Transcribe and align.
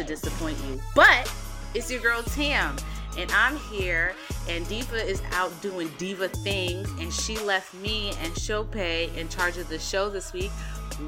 to 0.00 0.06
disappoint 0.06 0.56
you. 0.68 0.80
But 0.94 1.32
it's 1.74 1.90
your 1.90 2.00
girl 2.00 2.22
Tam. 2.22 2.76
And 3.18 3.30
I'm 3.32 3.56
here, 3.56 4.14
and 4.48 4.66
Diva 4.68 5.04
is 5.04 5.20
out 5.32 5.50
doing 5.60 5.90
Diva 5.98 6.28
things, 6.28 6.88
and 7.00 7.12
she 7.12 7.36
left 7.40 7.74
me 7.74 8.12
and 8.22 8.32
Sope 8.36 8.76
in 8.76 9.28
charge 9.28 9.58
of 9.58 9.68
the 9.68 9.80
show 9.80 10.08
this 10.08 10.32
week, 10.32 10.52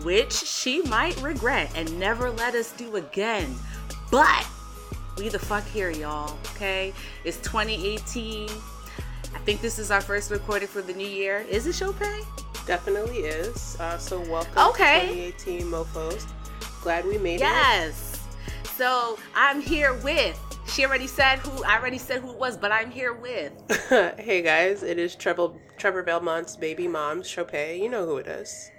which 0.02 0.32
she 0.32 0.82
might 0.82 1.20
regret 1.22 1.70
and 1.76 1.98
never 2.00 2.30
let 2.30 2.54
us 2.56 2.72
do 2.72 2.96
again. 2.96 3.54
But 4.10 4.46
we 5.16 5.28
the 5.28 5.38
fuck 5.38 5.64
here, 5.68 5.90
y'all. 5.90 6.36
Okay, 6.56 6.92
it's 7.24 7.38
2018. 7.38 8.48
I 9.34 9.38
think 9.44 9.60
this 9.60 9.78
is 9.78 9.92
our 9.92 10.00
first 10.00 10.32
recording 10.32 10.68
for 10.68 10.82
the 10.82 10.92
new 10.92 11.06
year. 11.06 11.46
Is 11.48 11.68
it 11.68 11.74
Sope? 11.74 12.02
Definitely 12.66 13.18
is. 13.18 13.76
Uh, 13.78 13.96
so 13.96 14.20
welcome 14.28 14.58
Okay. 14.70 15.32
to 15.32 15.32
2018 15.38 15.66
Mofos. 15.66 16.26
Glad 16.82 17.04
we 17.06 17.16
made 17.16 17.36
it. 17.36 17.40
Yes. 17.42 18.11
So 18.76 19.18
I'm 19.34 19.60
here 19.60 19.92
with. 19.98 20.40
She 20.66 20.86
already 20.86 21.06
said 21.06 21.40
who. 21.40 21.62
I 21.64 21.78
already 21.78 21.98
said 21.98 22.22
who 22.22 22.30
it 22.30 22.38
was, 22.38 22.56
but 22.56 22.72
I'm 22.72 22.90
here 22.90 23.12
with. 23.12 23.52
hey 24.18 24.40
guys, 24.40 24.82
it 24.82 24.98
is 24.98 25.14
Trevor, 25.14 25.50
Trevor 25.76 26.02
Belmont's 26.02 26.56
baby 26.56 26.88
mom, 26.88 27.22
Sope. 27.22 27.52
You 27.52 27.90
know 27.90 28.06
who 28.06 28.16
it 28.16 28.26
is. 28.26 28.70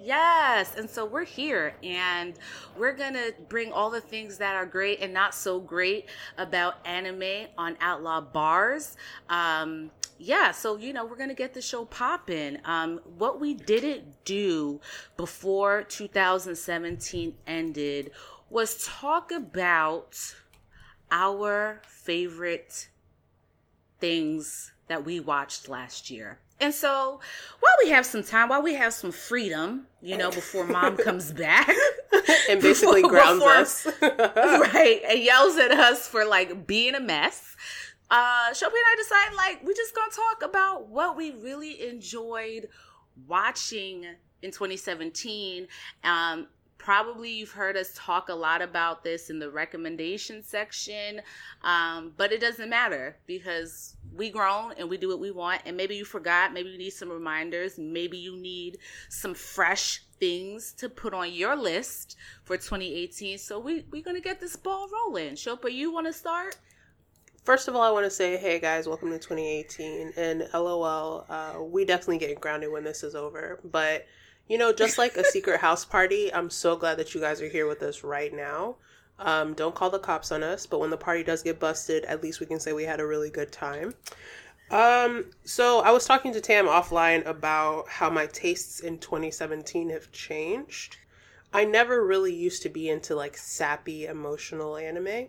Yes, 0.00 0.74
and 0.76 0.88
so 0.88 1.04
we're 1.04 1.24
here 1.24 1.74
and 1.84 2.34
we're 2.76 2.94
gonna 2.94 3.30
bring 3.48 3.72
all 3.72 3.90
the 3.90 4.00
things 4.00 4.38
that 4.38 4.56
are 4.56 4.66
great 4.66 5.00
and 5.00 5.12
not 5.12 5.34
so 5.34 5.60
great 5.60 6.08
about 6.38 6.76
anime 6.86 7.48
on 7.58 7.76
Outlaw 7.80 8.24
Barz. 8.34 8.96
Um, 9.28 9.90
yeah, 10.18 10.50
so 10.50 10.76
you 10.76 10.92
know, 10.92 11.04
we're 11.04 11.16
gonna 11.16 11.34
get 11.34 11.52
the 11.52 11.62
show 11.62 11.84
popping. 11.84 12.58
Um, 12.64 13.00
what 13.18 13.40
we 13.40 13.54
didn't 13.54 14.24
do 14.24 14.80
before 15.16 15.82
2017 15.84 17.34
ended 17.46 18.10
was 18.52 18.84
talk 18.86 19.32
about 19.32 20.34
our 21.10 21.80
favorite 21.86 22.88
things 23.98 24.72
that 24.88 25.04
we 25.04 25.20
watched 25.20 25.68
last 25.68 26.10
year. 26.10 26.38
And 26.60 26.72
so, 26.72 27.18
while 27.60 27.72
we 27.82 27.90
have 27.90 28.06
some 28.06 28.22
time, 28.22 28.48
while 28.50 28.62
we 28.62 28.74
have 28.74 28.92
some 28.92 29.10
freedom, 29.10 29.86
you 30.00 30.16
know, 30.16 30.30
before 30.30 30.64
mom 30.66 30.96
comes 31.08 31.32
back, 31.32 31.68
And 32.50 32.60
basically 32.60 33.02
Before- 33.02 33.10
grounds 33.10 33.40
before- 33.40 33.52
us. 33.52 33.86
right, 34.74 35.00
and 35.08 35.18
yells 35.20 35.56
at 35.56 35.72
us 35.72 36.06
for 36.06 36.24
like 36.24 36.66
being 36.66 36.94
a 36.94 37.00
mess, 37.00 37.56
uh, 38.10 38.52
Sope 38.52 38.70
and 38.72 38.76
I 38.86 38.96
decided 38.96 39.36
like 39.36 39.64
we're 39.64 39.72
just 39.74 39.94
gonna 39.94 40.12
talk 40.12 40.42
about 40.48 40.88
what 40.88 41.16
we 41.16 41.30
really 41.32 41.88
enjoyed 41.88 42.68
watching 43.26 44.04
in 44.42 44.50
2017. 44.50 45.66
Um, 46.04 46.46
probably 46.82 47.30
you've 47.30 47.52
heard 47.52 47.76
us 47.76 47.92
talk 47.94 48.28
a 48.28 48.34
lot 48.34 48.60
about 48.60 49.04
this 49.04 49.30
in 49.30 49.38
the 49.38 49.48
recommendation 49.48 50.42
section, 50.42 51.22
um, 51.62 52.12
but 52.16 52.32
it 52.32 52.40
doesn't 52.40 52.68
matter 52.68 53.16
because 53.26 53.96
we 54.14 54.30
grown 54.30 54.72
and 54.76 54.90
we 54.90 54.96
do 54.96 55.08
what 55.08 55.20
we 55.20 55.30
want. 55.30 55.62
And 55.64 55.76
maybe 55.76 55.94
you 55.94 56.04
forgot, 56.04 56.52
maybe 56.52 56.70
you 56.70 56.78
need 56.78 56.90
some 56.90 57.08
reminders, 57.08 57.78
maybe 57.78 58.18
you 58.18 58.36
need 58.36 58.78
some 59.08 59.32
fresh 59.32 60.02
things 60.18 60.72
to 60.72 60.88
put 60.88 61.14
on 61.14 61.32
your 61.32 61.54
list 61.54 62.16
for 62.44 62.56
2018. 62.56 63.38
So 63.38 63.60
we 63.60 63.84
we're 63.92 64.02
gonna 64.02 64.20
get 64.20 64.40
this 64.40 64.56
ball 64.56 64.88
rolling. 64.92 65.36
Sope, 65.36 65.70
you 65.70 65.92
want 65.92 66.08
to 66.08 66.12
start? 66.12 66.56
First 67.44 67.66
of 67.66 67.74
all, 67.74 67.82
I 67.82 67.90
want 67.90 68.04
to 68.06 68.10
say, 68.10 68.36
hey 68.36 68.60
guys, 68.60 68.86
welcome 68.86 69.10
to 69.10 69.18
2018. 69.18 70.12
And 70.16 70.48
LOL, 70.54 71.26
uh, 71.28 71.60
we 71.60 71.84
definitely 71.84 72.18
get 72.18 72.40
grounded 72.40 72.70
when 72.70 72.84
this 72.84 73.02
is 73.02 73.16
over. 73.16 73.58
But, 73.64 74.06
you 74.48 74.58
know, 74.58 74.72
just 74.72 74.98
like 74.98 75.16
a 75.16 75.24
secret 75.24 75.60
house 75.60 75.84
party, 75.84 76.32
I'm 76.32 76.50
so 76.50 76.76
glad 76.76 76.98
that 76.98 77.14
you 77.14 77.20
guys 77.20 77.40
are 77.40 77.48
here 77.48 77.66
with 77.66 77.82
us 77.82 78.02
right 78.02 78.32
now. 78.32 78.76
Um, 79.18 79.54
don't 79.54 79.74
call 79.74 79.90
the 79.90 79.98
cops 79.98 80.32
on 80.32 80.42
us, 80.42 80.66
but 80.66 80.80
when 80.80 80.90
the 80.90 80.96
party 80.96 81.22
does 81.22 81.42
get 81.42 81.60
busted, 81.60 82.04
at 82.04 82.22
least 82.22 82.40
we 82.40 82.46
can 82.46 82.58
say 82.58 82.72
we 82.72 82.84
had 82.84 83.00
a 83.00 83.06
really 83.06 83.30
good 83.30 83.52
time. 83.52 83.94
Um, 84.70 85.26
so 85.44 85.80
I 85.80 85.90
was 85.90 86.06
talking 86.06 86.32
to 86.32 86.40
Tam 86.40 86.66
offline 86.66 87.24
about 87.26 87.88
how 87.88 88.08
my 88.10 88.26
tastes 88.26 88.80
in 88.80 88.98
2017 88.98 89.90
have 89.90 90.10
changed. 90.12 90.96
I 91.52 91.64
never 91.64 92.04
really 92.04 92.34
used 92.34 92.62
to 92.62 92.68
be 92.70 92.88
into 92.88 93.14
like 93.14 93.36
sappy 93.36 94.06
emotional 94.06 94.76
anime. 94.76 95.28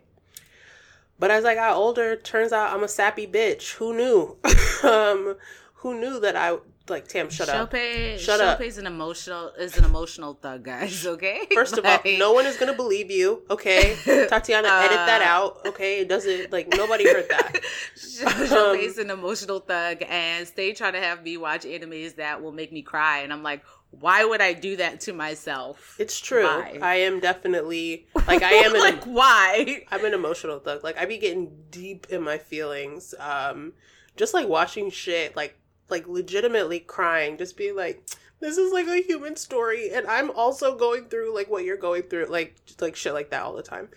But 1.19 1.29
as 1.31 1.45
I 1.45 1.55
got 1.55 1.75
older, 1.75 2.15
turns 2.15 2.53
out 2.53 2.73
I'm 2.73 2.83
a 2.83 2.87
sappy 2.87 3.27
bitch. 3.27 3.73
Who 3.73 3.95
knew? 3.95 4.37
um, 4.83 5.35
who 5.75 5.99
knew 5.99 6.19
that 6.21 6.35
I 6.35 6.57
like 6.89 7.07
Tam? 7.07 7.29
Shut 7.29 7.47
up. 7.49 7.71
Sope, 7.71 8.19
Shut 8.19 8.41
up. 8.41 8.59
is 8.61 8.77
an 8.77 8.85
emotional 8.87 9.49
is 9.57 9.77
an 9.77 9.85
emotional 9.85 10.33
thug, 10.33 10.63
guys. 10.63 11.05
Okay. 11.13 11.47
First 11.53 11.77
of 11.77 11.83
Like, 11.85 12.05
all, 12.05 12.17
no 12.17 12.33
one 12.33 12.45
is 12.45 12.57
gonna 12.57 12.73
believe 12.73 13.09
you. 13.11 13.43
Okay, 13.49 13.95
Tatiana, 14.29 14.67
edit 14.67 14.97
that 14.97 15.21
Uh, 15.21 15.25
out. 15.25 15.65
Okay, 15.67 15.99
it 16.01 16.09
doesn't 16.09 16.51
like 16.51 16.67
nobody 16.69 17.05
heard 17.05 17.27
that. 17.29 17.61
Sope's 17.95 18.97
an 18.97 19.09
emotional 19.09 19.59
thug, 19.59 20.03
and 20.09 20.47
stay 20.47 20.73
trying 20.73 20.93
to 20.93 20.99
have 20.99 21.23
me 21.23 21.37
watch 21.37 21.63
animes 21.63 22.15
that 22.15 22.41
will 22.41 22.51
make 22.51 22.71
me 22.71 22.81
cry, 22.81 23.19
and 23.19 23.31
I'm 23.31 23.43
like, 23.43 23.63
why 23.91 24.25
would 24.25 24.41
I 24.41 24.53
do 24.53 24.75
that 24.77 25.01
to 25.01 25.13
myself? 25.13 25.95
It's 25.99 26.19
true. 26.19 26.43
Bye. 26.43 26.79
I 26.81 26.95
am 26.95 27.19
definitely 27.19 28.07
like 28.27 28.41
I 28.43 28.51
am 28.53 28.73
an 28.73 28.81
like 28.81 29.03
why? 29.03 29.83
I'm 29.91 30.03
an 30.05 30.13
emotional 30.13 30.59
thug. 30.59 30.83
Like 30.83 30.97
I 30.97 31.05
be 31.05 31.17
getting 31.17 31.51
deep 31.69 32.07
in 32.09 32.23
my 32.23 32.37
feelings. 32.39 33.13
Um, 33.19 33.73
just 34.17 34.33
like 34.33 34.47
watching 34.47 34.89
shit, 34.89 35.35
like 35.35 35.57
like 35.89 36.07
legitimately 36.07 36.79
crying, 36.79 37.37
just 37.37 37.57
being 37.57 37.75
like, 37.75 38.07
this 38.39 38.57
is 38.57 38.73
like 38.73 38.87
a 38.87 39.01
human 39.01 39.35
story, 39.35 39.91
and 39.91 40.05
I'm 40.07 40.29
also 40.31 40.75
going 40.75 41.05
through 41.05 41.33
like 41.33 41.49
what 41.49 41.63
you're 41.63 41.77
going 41.77 42.03
through, 42.03 42.25
like 42.25 42.55
like 42.81 42.95
shit 42.95 43.13
like 43.13 43.29
that 43.29 43.43
all 43.43 43.53
the 43.53 43.63
time. 43.63 43.89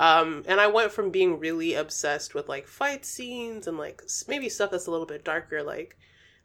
Um, 0.00 0.42
and 0.48 0.60
I 0.60 0.66
went 0.68 0.90
from 0.90 1.10
being 1.10 1.38
really 1.38 1.74
obsessed 1.74 2.34
with 2.34 2.48
like 2.48 2.66
fight 2.66 3.04
scenes 3.04 3.66
and 3.66 3.78
like 3.78 4.02
maybe 4.26 4.48
stuff 4.48 4.70
that's 4.70 4.86
a 4.86 4.90
little 4.90 5.06
bit 5.06 5.24
darker, 5.24 5.62
like 5.62 5.98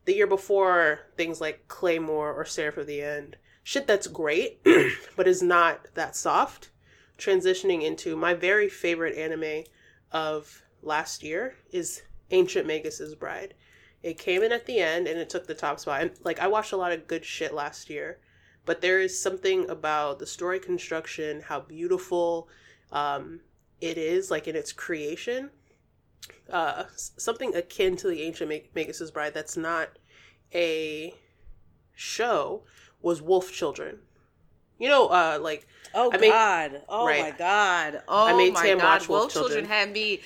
the 0.06 0.16
year 0.16 0.28
before 0.28 1.00
things 1.16 1.42
like 1.42 1.68
Claymore 1.68 2.34
or 2.34 2.46
Seraph 2.46 2.78
of 2.78 2.88
the 2.88 3.02
End, 3.02 3.38
shit 3.64 3.88
that's 3.88 4.08
great, 4.08 4.64
but 5.16 5.28
is 5.28 5.42
not 5.42 5.88
that 5.96 6.16
soft 6.16 6.70
transitioning 7.18 7.84
into 7.84 8.16
my 8.16 8.34
very 8.34 8.70
favorite 8.70 9.18
anime 9.18 9.64
of 10.12 10.64
last 10.82 11.24
year 11.24 11.56
is 11.72 12.04
Ancient 12.32 12.68
Magus's 12.68 13.16
Bride. 13.16 13.54
It 14.04 14.18
came 14.18 14.44
in 14.44 14.52
at 14.52 14.66
the 14.66 14.80
end 14.80 15.08
and 15.08 15.20
it 15.20 15.30
took 15.30 15.48
the 15.48 15.54
top 15.56 15.80
spot. 15.80 16.02
And 16.02 16.12
like 16.24 16.40
I 16.40 16.48
watched 16.48 16.72
a 16.72 16.78
lot 16.78 16.92
of 16.92 17.08
good 17.08 17.26
shit 17.26 17.54
last 17.54 17.90
year, 17.90 18.20
but 18.66 18.82
there 18.82 19.00
is 19.00 19.20
something 19.20 19.70
about 19.70 20.20
the 20.20 20.28
story 20.28 20.60
construction, 20.60 21.42
how 21.42 21.60
beautiful 21.62 22.48
um, 22.92 23.42
it 23.82 23.98
is, 23.98 24.30
like 24.32 24.48
in 24.48 24.56
its 24.56 24.72
creation. 24.72 25.50
Uh, 26.52 26.84
something 26.96 27.56
akin 27.56 27.96
to 27.98 28.08
the 28.08 28.24
Ancient 28.24 28.50
Mag- 28.50 28.70
Magus's 28.76 29.12
Bride 29.12 29.34
that's 29.34 29.58
not 29.58 29.90
a 30.54 31.14
show 31.94 32.64
was 33.02 33.22
Wolf 33.22 33.52
Children. 33.52 34.00
You 34.80 34.90
know, 34.90 35.08
uh, 35.08 35.40
like 35.42 35.68
Oh 35.94 36.12
I 36.14 36.18
made- 36.18 36.30
God! 36.30 36.82
Oh 36.88 37.06
right. 37.08 37.22
my 37.24 37.32
God! 37.38 38.02
Oh 38.08 38.28
I 38.28 38.34
made 38.38 38.54
my 38.54 38.66
Tam 38.66 38.78
God! 38.78 38.84
watch 38.86 39.10
Wolf 39.10 39.22
Wolf 39.22 39.34
Children 39.34 39.64
Children. 39.64 39.66
had 39.80 39.92
me, 39.92 40.22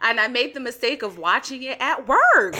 and 0.00 0.20
I 0.20 0.28
made 0.28 0.54
the 0.54 0.60
mistake 0.60 1.02
of 1.02 1.18
watching 1.18 1.62
it 1.62 1.76
at 1.80 2.06
work. 2.06 2.54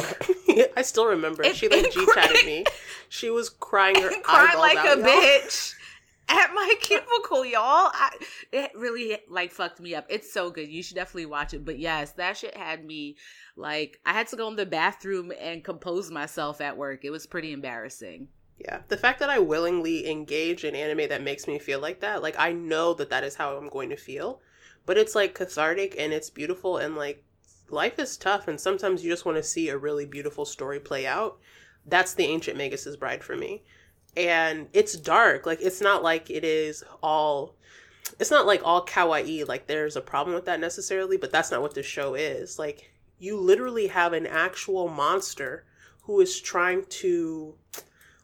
I 0.77 0.83
still 0.83 1.07
remember. 1.07 1.43
It- 1.43 1.57
she 1.57 1.69
like 1.69 1.93
G 1.93 2.07
chatted 2.15 2.45
me. 2.47 2.65
She 3.09 3.31
was 3.31 3.49
crying 3.49 4.01
her 4.03 4.11
crying 4.23 4.59
like 4.59 4.77
out, 4.79 4.99
a 4.99 5.01
y'all. 5.01 5.09
bitch 5.09 5.75
at 6.29 6.53
my 6.55 6.75
cubicle, 6.81 7.45
y'all. 7.45 7.91
I, 7.95 8.11
it 8.53 8.73
really 8.75 9.19
like 9.31 9.51
fucked 9.53 9.81
me 9.81 9.95
up. 9.95 10.07
It's 10.11 10.33
so 10.33 10.51
good. 10.51 10.69
You 10.69 10.83
should 10.83 10.97
definitely 10.97 11.27
watch 11.27 11.55
it. 11.55 11.65
But 11.65 11.79
yes, 11.79 12.13
that 12.13 12.37
shit 12.37 12.57
had 12.57 12.85
me 12.85 13.17
like 13.57 13.99
I 14.05 14.13
had 14.13 14.27
to 14.29 14.37
go 14.37 14.49
in 14.49 14.57
the 14.57 14.67
bathroom 14.67 15.33
and 15.41 15.65
compose 15.65 16.11
myself 16.11 16.61
at 16.61 16.77
work. 16.77 17.05
It 17.05 17.11
was 17.11 17.27
pretty 17.27 17.53
embarrassing. 17.53 18.29
Yeah, 18.59 18.81
the 18.89 18.97
fact 18.97 19.21
that 19.21 19.31
I 19.31 19.39
willingly 19.39 20.11
engage 20.11 20.65
in 20.65 20.75
anime 20.75 21.09
that 21.11 21.23
makes 21.23 21.47
me 21.47 21.61
feel 21.61 21.79
like 21.79 22.01
that, 22.01 22.23
like 22.23 22.35
I 22.39 22.53
know 22.53 22.93
that 22.95 23.09
that 23.11 23.23
is 23.23 23.37
how 23.37 23.57
I'm 23.57 23.69
going 23.69 23.89
to 23.91 23.97
feel, 23.97 24.41
but 24.85 24.99
it's 24.99 25.15
like 25.15 25.35
cathartic 25.35 25.95
and 25.97 26.13
it's 26.13 26.29
beautiful 26.29 26.77
and 26.79 26.97
like 26.97 27.23
life 27.71 27.99
is 27.99 28.17
tough 28.17 28.49
and 28.49 28.61
sometimes 28.61 29.05
you 29.05 29.11
just 29.11 29.25
want 29.25 29.37
to 29.37 29.43
see 29.43 29.69
a 29.69 29.79
really 29.79 30.07
beautiful 30.07 30.45
story 30.45 30.81
play 30.81 31.07
out. 31.07 31.39
That's 31.87 32.15
the 32.15 32.25
Ancient 32.25 32.57
Magus's 32.57 32.97
Bride 32.97 33.23
for 33.25 33.37
me. 33.37 33.63
And 34.17 34.69
it's 34.73 34.95
dark. 34.95 35.47
Like 35.47 35.61
it's 35.61 35.81
not 35.81 36.03
like 36.03 36.31
it 36.31 36.45
is 36.45 36.85
all 37.03 37.55
it's 38.19 38.31
not 38.31 38.47
like 38.47 38.63
all 38.65 38.87
kawaii 38.87 39.47
like 39.47 39.67
there's 39.67 39.97
a 39.97 40.01
problem 40.01 40.35
with 40.35 40.47
that 40.47 40.61
necessarily, 40.61 41.17
but 41.17 41.31
that's 41.31 41.51
not 41.51 41.63
what 41.63 41.75
this 41.75 41.87
show 41.87 42.15
is. 42.15 42.59
Like 42.59 42.93
you 43.19 43.39
literally 43.39 43.89
have 43.89 44.13
an 44.13 44.27
actual 44.27 44.89
monster 44.89 45.65
who 46.03 46.21
is 46.21 46.41
trying 46.41 46.85
to 46.87 47.55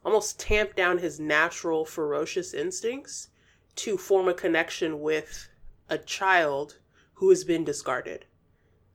almost 0.04 0.38
tamp 0.38 0.74
down 0.74 0.98
his 0.98 1.18
natural 1.18 1.84
ferocious 1.84 2.54
instincts 2.54 3.28
to 3.76 3.96
form 3.96 4.28
a 4.28 4.34
connection 4.34 5.00
with 5.00 5.48
a 5.88 5.98
child 5.98 6.78
who 7.14 7.30
has 7.30 7.44
been 7.44 7.64
discarded. 7.64 8.24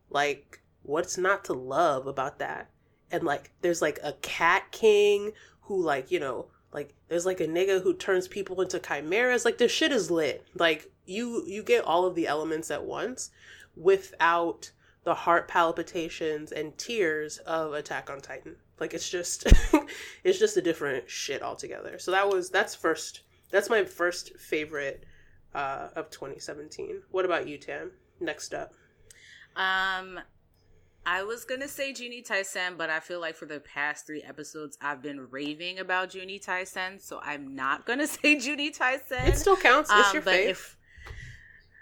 Like, 0.09 0.61
what's 0.83 1.17
not 1.17 1.45
to 1.45 1.53
love 1.53 2.07
about 2.07 2.39
that? 2.39 2.69
And 3.11 3.23
like, 3.23 3.51
there's 3.61 3.81
like 3.81 3.99
a 4.03 4.13
cat 4.13 4.71
king 4.71 5.33
who, 5.61 5.81
like, 5.81 6.11
you 6.11 6.19
know, 6.19 6.47
like 6.71 6.93
there's 7.07 7.25
like 7.25 7.39
a 7.39 7.47
nigga 7.47 7.81
who 7.81 7.93
turns 7.93 8.27
people 8.27 8.61
into 8.61 8.79
chimeras. 8.79 9.45
Like 9.45 9.57
the 9.57 9.67
shit 9.67 9.91
is 9.91 10.11
lit. 10.11 10.45
Like 10.55 10.91
you 11.05 11.43
you 11.45 11.63
get 11.63 11.83
all 11.83 12.05
of 12.05 12.15
the 12.15 12.27
elements 12.27 12.69
at 12.69 12.83
once 12.83 13.31
without 13.75 14.71
the 15.03 15.13
heart 15.15 15.47
palpitations 15.47 16.51
and 16.51 16.77
tears 16.77 17.37
of 17.39 17.73
Attack 17.73 18.09
on 18.09 18.21
Titan. 18.21 18.55
Like 18.79 18.93
it's 18.93 19.09
just 19.09 19.51
it's 20.23 20.39
just 20.39 20.57
a 20.57 20.61
different 20.61 21.09
shit 21.09 21.41
altogether. 21.41 21.97
So 21.97 22.11
that 22.11 22.29
was 22.29 22.49
that's 22.49 22.75
first 22.75 23.21
that's 23.49 23.69
my 23.69 23.83
first 23.83 24.37
favorite 24.37 25.05
uh 25.55 25.89
of 25.95 26.09
2017. 26.11 27.01
What 27.09 27.25
about 27.25 27.47
you, 27.47 27.57
Tam? 27.57 27.91
Next 28.19 28.53
up. 28.53 28.73
Um 29.55 30.19
I 31.05 31.23
was 31.23 31.43
gonna 31.45 31.67
say 31.67 31.91
Juni 31.91 32.25
Taisen, 32.27 32.77
but 32.77 32.89
I 32.89 32.99
feel 32.99 33.19
like 33.19 33.35
for 33.35 33.45
the 33.45 33.59
past 33.59 34.05
three 34.05 34.21
episodes 34.21 34.77
I've 34.81 35.01
been 35.01 35.27
raving 35.31 35.79
about 35.79 36.09
Juni 36.11 36.43
Taisen, 36.43 37.01
so 37.01 37.19
I'm 37.23 37.55
not 37.55 37.85
gonna 37.85 38.07
say 38.17 38.35
Juni 38.35 38.75
Taisen. 38.77 39.27
It 39.27 39.37
still 39.37 39.57
counts. 39.57 39.89
It's 39.91 40.09
Um, 40.09 40.13
your 40.15 40.23
fave. 40.23 40.49
if 40.49 40.77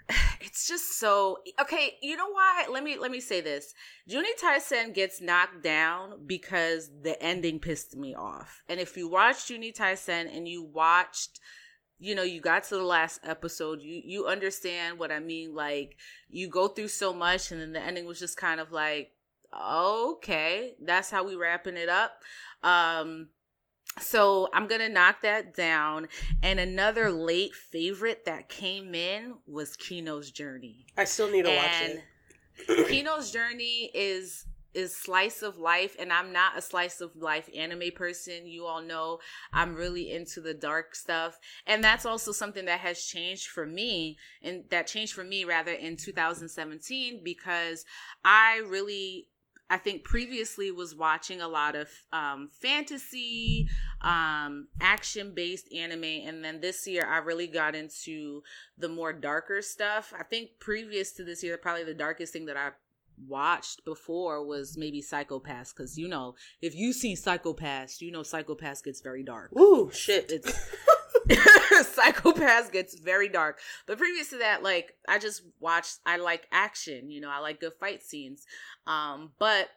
it's 0.40 0.66
just 0.66 0.98
so 0.98 1.38
okay 1.60 1.98
you 2.00 2.16
know 2.16 2.30
why 2.30 2.64
let 2.72 2.82
me 2.82 2.96
let 2.96 3.10
me 3.10 3.20
say 3.20 3.42
this 3.42 3.74
Juni 4.08 4.30
Taisen 4.42 4.94
gets 4.94 5.20
knocked 5.20 5.62
down 5.62 6.20
because 6.26 6.90
the 7.02 7.20
ending 7.22 7.58
pissed 7.58 7.94
me 7.94 8.14
off 8.14 8.62
and 8.70 8.80
if 8.80 8.96
you 8.96 9.06
watched 9.08 9.50
Juni 9.50 9.74
Taisen 9.76 10.34
and 10.34 10.48
you 10.48 10.62
watched 10.62 11.40
you 11.98 12.14
know 12.14 12.22
you 12.22 12.40
got 12.40 12.64
to 12.64 12.76
the 12.76 12.82
last 12.82 13.20
episode 13.24 13.80
you 13.82 14.00
you 14.04 14.26
understand 14.26 14.98
what 14.98 15.10
i 15.10 15.18
mean 15.18 15.54
like 15.54 15.96
you 16.28 16.48
go 16.48 16.68
through 16.68 16.88
so 16.88 17.12
much 17.12 17.50
and 17.50 17.60
then 17.60 17.72
the 17.72 17.80
ending 17.80 18.06
was 18.06 18.18
just 18.18 18.36
kind 18.36 18.60
of 18.60 18.72
like 18.72 19.12
okay 19.52 20.74
that's 20.84 21.10
how 21.10 21.24
we 21.24 21.34
wrapping 21.34 21.76
it 21.76 21.88
up 21.88 22.22
um 22.62 23.28
so 24.00 24.48
I'm 24.52 24.66
gonna 24.66 24.88
knock 24.88 25.22
that 25.22 25.54
down. 25.54 26.08
And 26.42 26.60
another 26.60 27.10
late 27.10 27.54
favorite 27.54 28.24
that 28.26 28.48
came 28.48 28.94
in 28.94 29.34
was 29.46 29.76
Kino's 29.76 30.30
Journey. 30.30 30.86
I 30.96 31.04
still 31.04 31.30
need 31.30 31.44
to 31.44 31.54
watch 31.54 31.82
it. 32.68 32.88
Kino's 32.88 33.30
Journey 33.30 33.90
is 33.94 34.44
is 34.74 34.96
slice 34.96 35.42
of 35.42 35.58
life 35.58 35.96
and 35.98 36.12
I'm 36.12 36.32
not 36.32 36.58
a 36.58 36.62
slice 36.62 37.00
of 37.00 37.16
life 37.16 37.48
anime 37.54 37.90
person. 37.94 38.46
You 38.46 38.64
all 38.64 38.82
know 38.82 39.18
I'm 39.52 39.74
really 39.74 40.12
into 40.12 40.40
the 40.40 40.54
dark 40.54 40.94
stuff. 40.94 41.38
And 41.66 41.82
that's 41.82 42.06
also 42.06 42.32
something 42.32 42.66
that 42.66 42.80
has 42.80 43.02
changed 43.02 43.48
for 43.48 43.66
me 43.66 44.18
and 44.42 44.64
that 44.70 44.86
changed 44.86 45.14
for 45.14 45.24
me 45.24 45.44
rather 45.44 45.72
in 45.72 45.96
2017 45.96 47.22
because 47.24 47.84
I 48.24 48.62
really 48.66 49.28
I 49.70 49.76
think 49.76 50.02
previously 50.02 50.70
was 50.70 50.94
watching 50.94 51.42
a 51.42 51.48
lot 51.48 51.76
of 51.76 51.88
um, 52.10 52.48
fantasy, 52.50 53.68
um, 54.00 54.68
action 54.80 55.34
based 55.34 55.70
anime, 55.74 56.04
and 56.04 56.42
then 56.42 56.60
this 56.60 56.86
year 56.86 57.06
I 57.06 57.18
really 57.18 57.46
got 57.46 57.74
into 57.74 58.42
the 58.78 58.88
more 58.88 59.12
darker 59.12 59.60
stuff. 59.60 60.14
I 60.18 60.22
think 60.22 60.50
previous 60.58 61.12
to 61.12 61.24
this 61.24 61.42
year, 61.42 61.58
probably 61.58 61.84
the 61.84 61.92
darkest 61.92 62.32
thing 62.32 62.46
that 62.46 62.56
I 62.56 62.70
watched 63.26 63.84
before 63.84 64.44
was 64.44 64.76
maybe 64.76 65.02
Psycho-Pass, 65.02 65.72
because 65.72 65.98
you 65.98 66.08
know 66.08 66.34
if 66.60 66.74
you 66.74 66.92
see 66.92 67.14
Psycho-Pass, 67.14 68.00
you 68.00 68.10
know 68.10 68.22
Psycho-Pass 68.22 68.82
gets 68.82 69.00
very 69.00 69.22
dark. 69.22 69.52
Ooh, 69.58 69.90
shit. 69.92 70.30
It's 70.30 70.52
Psycho-Pass 71.94 72.70
gets 72.70 72.98
very 72.98 73.28
dark. 73.28 73.58
But 73.86 73.98
previous 73.98 74.30
to 74.30 74.38
that, 74.38 74.62
like 74.62 74.94
I 75.08 75.18
just 75.18 75.42
watched 75.60 75.98
I 76.06 76.16
like 76.16 76.46
action, 76.52 77.10
you 77.10 77.20
know, 77.20 77.30
I 77.30 77.38
like 77.40 77.60
good 77.60 77.74
fight 77.80 78.02
scenes. 78.02 78.44
Um, 78.86 79.32
but 79.38 79.68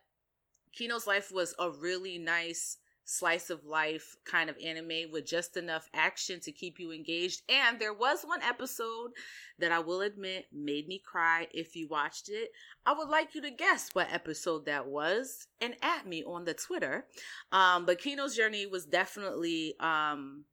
Kino's 0.74 1.08
Life 1.08 1.32
was 1.32 1.54
a 1.60 1.70
really 1.70 2.18
nice 2.18 2.78
slice 3.12 3.50
of 3.50 3.66
life 3.66 4.16
kind 4.24 4.50
of 4.50 4.56
anime 4.64 5.12
with 5.12 5.26
just 5.26 5.58
enough 5.58 5.90
action 5.94 6.40
to 6.40 6.52
keep 6.52 6.80
you 6.80 6.94
engaged. 6.94 7.42
And 7.50 7.78
there 7.78 7.94
was 7.94 8.24
one 8.24 8.42
episode 8.42 9.12
that 9.60 9.74
I 9.74 9.80
will 9.80 10.00
admit 10.00 10.46
made 10.54 10.88
me 10.88 11.02
cry 11.06 11.48
if 11.52 11.76
you 11.76 11.90
watched 11.90 12.30
it. 12.30 12.52
I 12.86 12.94
would 12.94 13.10
like 13.10 13.36
you 13.36 13.42
to 13.42 13.52
guess 13.52 13.90
what 13.92 14.12
episode 14.14 14.66
that 14.66 14.88
was 14.88 15.48
and 15.60 15.76
at 15.82 16.08
me 16.08 16.24
on 16.24 16.46
the 16.46 16.54
Twitter. 16.54 17.06
Um, 17.52 17.86
but 17.86 18.00
Kino's 18.00 18.36
Journey 18.36 18.66
was 18.66 18.86
definitely 18.86 19.76
um 19.82 20.46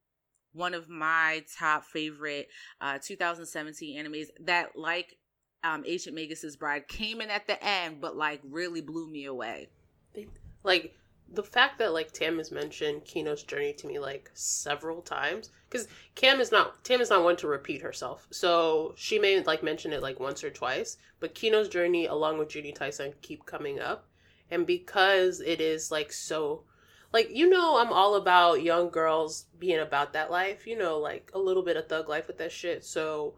one 0.51 0.73
of 0.73 0.89
my 0.89 1.43
top 1.57 1.85
favorite 1.85 2.47
uh 2.81 2.97
2017 3.01 4.03
animes 4.03 4.25
that 4.41 4.71
like 4.75 5.15
um 5.63 5.83
Ancient 5.87 6.15
Magus's 6.15 6.57
Bride 6.57 6.87
came 6.89 7.21
in 7.21 7.29
at 7.29 7.47
the 7.47 7.63
end 7.63 8.01
but 8.01 8.17
like 8.17 8.41
really 8.43 8.81
blew 8.81 9.09
me 9.09 9.25
away. 9.25 9.69
like 10.63 10.93
the 11.31 11.43
fact 11.43 11.77
that 11.77 11.93
like 11.93 12.11
Tam 12.11 12.37
has 12.37 12.51
mentioned 12.51 13.05
Kino's 13.05 13.43
journey 13.43 13.73
to 13.73 13.87
me 13.87 13.99
like 13.99 14.31
several 14.33 15.01
times 15.01 15.51
because 15.69 15.87
Cam 16.15 16.39
is 16.39 16.51
not 16.51 16.83
Tam 16.83 17.01
is 17.01 17.09
not 17.09 17.23
one 17.23 17.35
to 17.37 17.47
repeat 17.47 17.81
herself, 17.81 18.27
so 18.31 18.93
she 18.97 19.19
may 19.19 19.41
like 19.43 19.61
mention 19.63 19.93
it 19.93 20.01
like 20.01 20.19
once 20.19 20.43
or 20.43 20.49
twice. 20.49 20.97
But 21.19 21.35
Kino's 21.35 21.69
journey 21.69 22.07
along 22.07 22.39
with 22.39 22.49
Juni 22.49 22.75
Taisen 22.75 23.13
keep 23.21 23.45
coming 23.45 23.79
up, 23.79 24.07
and 24.49 24.65
because 24.65 25.39
it 25.41 25.61
is 25.61 25.91
like 25.91 26.11
so, 26.11 26.63
like 27.13 27.29
you 27.29 27.47
know, 27.47 27.77
I'm 27.77 27.93
all 27.93 28.15
about 28.15 28.63
young 28.63 28.89
girls 28.89 29.45
being 29.59 29.79
about 29.79 30.13
that 30.13 30.31
life. 30.31 30.65
You 30.65 30.77
know, 30.77 30.97
like 30.97 31.31
a 31.33 31.39
little 31.39 31.63
bit 31.63 31.77
of 31.77 31.87
thug 31.87 32.09
life 32.09 32.27
with 32.27 32.39
that 32.39 32.51
shit. 32.51 32.83
So 32.83 33.35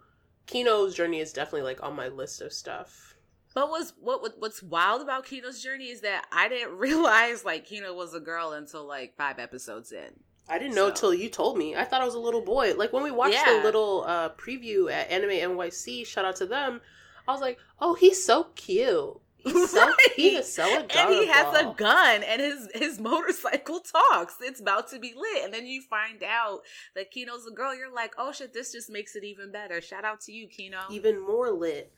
Kino's 0.47 0.95
journey 0.95 1.19
is 1.19 1.33
definitely 1.33 1.63
like 1.63 1.83
on 1.83 1.95
my 1.95 2.07
list 2.07 2.41
of 2.41 2.53
stuff. 2.53 3.10
But 3.53 3.69
what's 3.69 3.91
what 3.99 4.21
what- 4.21 4.39
what's 4.39 4.63
wild 4.63 5.01
about 5.01 5.25
Kino's 5.25 5.61
journey 5.61 5.89
is 5.89 6.01
that 6.01 6.25
I 6.31 6.47
didn't 6.47 6.77
realize 6.87 7.43
like 7.43 7.65
Kino 7.65 7.93
was 7.93 8.13
a 8.13 8.19
girl 8.19 8.51
until 8.53 8.85
like 8.85 9.15
five 9.17 9.39
episodes 9.39 9.91
in. 9.91 10.11
I 10.49 10.57
didn't 10.57 10.75
know 10.75 10.89
So- 10.89 10.95
till 10.95 11.13
you 11.13 11.29
told 11.29 11.57
me. 11.57 11.75
I 11.75 11.83
thought 11.83 12.01
I 12.01 12.05
was 12.05 12.15
a 12.15 12.19
little 12.19 12.41
boy. 12.41 12.73
Like 12.75 12.93
when 12.93 13.03
we 13.03 13.11
watched 13.11 13.33
Yeah. 13.35 13.57
the 13.57 13.63
little 13.63 14.03
uh, 14.05 14.29
preview 14.29 14.91
at 14.91 15.09
Anime 15.09 15.31
NYC, 15.57 16.05
shout 16.05 16.25
out 16.25 16.35
to 16.37 16.45
them. 16.45 16.81
I 17.27 17.31
was 17.31 17.41
like, 17.41 17.59
oh, 17.79 17.93
he's 17.93 18.23
so 18.25 18.45
cute. 18.55 19.19
He's 19.37 19.71
so 19.71 19.91
he 20.15 20.35
is 20.35 20.53
so 20.53 20.63
adorable. 20.65 20.95
And 20.97 21.13
he 21.13 21.27
has 21.27 21.55
a 21.61 21.73
gun 21.75 22.23
and 22.23 22.41
his 22.41 22.69
his 22.73 22.99
motorcycle 23.11 23.79
talks. 23.79 24.35
It's 24.41 24.59
about 24.61 24.89
to 24.91 24.99
be 24.99 25.13
lit. 25.15 25.43
And 25.45 25.53
then 25.53 25.65
you 25.65 25.81
find 25.81 26.21
out 26.23 26.61
that 26.95 27.11
Kino's 27.11 27.45
a 27.47 27.51
girl. 27.51 27.75
You're 27.75 27.93
like, 27.93 28.13
oh 28.17 28.31
shit, 28.31 28.53
this 28.53 28.71
just 28.71 28.89
makes 28.89 29.15
it 29.15 29.23
even 29.23 29.51
better. 29.51 29.81
Shout 29.81 30.05
out 30.05 30.21
to 30.21 30.31
you, 30.31 30.47
Kino. 30.47 30.79
even 30.89 31.19
more 31.25 31.51
lit. 31.51 31.91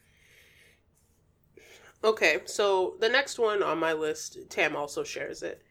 Okay, 2.03 2.39
so 2.43 2.95
the 2.99 3.07
next 3.07 3.39
one 3.39 3.63
on 3.63 3.79
my 3.79 3.93
list, 3.93 4.37
Tam 4.49 4.75
also 4.75 5.05
shares 5.05 5.41
it. 5.41 5.61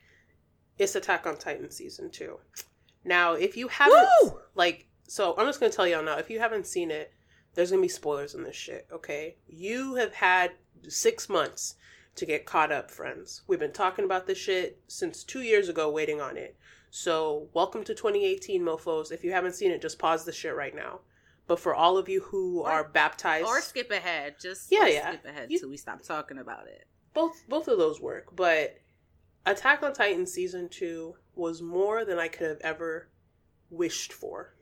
It's 0.78 0.94
Attack 0.94 1.26
on 1.26 1.36
Titan 1.36 1.70
season 1.70 2.10
two. 2.10 2.38
Now, 3.04 3.34
if 3.34 3.54
you 3.54 3.68
haven't 3.68 4.08
Woo! 4.22 4.38
like, 4.54 4.88
so 5.06 5.34
I'm 5.36 5.46
just 5.46 5.60
gonna 5.60 5.70
tell 5.70 5.86
y'all 5.86 6.02
now. 6.02 6.16
If 6.16 6.30
you 6.30 6.38
haven't 6.38 6.66
seen 6.66 6.90
it, 6.90 7.12
there's 7.54 7.70
gonna 7.70 7.82
be 7.82 7.88
spoilers 7.88 8.34
in 8.34 8.44
this 8.44 8.56
shit. 8.56 8.86
Okay, 8.90 9.36
you 9.46 9.96
have 9.96 10.14
had 10.14 10.52
six 10.88 11.28
months 11.28 11.74
to 12.14 12.24
get 12.24 12.46
caught 12.46 12.72
up, 12.72 12.90
friends. 12.90 13.42
We've 13.46 13.58
been 13.58 13.72
talking 13.72 14.06
about 14.06 14.26
this 14.26 14.38
shit 14.38 14.80
since 14.86 15.24
two 15.24 15.42
years 15.42 15.68
ago, 15.68 15.90
waiting 15.90 16.22
on 16.22 16.38
it. 16.38 16.56
So, 16.88 17.48
welcome 17.52 17.84
to 17.84 17.94
2018, 17.94 18.62
mofos. 18.62 19.12
If 19.12 19.22
you 19.22 19.32
haven't 19.32 19.54
seen 19.54 19.70
it, 19.70 19.82
just 19.82 19.98
pause 19.98 20.24
the 20.24 20.32
shit 20.32 20.54
right 20.54 20.74
now. 20.74 21.00
But 21.46 21.58
for 21.58 21.74
all 21.74 21.98
of 21.98 22.08
you 22.08 22.20
who 22.22 22.62
are 22.62 22.84
baptized, 22.84 23.46
Or 23.46 23.60
skip 23.60 23.90
ahead. 23.90 24.36
Just 24.40 24.70
Yeah, 24.70 24.86
yeah. 24.86 25.08
skip 25.12 25.24
ahead 25.26 25.50
You- 25.50 25.58
till 25.58 25.68
we 25.70 25.76
stop 25.76 26.02
talking 26.02 26.38
about 26.38 26.66
it. 26.68 26.86
both 27.14 27.42
both 27.48 27.68
of 27.68 27.78
those 27.78 28.00
work. 28.00 28.34
But 28.34 28.78
Attack 29.44 29.82
on 29.82 29.92
Titan 29.92 30.24
season 30.26 30.68
two 30.68 31.16
was 31.34 31.60
more 31.60 32.04
than 32.04 32.18
I 32.18 32.28
could 32.28 32.46
have 32.48 32.60
ever 32.60 33.08
wished 33.70 34.12
for. 34.12 34.54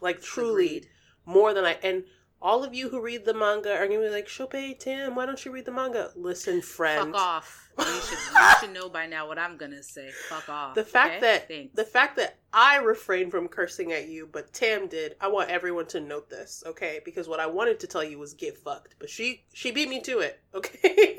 Like 0.00 0.22
truly, 0.22 0.66
Agreed. 0.78 0.88
more 1.26 1.52
than 1.52 1.64
I 1.64 1.72
and 1.82 2.04
all 2.40 2.62
of 2.62 2.74
you 2.74 2.90
who 2.90 3.00
read 3.00 3.24
the 3.24 3.32
manga 3.34 3.74
are 3.74 3.86
gonna 3.88 4.00
be 4.00 4.08
like, 4.10 4.28
Shope, 4.28 4.78
Tam, 4.78 5.14
why 5.14 5.24
don't 5.26 5.42
you 5.44 5.50
read 5.50 5.64
the 5.64 5.72
manga? 5.72 6.12
Listen, 6.14 6.60
friend. 6.62 7.12
Fuck 7.12 7.20
off. 7.20 7.70
You 7.78 7.84
should 7.84 8.18
you 8.18 8.40
should 8.60 8.72
know 8.72 8.88
by 8.88 9.06
now 9.06 9.26
what 9.26 9.38
I'm 9.38 9.56
gonna 9.56 9.82
say. 9.82 10.10
Fuck 10.28 10.48
off. 10.48 10.74
The 10.74 10.84
fact 10.84 11.16
okay? 11.16 11.20
that 11.20 11.48
Thanks. 11.48 11.74
the 11.74 11.84
fact 11.84 12.16
that 12.16 12.38
I 12.54 12.76
refrained 12.76 13.32
from 13.32 13.48
cursing 13.48 13.92
at 13.92 14.08
you, 14.08 14.28
but 14.30 14.52
Tam 14.52 14.86
did, 14.86 15.16
I 15.20 15.26
want 15.28 15.50
everyone 15.50 15.86
to 15.88 16.00
note 16.00 16.30
this, 16.30 16.62
okay? 16.64 17.00
Because 17.04 17.28
what 17.28 17.40
I 17.40 17.46
wanted 17.46 17.80
to 17.80 17.86
tell 17.88 18.04
you 18.04 18.18
was 18.18 18.32
get 18.32 18.56
fucked, 18.56 18.94
but 19.00 19.10
she 19.10 19.44
she 19.52 19.72
beat 19.72 19.88
me 19.88 20.00
to 20.02 20.20
it, 20.20 20.40
okay? 20.54 21.16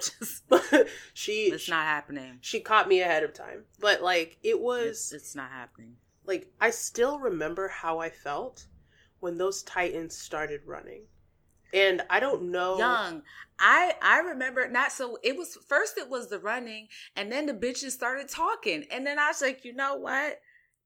Just- 0.00 0.44
she 1.14 1.32
it's 1.52 1.68
not 1.68 1.84
happening. 1.84 2.38
she 2.40 2.60
caught 2.60 2.88
me 2.88 3.00
ahead 3.00 3.22
of 3.24 3.32
time. 3.34 3.64
But 3.80 4.02
like 4.02 4.38
it 4.42 4.50
It's, 4.50 4.60
was 4.60 5.12
it's 5.14 5.34
not 5.34 5.50
happening. 5.50 5.96
like 6.24 6.52
I 6.60 6.70
still 6.70 7.18
remember 7.18 7.68
how 7.68 7.98
I 7.98 8.10
felt 8.10 8.66
when 9.20 9.38
those 9.38 9.62
titans 9.62 10.16
started 10.16 10.60
running. 10.66 11.02
And 11.72 12.02
I 12.08 12.20
don't 12.20 12.52
know 12.52 12.78
young 12.78 13.22
i 13.58 13.94
i 14.02 14.18
remember 14.18 14.68
not 14.68 14.90
so 14.90 15.16
it 15.22 15.36
was 15.36 15.56
first 15.68 15.96
it 15.96 16.08
was 16.10 16.28
the 16.28 16.38
running 16.40 16.88
and 17.14 17.30
then 17.30 17.46
the 17.46 17.52
bitches 17.54 17.92
started 17.92 18.28
talking 18.28 18.84
and 18.90 19.06
then 19.06 19.16
i 19.16 19.28
was 19.28 19.40
like 19.40 19.64
you 19.64 19.72
know 19.72 19.94
what 19.94 20.40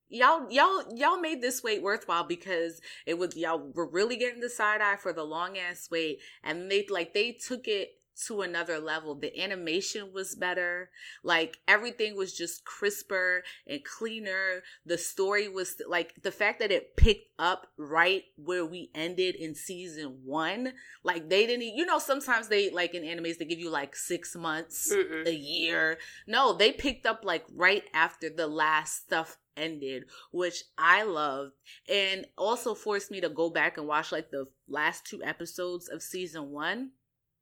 y'all 0.08 0.50
y'all 0.50 0.84
y'all 0.94 1.20
made 1.20 1.40
this 1.42 1.62
wait 1.62 1.82
worthwhile 1.82 2.24
because 2.24 2.80
it 3.06 3.18
was 3.18 3.36
y'all 3.36 3.70
were 3.74 3.88
really 3.88 4.16
getting 4.16 4.40
the 4.40 4.48
side 4.48 4.80
eye 4.80 4.96
for 4.96 5.12
the 5.12 5.22
long 5.22 5.58
ass 5.58 5.88
wait 5.90 6.18
and 6.42 6.70
they 6.70 6.86
like 6.88 7.12
they 7.14 7.32
took 7.32 7.68
it 7.68 7.90
to 8.26 8.42
another 8.42 8.78
level. 8.78 9.14
The 9.14 9.40
animation 9.40 10.12
was 10.12 10.34
better. 10.34 10.90
Like 11.22 11.58
everything 11.68 12.16
was 12.16 12.36
just 12.36 12.64
crisper 12.64 13.44
and 13.66 13.84
cleaner. 13.84 14.62
The 14.84 14.98
story 14.98 15.48
was 15.48 15.80
like 15.88 16.14
the 16.22 16.32
fact 16.32 16.60
that 16.60 16.72
it 16.72 16.96
picked 16.96 17.30
up 17.38 17.68
right 17.76 18.24
where 18.36 18.66
we 18.66 18.90
ended 18.94 19.36
in 19.36 19.54
season 19.54 20.20
one. 20.24 20.72
Like 21.04 21.28
they 21.28 21.46
didn't, 21.46 21.76
you 21.76 21.86
know, 21.86 21.98
sometimes 21.98 22.48
they 22.48 22.70
like 22.70 22.94
in 22.94 23.02
animes, 23.02 23.38
they 23.38 23.44
give 23.44 23.60
you 23.60 23.70
like 23.70 23.94
six 23.94 24.34
months, 24.34 24.92
Mm-mm. 24.92 25.26
a 25.26 25.34
year. 25.34 25.98
No, 26.26 26.52
they 26.52 26.72
picked 26.72 27.06
up 27.06 27.20
like 27.24 27.44
right 27.54 27.84
after 27.94 28.30
the 28.30 28.46
last 28.46 29.04
stuff 29.04 29.36
ended, 29.56 30.04
which 30.32 30.62
I 30.76 31.02
loved, 31.02 31.52
and 31.88 32.26
also 32.36 32.74
forced 32.74 33.10
me 33.10 33.20
to 33.20 33.28
go 33.28 33.50
back 33.50 33.76
and 33.76 33.86
watch 33.86 34.12
like 34.12 34.30
the 34.30 34.46
last 34.68 35.04
two 35.04 35.22
episodes 35.22 35.88
of 35.88 36.02
season 36.02 36.50
one. 36.50 36.90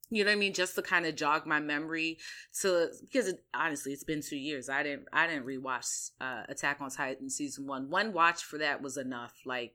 You 0.09 0.23
know 0.25 0.31
what 0.31 0.37
I 0.37 0.39
mean? 0.39 0.55
Just 0.55 0.77
to 0.77 0.83
kind 0.83 1.05
of 1.05 1.17
jog 1.17 1.47
my 1.47 1.59
memory 1.59 2.19
to 2.61 2.91
because 3.01 3.29
it, 3.29 3.45
honestly, 3.53 3.93
it's 3.93 4.05
been 4.05 4.23
two 4.23 4.37
years. 4.37 4.69
I 4.69 4.83
didn't 4.83 5.09
I 5.13 5.27
didn't 5.27 5.47
rewatch 5.47 6.11
uh, 6.21 6.43
Attack 6.49 6.81
on 6.81 6.91
Titan 6.91 7.29
season 7.29 7.67
one. 7.67 7.91
One 7.91 8.13
watch 8.13 8.45
for 8.45 8.59
that 8.59 8.83
was 8.83 8.97
enough. 8.97 9.35
Like 9.45 9.75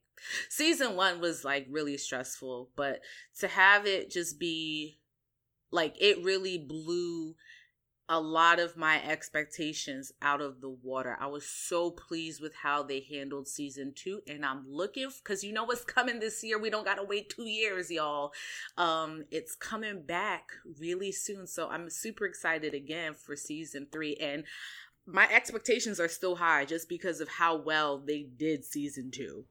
season 0.49 0.95
one 0.95 1.19
was 1.19 1.43
like 1.43 1.67
really 1.69 1.97
stressful, 1.97 2.69
but 2.77 3.01
to 3.39 3.47
have 3.49 3.85
it 3.85 4.09
just 4.09 4.39
be 4.39 4.99
like 5.69 5.95
it 5.99 6.23
really 6.23 6.57
blew 6.57 7.35
a 8.11 8.19
lot 8.19 8.59
of 8.59 8.75
my 8.75 9.01
expectations 9.05 10.11
out 10.21 10.41
of 10.41 10.59
the 10.59 10.69
water. 10.69 11.17
I 11.21 11.27
was 11.27 11.45
so 11.45 11.91
pleased 11.91 12.41
with 12.41 12.53
how 12.53 12.83
they 12.83 12.99
handled 13.09 13.47
season 13.47 13.93
two, 13.95 14.19
and 14.27 14.45
I'm 14.45 14.65
looking 14.67 15.07
because 15.23 15.45
you 15.45 15.53
know 15.53 15.63
what's 15.63 15.85
coming 15.85 16.19
this 16.19 16.43
year. 16.43 16.59
We 16.59 16.69
don't 16.69 16.83
gotta 16.83 17.05
wait 17.05 17.29
two 17.29 17.47
years, 17.47 17.89
y'all. 17.89 18.33
Um, 18.75 19.23
it's 19.31 19.55
coming 19.55 20.01
back 20.01 20.49
really 20.77 21.13
soon, 21.13 21.47
so 21.47 21.69
I'm 21.69 21.89
super 21.89 22.25
excited 22.25 22.73
again 22.73 23.13
for 23.13 23.37
season 23.37 23.87
three, 23.93 24.17
and 24.17 24.43
my 25.05 25.29
expectations 25.31 25.97
are 26.01 26.09
still 26.09 26.35
high 26.35 26.65
just 26.65 26.89
because 26.89 27.21
of 27.21 27.29
how 27.29 27.55
well 27.55 27.97
they 27.97 28.23
did 28.23 28.65
season 28.65 29.11
two. 29.11 29.45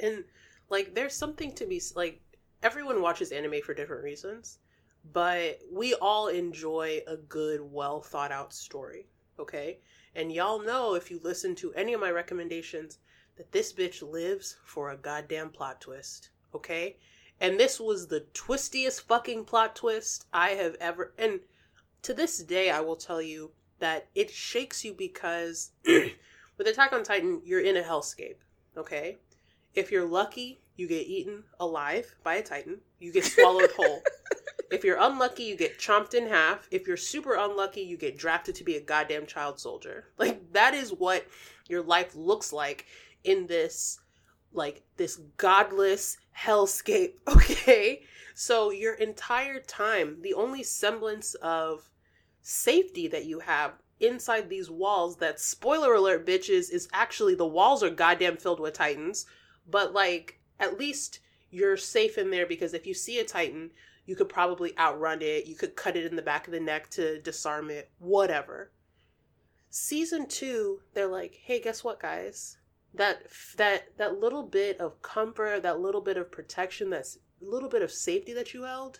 And 0.00 0.24
like, 0.68 0.96
there's 0.96 1.14
something 1.14 1.54
to 1.54 1.64
be 1.64 1.80
like. 1.94 2.20
Everyone 2.62 3.00
watches 3.00 3.32
anime 3.32 3.62
for 3.64 3.72
different 3.72 4.02
reasons, 4.02 4.58
but 5.12 5.60
we 5.70 5.94
all 5.94 6.28
enjoy 6.28 7.00
a 7.06 7.16
good, 7.16 7.60
well 7.60 8.00
thought 8.00 8.32
out 8.32 8.52
story. 8.52 9.06
Okay, 9.38 9.78
and 10.14 10.32
y'all 10.32 10.62
know 10.62 10.94
if 10.94 11.10
you 11.10 11.20
listen 11.22 11.54
to 11.56 11.72
any 11.74 11.92
of 11.92 12.00
my 12.00 12.10
recommendations 12.10 12.98
that 13.36 13.52
this 13.52 13.72
bitch 13.72 14.02
lives 14.02 14.56
for 14.64 14.90
a 14.90 14.96
goddamn 14.96 15.50
plot 15.50 15.80
twist. 15.80 16.30
Okay, 16.54 16.96
and 17.40 17.58
this 17.58 17.80
was 17.80 18.06
the 18.06 18.26
twistiest 18.34 19.02
fucking 19.02 19.44
plot 19.44 19.74
twist 19.74 20.26
I 20.32 20.50
have 20.50 20.76
ever. 20.80 21.14
And 21.16 21.40
to 22.02 22.12
this 22.12 22.38
day, 22.38 22.70
I 22.70 22.80
will 22.80 22.96
tell 22.96 23.22
you 23.22 23.52
that 23.78 24.08
it 24.14 24.30
shakes 24.30 24.84
you 24.84 24.92
because 24.92 25.70
with 25.84 26.66
Attack 26.66 26.92
on 26.92 27.02
Titan, 27.02 27.40
you're 27.44 27.60
in 27.60 27.76
a 27.76 27.82
hellscape. 27.82 28.36
Okay, 28.76 29.18
if 29.74 29.90
you're 29.90 30.06
lucky, 30.06 30.60
you 30.76 30.86
get 30.86 31.06
eaten 31.06 31.44
alive 31.58 32.14
by 32.22 32.36
a 32.36 32.42
titan. 32.42 32.80
You 32.98 33.12
get 33.12 33.24
swallowed 33.24 33.70
whole. 33.76 34.02
If 34.70 34.84
you're 34.84 34.98
unlucky, 35.00 35.42
you 35.44 35.56
get 35.56 35.78
chomped 35.78 36.14
in 36.14 36.28
half. 36.28 36.68
If 36.70 36.86
you're 36.86 36.96
super 36.96 37.34
unlucky, 37.34 37.80
you 37.80 37.96
get 37.96 38.16
drafted 38.16 38.54
to 38.56 38.64
be 38.64 38.76
a 38.76 38.80
goddamn 38.80 39.26
child 39.26 39.58
soldier. 39.58 40.06
Like 40.18 40.52
that 40.52 40.74
is 40.74 40.92
what 40.92 41.26
your 41.68 41.82
life 41.82 42.14
looks 42.14 42.52
like 42.52 42.86
in 43.24 43.46
this 43.46 43.98
like 44.52 44.82
this 44.96 45.16
godless 45.36 46.16
hellscape, 46.36 47.14
okay? 47.28 48.02
So 48.34 48.70
your 48.70 48.94
entire 48.94 49.60
time, 49.60 50.18
the 50.22 50.34
only 50.34 50.62
semblance 50.62 51.34
of 51.34 51.88
safety 52.42 53.06
that 53.08 53.26
you 53.26 53.40
have 53.40 53.74
inside 54.00 54.48
these 54.48 54.70
walls 54.70 55.16
that 55.18 55.38
spoiler 55.38 55.94
alert 55.94 56.26
bitches 56.26 56.70
is 56.70 56.88
actually 56.92 57.34
the 57.34 57.46
walls 57.46 57.82
are 57.82 57.90
goddamn 57.90 58.36
filled 58.36 58.60
with 58.60 58.74
titans, 58.74 59.26
but 59.68 59.92
like 59.92 60.40
at 60.58 60.78
least 60.78 61.20
you're 61.50 61.76
safe 61.76 62.16
in 62.16 62.30
there 62.30 62.46
because 62.46 62.74
if 62.74 62.86
you 62.86 62.94
see 62.94 63.18
a 63.18 63.24
titan, 63.24 63.70
you 64.10 64.16
could 64.16 64.28
probably 64.28 64.76
outrun 64.76 65.22
it, 65.22 65.46
you 65.46 65.54
could 65.54 65.76
cut 65.76 65.94
it 65.94 66.04
in 66.04 66.16
the 66.16 66.20
back 66.20 66.48
of 66.48 66.52
the 66.52 66.58
neck 66.58 66.90
to 66.90 67.20
disarm 67.20 67.70
it, 67.70 67.92
whatever. 68.00 68.72
Season 69.68 70.26
2, 70.26 70.80
they're 70.94 71.06
like, 71.06 71.38
"Hey, 71.44 71.60
guess 71.60 71.84
what, 71.84 72.00
guys? 72.00 72.58
That 72.92 73.22
that 73.56 73.96
that 73.98 74.18
little 74.18 74.42
bit 74.42 74.80
of 74.80 75.00
comfort, 75.00 75.62
that 75.62 75.78
little 75.78 76.00
bit 76.00 76.16
of 76.16 76.32
protection, 76.32 76.90
that's 76.90 77.18
little 77.40 77.68
bit 77.68 77.82
of 77.82 77.92
safety 77.92 78.32
that 78.32 78.52
you 78.52 78.64
held, 78.64 78.98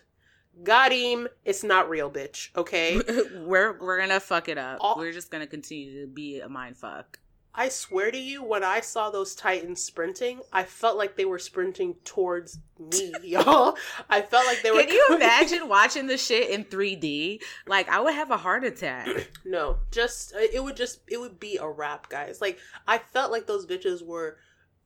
got 0.63 0.93
him. 0.93 1.27
It's 1.43 1.61
not 1.61 1.89
real, 1.89 2.09
bitch. 2.09 2.55
Okay. 2.55 3.01
we're 3.45 3.77
we're 3.81 3.99
gonna 3.99 4.21
fuck 4.21 4.47
it 4.47 4.57
up. 4.57 4.77
All- 4.79 4.97
we're 4.97 5.11
just 5.11 5.29
gonna 5.29 5.45
continue 5.45 5.99
to 5.99 6.07
be 6.07 6.39
a 6.39 6.47
mind 6.47 6.77
fuck. 6.77 7.19
I 7.53 7.67
swear 7.67 8.11
to 8.11 8.17
you, 8.17 8.43
when 8.43 8.63
I 8.63 8.79
saw 8.79 9.09
those 9.09 9.35
Titans 9.35 9.83
sprinting, 9.83 10.39
I 10.53 10.63
felt 10.63 10.97
like 10.97 11.17
they 11.17 11.25
were 11.25 11.37
sprinting 11.39 11.95
towards 12.05 12.59
me, 12.79 13.11
y'all. 13.23 13.75
I 14.09 14.21
felt 14.21 14.45
like 14.45 14.61
they 14.61 14.71
were. 14.71 14.79
Can 14.83 14.89
you 14.89 15.03
coming- 15.09 15.21
imagine 15.21 15.67
watching 15.67 16.07
the 16.07 16.17
shit 16.17 16.49
in 16.49 16.63
3D? 16.63 17.41
Like 17.67 17.89
I 17.89 17.99
would 17.99 18.13
have 18.13 18.31
a 18.31 18.37
heart 18.37 18.63
attack. 18.63 19.07
No, 19.45 19.79
just 19.91 20.33
uh, 20.33 20.39
it 20.39 20.63
would 20.63 20.77
just 20.77 21.01
it 21.09 21.19
would 21.19 21.37
be 21.39 21.57
a 21.57 21.67
wrap, 21.67 22.07
guys. 22.09 22.39
Like 22.39 22.57
I 22.87 22.99
felt 22.99 23.31
like 23.31 23.47
those 23.47 23.65
bitches 23.65 24.01
were 24.05 24.37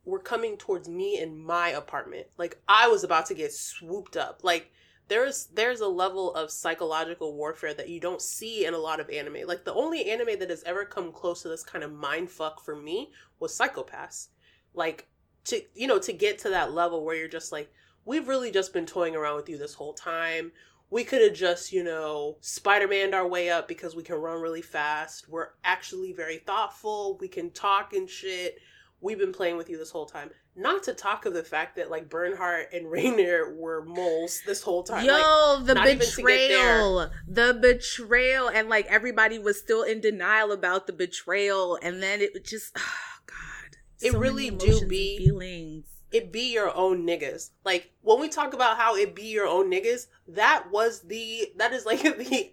were 0.06 0.20
coming 0.20 0.58
towards 0.58 0.88
me 0.90 1.20
in 1.20 1.38
my 1.38 1.70
apartment. 1.70 2.28
Like 2.38 2.60
I 2.68 2.88
was 2.88 3.04
about 3.04 3.28
to 3.28 3.36
get 3.36 3.54
swooped 3.54 4.18
up. 4.18 4.40
Like 4.44 4.72
there's 5.08 5.48
there's 5.48 5.82
a 5.82 5.88
level 5.88 6.34
of 6.34 6.52
psychological 6.52 7.36
warfare 7.36 7.74
that 7.74 7.90
you 7.90 8.00
don't 8.00 8.22
see 8.22 8.66
in 8.66 8.74
a 8.74 8.80
lot 8.80 9.00
of 9.00 9.10
anime. 9.10 9.48
Like 9.48 9.66
the 9.66 9.74
only 9.74 10.10
anime 10.10 10.40
that 10.40 10.50
has 10.50 10.64
ever 10.64 10.86
come 10.86 11.12
close 11.12 11.42
to 11.44 11.50
this 11.50 11.64
kind 11.64 11.84
of 11.84 11.94
mind 11.94 12.30
fuck 12.30 12.64
for 12.64 12.76
me 12.76 13.12
was 13.40 13.54
Psycho-Pass. 13.54 14.30
Like 14.74 15.08
to 15.46 15.62
you 15.74 15.88
know 15.88 16.00
to 16.00 16.14
get 16.14 16.40
to 16.40 16.50
that 16.50 16.74
level 16.74 17.06
where 17.06 17.16
you're 17.16 17.28
just 17.28 17.52
like 17.52 17.72
we've 18.04 18.28
really 18.28 18.52
just 18.52 18.74
been 18.74 18.86
toying 18.86 19.16
around 19.16 19.36
with 19.36 19.50
you 19.50 19.58
this 19.58 19.76
whole 19.76 19.94
time 19.94 20.52
we 20.90 21.04
could 21.04 21.22
have 21.22 21.34
just, 21.34 21.74
you 21.74 21.84
know, 21.84 22.38
Spider 22.42 22.88
Maned 22.88 23.16
our 23.16 23.28
way 23.28 23.50
up 23.50 23.68
because 23.68 23.96
we 23.96 24.04
can 24.04 24.16
run 24.16 24.42
really 24.42 24.62
fast. 24.62 25.28
We're 25.28 25.50
actually 25.64 26.14
very 26.14 26.38
thoughtful. 26.38 27.18
We 27.20 27.28
can 27.28 27.52
talk 27.52 27.94
and 27.94 28.10
shit. 28.10 28.60
We've 29.02 29.18
been 29.18 29.34
playing 29.34 29.58
with 29.58 29.70
you 29.70 29.78
this 29.78 29.92
whole 29.92 30.06
time. 30.06 30.30
Not 30.58 30.84
to 30.84 30.94
talk 30.94 31.26
of 31.26 31.34
the 31.34 31.44
fact 31.44 31.76
that 31.76 31.90
like 31.92 32.10
Bertolt 32.10 32.66
and 32.74 32.86
Reiner 32.94 33.56
were 33.56 33.84
moles 33.84 34.42
this 34.46 34.62
whole 34.64 34.84
time. 34.84 35.06
Yo, 35.06 35.12
Like, 35.58 35.66
the 35.66 35.74
not 35.76 35.88
even 35.88 36.00
to 36.08 36.16
get 36.22 36.26
there. 36.26 36.78
betrayal. 36.78 37.12
The 37.28 37.60
betrayal. 37.62 38.48
And 38.50 38.70
like 38.70 38.86
everybody 38.88 39.38
was 39.38 39.60
still 39.60 39.84
in 39.84 40.00
denial 40.00 40.52
about 40.54 40.88
the 40.88 40.94
betrayal. 40.94 41.78
And 41.82 42.02
then 42.02 42.22
it 42.22 42.46
just, 42.46 42.72
oh 42.78 42.82
God. 43.26 43.78
It 44.02 44.12
So 44.14 44.18
really 44.20 44.50
do 44.50 44.86
be- 44.88 45.18
feelings. 45.18 45.86
it 46.12 46.32
be 46.32 46.54
your 46.54 46.74
own 46.76 47.06
niggas. 47.06 47.50
Like 47.66 47.92
when 48.02 48.22
we 48.22 48.30
talk 48.30 48.54
about 48.54 48.78
how 48.78 48.96
it 48.96 49.14
be 49.14 49.24
your 49.24 49.48
own 49.48 49.70
niggas, 49.70 50.08
that 50.30 50.72
was 50.72 51.02
the 51.02 51.52
that 51.58 51.74
is 51.74 51.86
like 51.86 52.02
the 52.18 52.52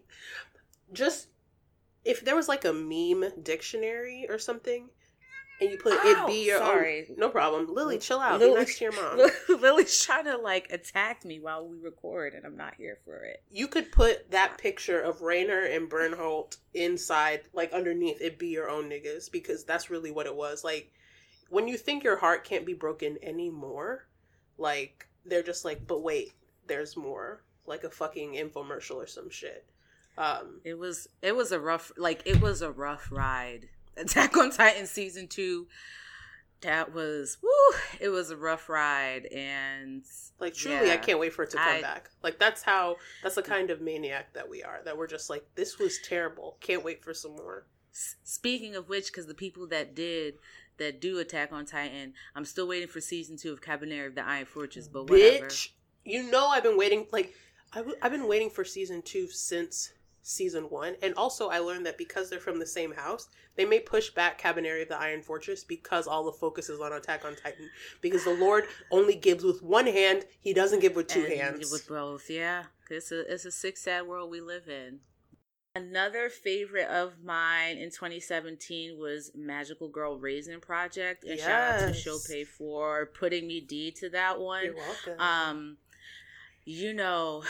just 0.93 1.29
if 2.05 2.25
there 2.25 2.35
was 2.35 2.49
like 2.49 2.65
a 2.65 2.73
meme 2.73 3.31
dictionary 3.45 4.27
or 4.29 4.39
something 4.39 4.89
and 5.63 5.71
you 5.71 5.79
put 5.79 5.95
it 6.05 6.27
be 6.27 6.45
your 6.47 6.59
sorry. 6.59 7.07
own 7.11 7.17
no 7.19 7.29
problem. 7.31 7.73
Lily, 7.73 7.99
chill 7.99 8.21
out. 8.21 8.41
Lily- 8.41 8.53
Be 8.53 8.59
nice 8.59 8.79
to 8.79 8.85
your 8.85 8.93
mom. 8.93 9.31
Lily's 9.61 10.05
trying 10.05 10.25
to 10.25 10.37
like 10.37 10.71
attack 10.73 11.25
me 11.25 11.39
while 11.41 11.67
we 11.67 11.79
record, 11.79 12.35
and 12.35 12.45
I'm 12.45 12.57
not 12.57 12.75
here 12.75 12.99
for 13.05 13.25
it. 13.25 13.43
you 13.51 13.69
could 13.69 13.93
put 13.93 14.31
that 14.31 14.59
picture 14.59 15.01
of 15.01 15.21
Reiner 15.21 15.75
and 15.75 15.89
Bertolt 15.91 16.57
inside, 16.75 17.43
like 17.53 17.73
underneath 17.73 18.21
it 18.21 18.39
be 18.39 18.49
your 18.49 18.69
own 18.69 18.91
niggas, 18.91 19.31
because 19.31 19.65
that's 19.65 19.91
really 19.91 20.11
what 20.11 20.27
it 20.27 20.35
was. 20.37 20.65
Like 20.65 20.93
when 21.49 21.69
you 21.69 21.77
think 21.77 22.03
your 22.05 22.17
heart 22.17 22.45
can't 22.45 22.67
be 22.67 22.75
broken 22.75 23.19
anymore, 23.23 24.07
like 24.59 25.07
they're 25.25 25.43
just 25.43 25.65
like, 25.65 25.87
but 25.87 26.03
wait, 26.03 26.33
there's 26.67 26.97
more. 26.97 27.43
Like 27.65 27.85
a 27.85 27.91
fucking 27.91 28.33
infomercial 28.35 28.97
or 28.97 29.07
some 29.07 29.31
shit. 29.31 29.65
Um 30.19 30.61
It 30.65 30.75
was 30.75 31.09
it 31.23 31.37
was 31.37 31.53
a 31.53 31.61
rough 31.61 31.93
like 31.97 32.23
it 32.27 32.41
was 32.41 32.61
a 32.61 32.73
rough 32.73 33.09
ride. 33.13 33.69
Attack 33.97 34.37
on 34.37 34.51
Titan 34.51 34.87
season 34.87 35.29
two. 35.29 35.67
That 36.63 36.95
was 36.95 37.39
woo. 37.43 37.79
It 38.01 38.09
was 38.09 38.31
a 38.31 38.37
rough 38.37 38.69
ride, 38.69 39.27
and 39.27 40.05
like 40.39 40.55
truly 40.55 40.93
I 40.93 40.97
can't 40.97 41.19
wait 41.19 41.33
for 41.33 41.43
it 41.43 41.51
to 41.51 41.57
come 41.57 41.67
I- 41.79 41.81
back. 41.83 42.11
Like 42.23 42.39
that's 42.39 42.63
how 42.63 42.97
that's 43.23 43.35
the 43.35 43.43
kind 43.43 43.71
of 43.71 43.81
maniac 43.81 44.33
that 44.35 44.49
we 44.49 44.63
are. 44.63 44.81
That 44.85 44.97
we're 44.97 45.09
just 45.09 45.29
like, 45.29 45.45
this 45.57 45.79
was 45.79 45.99
terrible. 46.05 46.57
Can't 46.61 46.85
wait 46.85 47.03
for 47.03 47.13
some 47.13 47.33
more. 47.35 47.67
Speaking 47.91 48.77
of 48.77 48.89
which, 48.89 49.07
because 49.09 49.27
the 49.27 49.35
people 49.35 49.67
that 49.69 49.95
did 49.95 50.35
that 50.79 51.01
do 51.01 51.19
Attack 51.19 51.53
on 51.53 51.67
Titan, 51.67 52.15
I'm 52.35 52.45
still 52.45 52.67
waiting 52.69 52.89
for 52.89 53.01
season 53.01 53.37
two 53.37 53.53
of 53.53 53.61
Kabaneri 53.61 54.07
of 54.07 54.15
the 54.15 54.25
Iron 54.25 54.47
Fortress. 54.47 54.87
But 54.89 55.11
whatever. 55.11 55.47
Bitch, 55.47 55.71
you 56.05 56.31
know 56.31 56.47
I've 56.47 56.63
been 56.63 56.79
waiting. 56.79 57.07
Like 57.13 57.35
I 57.73 57.79
w- 57.79 57.97
I've 58.01 58.13
been 58.13 58.29
waiting 58.29 58.51
for 58.51 58.65
season 58.65 59.03
two 59.03 59.27
since 59.29 59.93
season 60.23 60.65
one. 60.65 60.95
And 61.03 61.15
also, 61.15 61.49
I 61.49 61.59
learned 61.59 61.87
that 61.87 61.99
because 61.99 62.31
they're 62.31 62.39
from 62.39 62.59
the 62.59 62.67
same 62.67 62.93
house, 62.95 63.29
they 63.57 63.65
may 63.65 63.81
push 63.81 64.11
back 64.11 64.41
Kabaneri 64.41 64.83
of 64.83 64.89
the 64.89 64.99
Iron 64.99 65.23
Fortress 65.23 65.65
because 65.65 66.07
all 66.07 66.25
the 66.25 66.33
focus 66.33 66.69
is 66.69 66.81
on 66.81 66.93
Attack 66.93 67.25
on 67.25 67.37
Titan. 67.37 67.69
Because 68.01 68.25
the 68.25 68.35
Lord 68.35 68.65
only 68.91 69.15
gives 69.15 69.45
with 69.45 69.63
one 69.63 69.87
hand, 69.87 70.25
he 70.41 70.55
doesn't 70.55 70.81
give 70.81 70.97
with 70.97 71.09
two 71.09 71.25
And 71.25 71.33
hands. 71.35 71.71
With 71.71 71.89
both, 71.89 72.31
yeah. 72.31 72.65
It's 72.89 73.11
a 73.11 73.33
it's 73.33 73.45
a 73.47 73.51
sick 73.53 73.77
sad 73.77 74.07
world 74.07 74.31
we 74.31 74.41
live 74.41 74.69
in. 74.69 75.01
Another 75.75 76.29
favorite 76.29 76.89
of 76.89 77.15
mine 77.25 77.79
in 77.79 77.89
2017 77.89 78.99
was 78.99 79.31
Magical 79.35 79.89
Girl 79.89 80.19
Raising 80.19 80.61
Project, 80.61 81.25
and 81.25 81.41
shout 81.41 81.49
out 81.49 81.79
to 81.81 81.87
Yes. 81.87 82.05
Sope 82.05 82.47
for 82.47 83.07
putting 83.07 83.47
me 83.47 83.61
D 83.63 83.91
to 83.93 84.11
that 84.11 84.39
one. 84.39 84.65
You're 84.67 84.77
welcome. 84.77 85.19
Um, 85.19 85.77
you 86.67 86.93
know, 86.93 87.45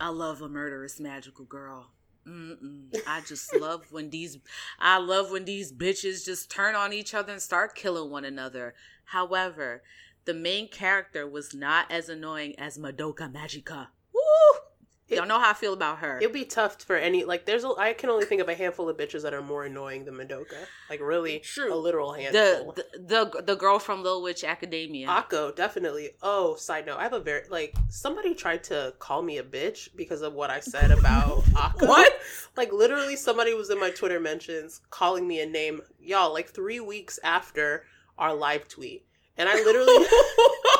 I 0.00 0.10
love 0.10 0.42
a 0.42 0.48
murderous 0.48 1.00
magical 1.00 1.44
girl. 1.44 1.90
Mm-mm. 2.26 2.88
I 3.06 3.20
just 3.20 3.54
love 3.54 3.92
when 3.92 4.10
these, 4.10 4.38
I 4.80 4.98
love 4.98 5.30
when 5.30 5.44
these 5.44 5.72
bitches 5.72 6.24
just 6.24 6.50
turn 6.50 6.74
on 6.74 6.92
each 6.92 7.14
other 7.14 7.32
and 7.32 7.42
start 7.42 7.74
killing 7.74 8.10
one 8.10 8.24
another. 8.24 8.74
However, 9.04 9.82
the 10.24 10.34
main 10.34 10.68
character 10.68 11.26
was 11.26 11.54
not 11.54 11.90
as 11.90 12.08
annoying 12.08 12.58
as 12.58 12.78
Madoka 12.78 13.32
Magica. 13.32 13.88
Woo! 14.12 14.60
It- 15.08 15.18
Y'all 15.18 15.26
know 15.26 15.38
how 15.38 15.50
I 15.50 15.54
feel 15.54 15.72
about 15.72 15.98
her. 15.98 16.18
It'd 16.18 16.32
be 16.32 16.44
tough 16.44 16.82
for 16.82 16.96
any 16.96 17.22
like. 17.22 17.46
There's 17.46 17.62
a, 17.62 17.68
I 17.78 17.92
can 17.92 18.10
only 18.10 18.26
think 18.26 18.40
of 18.40 18.48
a 18.48 18.54
handful 18.56 18.88
of 18.88 18.96
bitches 18.96 19.22
that 19.22 19.32
are 19.32 19.40
more 19.40 19.64
annoying 19.64 20.04
than 20.04 20.14
Madoka. 20.14 20.56
Like 20.90 21.00
really, 21.00 21.38
True. 21.38 21.72
a 21.72 21.76
literal 21.76 22.12
handful. 22.12 22.72
the, 22.72 22.84
the 22.98 23.30
the 23.32 23.42
the 23.42 23.54
girl 23.54 23.78
from 23.78 24.02
Little 24.02 24.20
Witch 24.20 24.42
Academia. 24.42 25.06
Akko, 25.06 25.54
definitely. 25.54 26.10
Oh, 26.22 26.56
side 26.56 26.86
note, 26.86 26.98
I 26.98 27.04
have 27.04 27.12
a 27.12 27.20
very 27.20 27.42
like 27.48 27.76
somebody 27.88 28.34
tried 28.34 28.64
to 28.64 28.94
call 28.98 29.22
me 29.22 29.38
a 29.38 29.44
bitch 29.44 29.90
because 29.94 30.22
of 30.22 30.32
what 30.32 30.50
I 30.50 30.58
said 30.58 30.90
about 30.90 31.44
Akko. 31.52 31.86
What? 31.86 32.12
Like 32.56 32.72
literally, 32.72 33.14
somebody 33.14 33.54
was 33.54 33.70
in 33.70 33.78
my 33.78 33.90
Twitter 33.90 34.18
mentions 34.18 34.80
calling 34.90 35.28
me 35.28 35.40
a 35.40 35.46
name, 35.46 35.82
y'all. 36.00 36.32
Like 36.32 36.48
three 36.48 36.80
weeks 36.80 37.20
after 37.22 37.84
our 38.18 38.34
live 38.34 38.66
tweet, 38.66 39.06
and 39.36 39.48
I 39.48 39.54
literally 39.54 39.92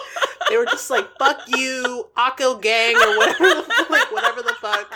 they 0.50 0.56
were 0.56 0.64
just 0.66 0.90
like 0.90 1.06
"fuck 1.18 1.40
you, 1.48 2.08
Akko 2.16 2.60
gang" 2.60 2.96
or 2.96 3.16
whatever, 3.18 3.44
the, 3.44 3.86
like 3.90 4.12
whatever 4.12 4.42
the 4.42 4.54
fuck. 4.60 4.92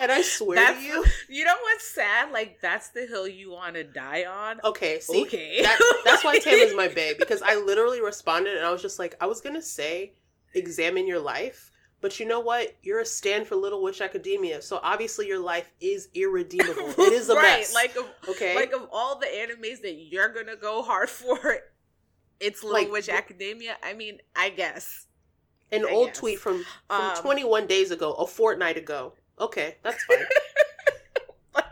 And 0.00 0.10
I 0.10 0.22
swear 0.22 0.56
That's- 0.56 0.78
to 0.78 0.84
you, 0.84 1.04
you 1.28 1.44
know 1.44 1.54
what's 1.62 1.86
sad? 1.86 2.32
Like 2.32 2.58
that's 2.60 2.88
the 2.88 3.06
hill 3.06 3.28
you 3.28 3.52
want 3.52 3.76
to 3.76 3.84
die 3.84 4.24
on. 4.24 4.60
okay, 4.64 4.98
see, 5.00 5.22
okay. 5.22 5.62
that, 5.62 5.78
that's 6.04 6.24
why 6.24 6.38
Tam 6.38 6.54
is 6.54 6.74
my 6.74 6.88
babe 6.94 7.16
because 7.18 7.42
I 7.42 7.54
literally 7.56 8.00
responded 8.02 8.56
and 8.56 8.66
I 8.66 8.72
was 8.72 8.82
just 8.82 8.98
like, 8.98 9.14
I 9.20 9.26
was 9.26 9.40
gonna 9.40 9.62
say, 9.62 10.14
examine 10.54 11.06
your 11.06 11.20
life, 11.20 11.70
but 12.00 12.18
you 12.18 12.26
know 12.26 12.40
what? 12.40 12.74
You're 12.82 13.00
a 13.00 13.06
stand 13.06 13.46
for 13.46 13.54
Little 13.54 13.82
Witch 13.84 14.00
Academia, 14.00 14.60
so 14.62 14.80
obviously 14.82 15.28
your 15.28 15.38
life 15.38 15.70
is 15.80 16.08
irredeemable. 16.12 16.88
It 16.98 17.12
is 17.12 17.28
a 17.30 17.34
right, 17.36 17.58
mess. 17.60 17.72
Like 17.72 17.94
of, 17.96 18.04
okay, 18.28 18.56
like 18.56 18.72
of 18.72 18.88
all 18.92 19.18
the 19.20 19.26
animes 19.26 19.80
that 19.82 19.94
you're 19.94 20.28
gonna 20.34 20.56
go 20.56 20.82
hard 20.82 21.08
for, 21.20 21.38
it's 22.44 22.62
Little 22.62 22.80
Like, 22.82 22.92
Witch 22.92 23.08
Academia. 23.08 23.76
I 23.82 23.94
mean, 23.94 24.18
I 24.36 24.50
guess. 24.50 25.06
an 25.72 25.84
I 25.86 25.90
old 25.90 26.08
guess. 26.08 26.18
tweet 26.18 26.38
from 26.38 26.64
from 26.88 27.00
Um, 27.00 27.16
21 27.16 27.66
days 27.66 27.90
ago, 27.90 28.12
a 28.14 28.26
fortnight 28.26 28.76
ago. 28.76 29.14
Okay, 29.40 29.76
that's 29.82 30.02
fine. 30.04 30.18
Like, 31.54 31.64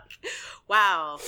wow. 0.67 1.19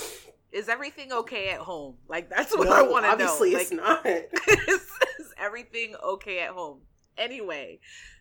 Is 0.52 0.68
everything 0.68 1.12
okay 1.12 1.50
at 1.50 1.60
home? 1.60 1.96
Like 2.08 2.30
that's 2.30 2.56
what 2.56 2.66
No, 2.68 2.72
I 2.72 2.82
want 2.82 3.04
to 3.04 3.08
know. 3.08 3.12
obviously 3.12 3.52
Like, 3.52 3.62
it's 3.62 3.72
not. 3.72 4.06
is, 4.06 4.80
is 5.20 5.34
everything 5.38 5.94
okay 6.02 6.40
at 6.40 6.50
home? 6.50 6.80
Anyway, 7.18 7.80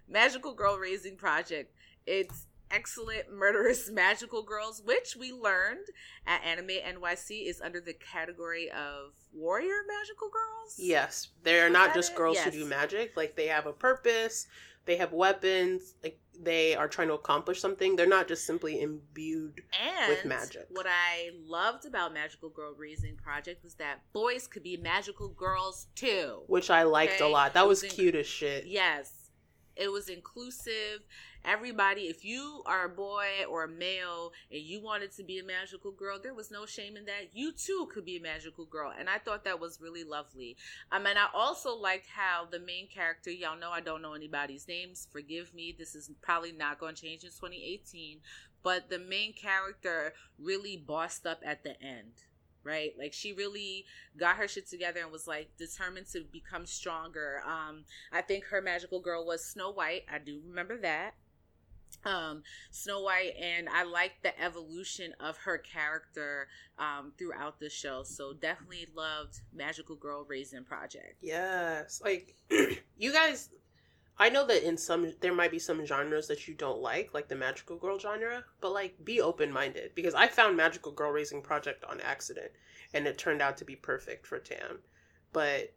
Magical 0.09 0.53
Girl 0.53 0.77
Raising 0.77 1.15
Project. 1.15 1.73
It's 2.05 2.47
excellent 2.75 3.31
murderous 3.31 3.89
magical 3.93 4.43
girls, 4.43 4.81
which 4.83 5.15
we 5.17 5.31
learned 5.31 5.87
at 6.27 6.43
Anime 6.43 6.67
NYC 6.67 7.47
is 7.47 7.61
under 7.61 7.79
the 7.79 7.93
category 7.93 8.69
of 8.71 9.13
warrior 9.33 9.81
magical 9.87 10.29
girls. 10.29 10.75
Yes, 10.77 11.29
they're 11.43 11.69
not 11.69 11.93
just 11.93 12.11
it? 12.11 12.17
girls 12.17 12.37
who 12.39 12.51
do 12.51 12.65
magic. 12.65 13.13
Like 13.15 13.35
they 13.35 13.47
have 13.47 13.65
a 13.65 13.73
purpose. 13.73 14.47
They 14.85 14.97
have 14.97 15.13
weapons. 15.13 15.95
Like 16.03 16.19
they 16.39 16.75
are 16.75 16.87
trying 16.87 17.07
to 17.07 17.15
accomplish 17.15 17.59
something. 17.59 17.95
They're 17.95 18.05
not 18.05 18.27
just 18.27 18.45
simply 18.45 18.81
imbued. 18.81 19.61
And 19.83 20.09
with 20.09 20.25
magic. 20.25 20.67
what 20.69 20.85
I 20.87 21.31
loved 21.47 21.85
about 21.85 22.13
Magical 22.13 22.49
Girl 22.49 22.73
Raising 22.77 23.15
Project 23.15 23.63
was 23.63 23.75
that 23.75 24.01
boys 24.13 24.47
could 24.47 24.63
be 24.63 24.77
magical 24.77 25.29
girls 25.29 25.87
too. 25.95 26.43
which 26.47 26.69
I 26.69 26.83
liked 26.83 27.21
a 27.21 27.27
lot. 27.27 27.53
That 27.53 27.67
was 27.67 27.81
was 27.81 27.91
cute 27.91 28.15
as 28.15 28.27
shit. 28.27 28.65
Yes. 28.67 29.24
It 29.75 29.91
was 29.91 30.09
inclusive. 30.09 31.05
Everybody, 31.43 32.03
if 32.03 32.25
you 32.25 32.63
are 32.65 32.85
a 32.85 32.89
boy 32.89 33.27
or 33.49 33.65
a 33.65 33.67
male 33.67 34.31
and 34.51 34.61
you 34.61 34.81
wanted 34.81 35.11
to 35.13 35.23
be 35.23 35.37
a 35.37 35.43
magical 35.43 35.91
girl, 35.91 36.17
there 36.21 36.33
was 36.33 36.49
no 36.49 36.65
shame 36.65 36.97
in 36.97 37.05
that. 37.05 37.29
You 37.33 37.51
too 37.51 37.87
could 37.93 38.05
be 38.05 38.17
a 38.17 38.21
magical 38.21 38.65
girl. 38.65 38.91
And 38.97 39.09
I 39.09 39.19
thought 39.19 39.43
that 39.43 39.59
was 39.59 39.81
really 39.81 40.03
lovely. 40.03 40.57
Um, 40.91 41.05
and 41.05 41.19
I 41.19 41.27
also 41.33 41.75
liked 41.75 42.07
how 42.07 42.45
the 42.49 42.59
main 42.59 42.87
character, 42.87 43.29
y'all 43.29 43.59
know 43.59 43.69
I 43.69 43.81
don't 43.81 44.01
know 44.01 44.13
anybody's 44.13 44.67
names. 44.67 45.07
Forgive 45.11 45.53
me. 45.53 45.75
This 45.77 45.93
is 45.93 46.09
probably 46.21 46.51
not 46.51 46.79
going 46.79 46.95
to 46.95 47.01
change 47.01 47.23
in 47.23 47.29
2018. 47.29 48.19
But 48.63 48.89
the 48.89 48.97
main 48.97 49.33
character 49.33 50.13
really 50.39 50.77
bossed 50.77 51.27
up 51.27 51.41
at 51.45 51.63
the 51.63 51.79
end. 51.81 52.13
Right? 52.65 52.91
Like 52.97 53.13
she 53.13 53.31
really 53.33 53.85
got 54.17 54.37
her 54.37 54.47
shit 54.47 54.67
together 54.67 55.01
and 55.01 55.11
was 55.11 55.27
like 55.27 55.49
determined 55.57 56.07
to 56.13 56.23
become 56.31 56.65
stronger. 56.65 57.41
Um, 57.45 57.85
I 58.11 58.21
think 58.21 58.45
her 58.45 58.61
magical 58.61 58.99
girl 58.99 59.25
was 59.25 59.45
Snow 59.45 59.71
White. 59.71 60.03
I 60.11 60.17
do 60.19 60.41
remember 60.47 60.77
that. 60.79 61.13
Um, 62.03 62.43
Snow 62.71 63.01
White, 63.01 63.35
and 63.41 63.69
I 63.69 63.83
like 63.83 64.13
the 64.21 64.39
evolution 64.41 65.13
of 65.19 65.37
her 65.37 65.57
character 65.57 66.47
um, 66.77 67.13
throughout 67.17 67.59
the 67.59 67.69
show. 67.69 68.03
So 68.03 68.33
definitely 68.33 68.87
loved 68.95 69.39
Magical 69.53 69.95
Girl 69.95 70.25
Raising 70.27 70.63
Project. 70.63 71.15
Yes. 71.21 72.01
Like 72.03 72.35
you 72.97 73.13
guys 73.13 73.49
I 74.17 74.29
know 74.29 74.45
that 74.47 74.65
in 74.67 74.77
some 74.77 75.13
there 75.19 75.33
might 75.33 75.51
be 75.51 75.59
some 75.59 75.85
genres 75.85 76.27
that 76.27 76.47
you 76.47 76.53
don't 76.53 76.81
like, 76.81 77.13
like 77.13 77.27
the 77.27 77.35
magical 77.35 77.75
girl 77.75 77.99
genre, 77.99 78.43
but 78.61 78.71
like 78.71 79.03
be 79.03 79.19
open 79.21 79.51
minded 79.51 79.93
because 79.93 80.13
I 80.13 80.27
found 80.27 80.55
Magical 80.55 80.91
Girl 80.91 81.11
Raising 81.11 81.41
Project 81.41 81.83
on 81.83 81.99
accident 82.01 82.51
and 82.93 83.05
it 83.07 83.17
turned 83.17 83.41
out 83.41 83.57
to 83.57 83.65
be 83.65 83.75
perfect 83.75 84.25
for 84.25 84.39
Tam. 84.39 84.79
But 85.33 85.73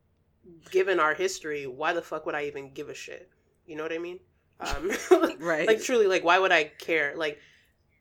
given 0.70 1.00
our 1.00 1.14
history, 1.14 1.66
why 1.66 1.92
the 1.92 2.02
fuck 2.02 2.26
would 2.26 2.36
I 2.36 2.44
even 2.44 2.72
give 2.72 2.88
a 2.88 2.94
shit? 2.94 3.28
You 3.66 3.74
know 3.76 3.82
what 3.82 3.92
I 3.92 3.98
mean? 3.98 4.20
Um 4.60 4.90
Right. 5.40 5.66
like 5.66 5.82
truly 5.82 6.06
like 6.06 6.24
why 6.24 6.38
would 6.38 6.50
i 6.52 6.64
care 6.64 7.14
like 7.16 7.38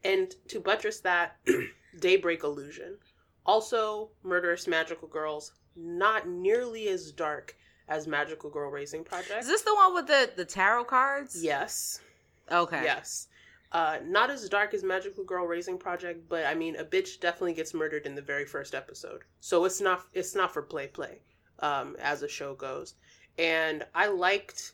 and 0.03 0.33
to 0.47 0.59
buttress 0.59 0.99
that 1.01 1.37
daybreak 1.99 2.43
illusion 2.43 2.97
also 3.45 4.09
murderous 4.23 4.67
magical 4.67 5.07
girls 5.07 5.53
not 5.75 6.27
nearly 6.27 6.87
as 6.87 7.11
dark 7.11 7.55
as 7.89 8.07
magical 8.07 8.49
girl 8.49 8.69
raising 8.69 9.03
project 9.03 9.39
Is 9.41 9.47
this 9.47 9.61
the 9.61 9.73
one 9.75 9.93
with 9.93 10.07
the 10.07 10.31
the 10.35 10.45
tarot 10.45 10.85
cards? 10.85 11.41
yes 11.43 12.01
Okay. 12.51 12.81
yes 12.83 13.27
uh 13.73 13.97
not 14.05 14.29
as 14.29 14.47
dark 14.47 14.73
as 14.73 14.83
magical 14.83 15.23
girl 15.25 15.45
raising 15.45 15.77
project 15.77 16.27
but 16.29 16.45
i 16.45 16.53
mean 16.55 16.75
a 16.77 16.85
bitch 16.85 17.19
definitely 17.19 17.53
gets 17.53 17.73
murdered 17.73 18.05
in 18.05 18.15
the 18.15 18.21
very 18.21 18.45
first 18.45 18.73
episode 18.73 19.23
so 19.41 19.65
it's 19.65 19.81
not 19.81 20.03
it's 20.13 20.35
not 20.35 20.53
for 20.53 20.61
play 20.61 20.87
play 20.87 21.19
um 21.59 21.95
as 21.99 22.21
the 22.21 22.27
show 22.27 22.53
goes 22.55 22.93
and 23.37 23.85
i 23.93 24.07
liked 24.07 24.73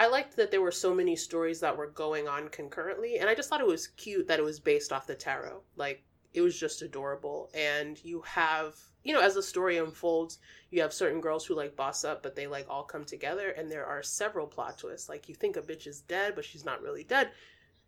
I 0.00 0.06
liked 0.06 0.36
that 0.36 0.52
there 0.52 0.62
were 0.62 0.70
so 0.70 0.94
many 0.94 1.16
stories 1.16 1.58
that 1.58 1.76
were 1.76 1.88
going 1.88 2.28
on 2.28 2.50
concurrently, 2.50 3.18
and 3.18 3.28
I 3.28 3.34
just 3.34 3.48
thought 3.50 3.60
it 3.60 3.66
was 3.66 3.88
cute 3.88 4.28
that 4.28 4.38
it 4.38 4.44
was 4.44 4.60
based 4.60 4.92
off 4.92 5.08
the 5.08 5.16
tarot. 5.16 5.60
Like, 5.74 6.04
it 6.38 6.42
was 6.42 6.58
just 6.58 6.82
adorable. 6.82 7.50
And 7.52 8.02
you 8.04 8.22
have, 8.22 8.76
you 9.04 9.12
know, 9.12 9.20
as 9.20 9.34
the 9.34 9.42
story 9.42 9.78
unfolds, 9.78 10.38
you 10.70 10.80
have 10.80 10.92
certain 10.92 11.20
girls 11.20 11.44
who 11.44 11.54
like 11.54 11.76
boss 11.76 12.04
up, 12.04 12.22
but 12.22 12.36
they 12.36 12.46
like 12.46 12.66
all 12.70 12.84
come 12.84 13.04
together, 13.04 13.50
and 13.50 13.70
there 13.70 13.84
are 13.84 14.02
several 14.02 14.46
plot 14.46 14.78
twists. 14.78 15.08
Like, 15.08 15.28
you 15.28 15.34
think 15.34 15.56
a 15.56 15.62
bitch 15.62 15.86
is 15.86 16.00
dead, 16.00 16.34
but 16.34 16.44
she's 16.44 16.64
not 16.64 16.80
really 16.80 17.04
dead. 17.04 17.30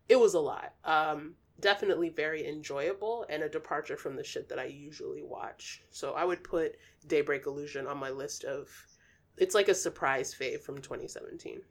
It 0.09 0.19
was 0.19 0.33
a 0.33 0.39
lot. 0.39 0.73
Um, 0.83 1.35
definitely 1.61 2.09
very 2.09 2.47
enjoyable 2.47 3.25
and 3.29 3.43
a 3.43 3.49
departure 3.49 3.95
from 3.95 4.15
the 4.15 4.23
shit 4.23 4.49
that 4.49 4.59
I 4.59 4.65
usually 4.65 5.23
watch. 5.23 5.81
So 5.91 6.13
I 6.13 6.25
would 6.25 6.43
put 6.43 6.75
Daybreak 7.07 7.45
Illusion 7.45 7.87
on 7.87 7.97
my 7.97 8.09
list 8.09 8.43
of. 8.43 8.69
It's 9.37 9.55
like 9.55 9.69
a 9.69 9.73
surprise 9.73 10.35
fave 10.37 10.61
from 10.61 10.75
2017 10.81 11.61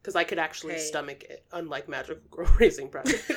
because 0.00 0.16
I 0.16 0.24
could 0.24 0.38
actually 0.38 0.74
Okay. 0.74 0.82
stomach 0.82 1.24
it, 1.24 1.44
unlike 1.52 1.88
Magical 1.88 2.22
Girl 2.30 2.50
Raising 2.58 2.88
Project. 2.88 3.30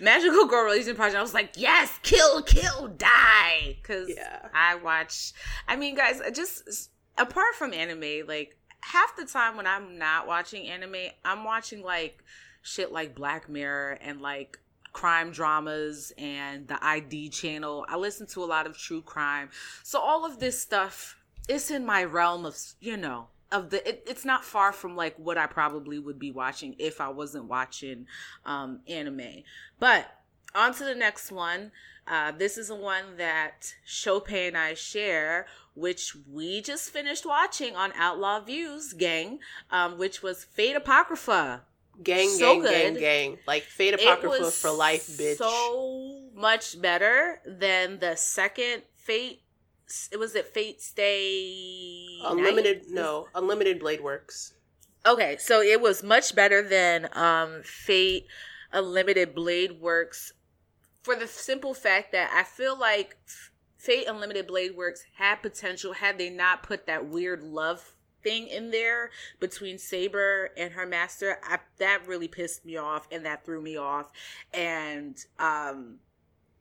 Magical 0.00 0.46
Girl 0.46 0.64
Raising 0.64 0.94
Project. 0.94 1.18
I 1.18 1.22
was 1.22 1.34
like, 1.34 1.52
yes, 1.56 1.98
kill, 2.02 2.42
kill, 2.42 2.88
die. 2.88 3.76
Because 3.80 4.08
Yeah. 4.08 4.48
I 4.54 4.76
watch. 4.76 5.32
I 5.68 5.76
mean, 5.76 5.94
guys, 5.94 6.20
just 6.34 6.90
apart 7.18 7.54
from 7.54 7.72
anime, 7.72 8.26
like 8.26 8.56
half 8.80 9.16
the 9.16 9.26
time 9.26 9.56
when 9.56 9.66
I'm 9.66 9.98
not 9.98 10.26
watching 10.26 10.66
anime, 10.68 11.10
I'm 11.24 11.44
watching 11.44 11.82
like 11.82 12.22
shit 12.62 12.92
like 12.92 13.14
Black 13.14 13.48
Mirror 13.48 13.98
and 14.00 14.20
like 14.20 14.58
crime 14.92 15.30
dramas 15.30 16.12
and 16.18 16.66
the 16.66 16.82
ID 16.84 17.28
channel. 17.28 17.84
I 17.88 17.96
listen 17.96 18.26
to 18.28 18.42
a 18.42 18.46
lot 18.46 18.66
of 18.66 18.76
true 18.76 19.02
crime. 19.02 19.50
So 19.82 20.00
all 20.00 20.24
of 20.24 20.40
this 20.40 20.60
stuff 20.60 21.16
is 21.48 21.70
in 21.70 21.84
my 21.86 22.04
realm 22.04 22.44
of, 22.44 22.56
you 22.80 22.96
know, 22.96 23.28
of 23.52 23.70
the 23.70 23.86
it, 23.88 24.04
it's 24.06 24.24
not 24.24 24.44
far 24.44 24.72
from 24.72 24.96
like 24.96 25.16
what 25.18 25.38
I 25.38 25.46
probably 25.46 25.98
would 25.98 26.18
be 26.18 26.30
watching 26.30 26.74
if 26.78 27.00
I 27.00 27.08
wasn't 27.08 27.46
watching 27.46 28.06
um 28.44 28.80
anime. 28.88 29.42
But 29.78 30.10
on 30.54 30.74
to 30.74 30.84
the 30.84 30.94
next 30.94 31.30
one. 31.30 31.72
Uh, 32.08 32.32
this 32.32 32.58
is 32.58 32.68
the 32.68 32.74
one 32.74 33.16
that 33.18 33.72
Sope 33.84 34.32
and 34.32 34.56
I 34.58 34.74
share, 34.74 35.46
which 35.74 36.16
we 36.28 36.60
just 36.60 36.90
finished 36.90 37.24
watching 37.24 37.76
on 37.76 37.92
Outlaw 37.94 38.40
Views, 38.40 38.94
gang, 38.94 39.38
um, 39.70 39.96
which 39.96 40.20
was 40.20 40.42
Fate 40.42 40.74
Apocrypha. 40.74 41.62
Gang, 42.02 42.28
So 42.30 42.54
gang, 42.54 42.62
gang, 42.72 42.92
good. 42.94 43.00
gang. 43.00 43.38
Like 43.46 43.62
Fate 43.62 43.94
Apocrypha 43.94 44.50
for 44.50 44.70
life, 44.72 45.06
bitch. 45.06 45.36
So 45.36 46.22
much 46.34 46.80
better 46.80 47.40
than 47.46 47.98
the 48.00 48.16
second 48.16 48.82
Fate. 48.96 49.42
It 50.12 50.18
was 50.18 50.34
it 50.34 50.46
Fate 50.48 50.80
Stay 50.80 52.18
Unlimited, 52.24 52.82
Night? 52.86 52.94
no, 52.94 53.28
Unlimited 53.34 53.80
Blade 53.80 54.00
Works. 54.00 54.54
Okay, 55.06 55.36
so 55.38 55.60
it 55.62 55.80
was 55.80 56.02
much 56.02 56.34
better 56.34 56.62
than 56.62 57.08
um 57.12 57.62
Fate 57.64 58.26
Unlimited 58.72 59.34
Blade 59.34 59.80
Works 59.80 60.32
for 61.02 61.16
the 61.16 61.26
simple 61.26 61.74
fact 61.74 62.12
that 62.12 62.30
I 62.34 62.44
feel 62.44 62.78
like 62.78 63.16
Fate 63.78 64.06
Unlimited 64.06 64.46
Blade 64.46 64.76
Works 64.76 65.02
had 65.16 65.36
potential 65.36 65.94
had 65.94 66.18
they 66.18 66.30
not 66.30 66.62
put 66.62 66.86
that 66.86 67.06
weird 67.08 67.42
love 67.42 67.94
thing 68.22 68.48
in 68.48 68.70
there 68.70 69.10
between 69.40 69.78
Saber 69.78 70.50
and 70.56 70.74
her 70.74 70.86
master. 70.86 71.38
I, 71.42 71.58
that 71.78 72.06
really 72.06 72.28
pissed 72.28 72.66
me 72.66 72.76
off 72.76 73.08
and 73.10 73.24
that 73.24 73.44
threw 73.44 73.62
me 73.62 73.76
off 73.78 74.10
and 74.52 75.16
um 75.38 75.96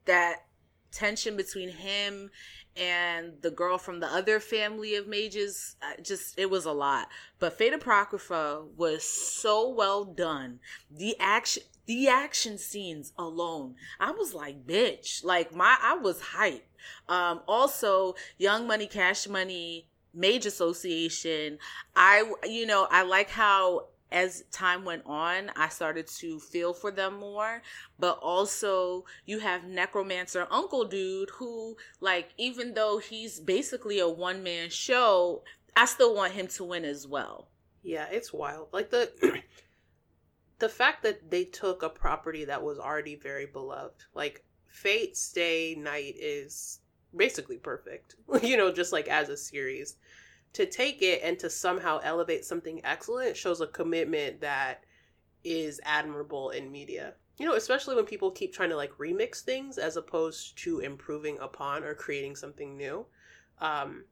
that 0.05 0.45
tension 0.91 1.35
between 1.37 1.69
him 1.69 2.31
and 2.77 3.33
the 3.41 3.51
girl 3.51 3.77
from 3.77 3.99
the 3.99 4.07
other 4.07 4.39
family 4.39 4.95
of 4.95 5.07
mages 5.07 5.75
just 6.01 6.37
it 6.37 6.49
was 6.49 6.65
a 6.65 6.71
lot. 6.71 7.09
But 7.39 7.57
fate 7.57 7.73
apocrypha 7.73 8.63
was 8.77 9.03
so 9.03 9.69
well 9.69 10.05
done. 10.05 10.59
The 10.89 11.15
action 11.19 11.63
the 11.85 12.07
action 12.07 12.55
scenes 12.59 13.13
alone 13.17 13.73
i 13.99 14.11
was 14.11 14.35
like 14.35 14.67
bitch 14.67 15.23
like 15.23 15.55
my 15.55 15.75
i 15.81 15.95
was 15.95 16.21
hyped. 16.21 16.61
Um 17.07 17.41
also 17.47 18.13
young 18.37 18.67
money 18.67 18.85
cash 18.85 19.27
money 19.27 19.87
mage 20.13 20.45
association 20.45 21.57
i 21.95 22.31
you 22.43 22.67
know 22.67 22.87
i 22.91 23.01
like 23.01 23.31
how 23.31 23.87
as 24.11 24.43
time 24.51 24.83
went 24.85 25.03
on 25.05 25.51
i 25.55 25.69
started 25.69 26.07
to 26.07 26.39
feel 26.39 26.73
for 26.73 26.91
them 26.91 27.19
more 27.19 27.61
but 27.97 28.17
also 28.21 29.05
you 29.25 29.39
have 29.39 29.63
necromancer 29.65 30.47
uncle 30.49 30.85
dude 30.85 31.29
who 31.31 31.75
like 31.99 32.29
even 32.37 32.73
though 32.73 32.97
he's 32.97 33.39
basically 33.39 33.99
a 33.99 34.09
one 34.09 34.41
man 34.41 34.69
show 34.69 35.43
i 35.75 35.85
still 35.85 36.15
want 36.15 36.33
him 36.33 36.47
to 36.47 36.63
win 36.63 36.83
as 36.83 37.07
well 37.07 37.49
Yeah, 37.83 38.07
it's 38.11 38.33
wild. 38.33 38.67
Like 38.73 38.89
the 38.89 39.11
the 40.59 40.69
fact 40.69 41.03
that 41.03 41.31
they 41.31 41.45
took 41.45 41.83
a 41.83 41.89
property 41.89 42.45
that 42.45 42.61
was 42.61 42.77
already 42.79 43.15
very 43.15 43.45
beloved. 43.45 44.03
Like 44.13 44.43
Fate 44.67 45.15
Stay 45.15 45.75
Night 45.77 46.15
is 46.19 46.79
basically 47.15 47.57
perfect. 47.57 48.15
you 48.43 48.57
know, 48.57 48.71
just 48.71 48.91
like 48.91 49.07
as 49.07 49.29
a 49.29 49.37
series. 49.37 49.95
To 50.53 50.65
take 50.65 51.01
it 51.01 51.21
and 51.23 51.37
to 51.39 51.49
somehow 51.49 51.99
elevate 52.03 52.43
something 52.43 52.81
excellent 52.83 53.37
shows 53.37 53.61
a 53.61 53.67
commitment 53.67 54.41
that 54.41 54.83
is 55.43 55.79
admirable 55.83 56.49
in 56.49 56.71
media. 56.71 57.13
You 57.37 57.45
know, 57.45 57.55
especially 57.55 57.95
when 57.95 58.05
people 58.05 58.31
keep 58.31 58.53
trying 58.53 58.69
to 58.69 58.75
like 58.75 58.91
remix 58.97 59.41
things 59.41 59.77
as 59.77 59.95
opposed 59.95 60.57
to 60.63 60.79
improving 60.79 61.37
upon 61.39 61.83
or 61.83 61.93
creating 61.93 62.35
something 62.35 62.75
new. 62.75 63.05
Um 63.61 64.05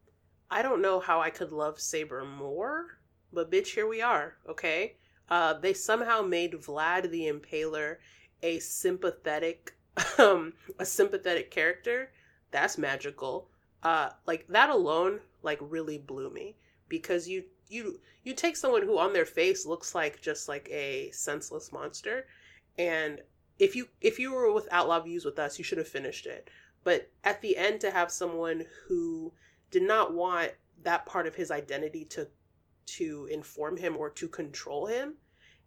I 0.50 0.62
don't 0.62 0.82
know 0.82 1.00
how 1.00 1.20
I 1.20 1.30
could 1.30 1.52
love 1.52 1.80
Saber 1.80 2.24
more, 2.24 3.00
but 3.34 3.52
bitch, 3.52 3.68
here 3.74 3.88
we 3.88 4.02
are, 4.02 4.38
okay? 4.48 4.96
Uh, 5.30 5.54
they 5.54 5.74
somehow 5.74 6.22
made 6.22 6.54
Vlad 6.54 7.12
the 7.12 7.24
Impaler 7.28 7.98
a 8.42 8.60
sympathetic, 8.60 9.76
um, 10.18 10.54
a 10.80 10.86
sympathetic 10.86 11.52
character. 11.52 12.12
That's 12.52 12.78
magical. 12.78 13.50
Uh, 13.84 14.12
like 14.26 14.48
that 14.48 14.70
alone, 14.70 15.20
like 15.44 15.60
really 15.62 15.98
blew 15.98 16.30
me 16.30 16.56
because 16.90 17.28
you 17.28 17.44
you 17.70 18.00
you 18.24 18.34
take 18.34 18.56
someone 18.56 18.82
who 18.82 18.98
on 18.98 19.14
their 19.14 19.26
face 19.26 19.66
looks 19.66 19.94
like 19.96 20.22
just 20.22 20.48
like 20.48 20.70
a 20.72 21.12
senseless 21.12 21.72
monster, 21.72 22.28
and 22.78 23.22
if 23.60 23.76
you 23.76 23.88
if 24.02 24.20
you 24.20 24.34
were 24.34 24.52
with 24.52 24.68
Outlaw 24.72 25.02
Views 25.02 25.26
with 25.26 25.40
us, 25.40 25.58
you 25.58 25.64
should 25.64 25.78
have 25.78 25.88
finished 25.88 26.26
it. 26.26 26.50
But 26.84 27.12
at 27.24 27.42
the 27.42 27.58
end, 27.58 27.82
to 27.82 27.92
have 27.92 28.12
someone 28.12 28.66
who 28.88 29.34
did 29.72 29.84
not 29.84 30.14
want 30.14 30.52
that 30.84 31.06
part 31.06 31.28
of 31.28 31.36
his 31.36 31.52
identity 31.52 32.06
to 32.06 32.28
to 32.86 33.28
inform 33.32 33.78
him 33.78 33.98
or 33.98 34.10
to 34.12 34.28
control 34.28 34.86
him. 34.86 35.16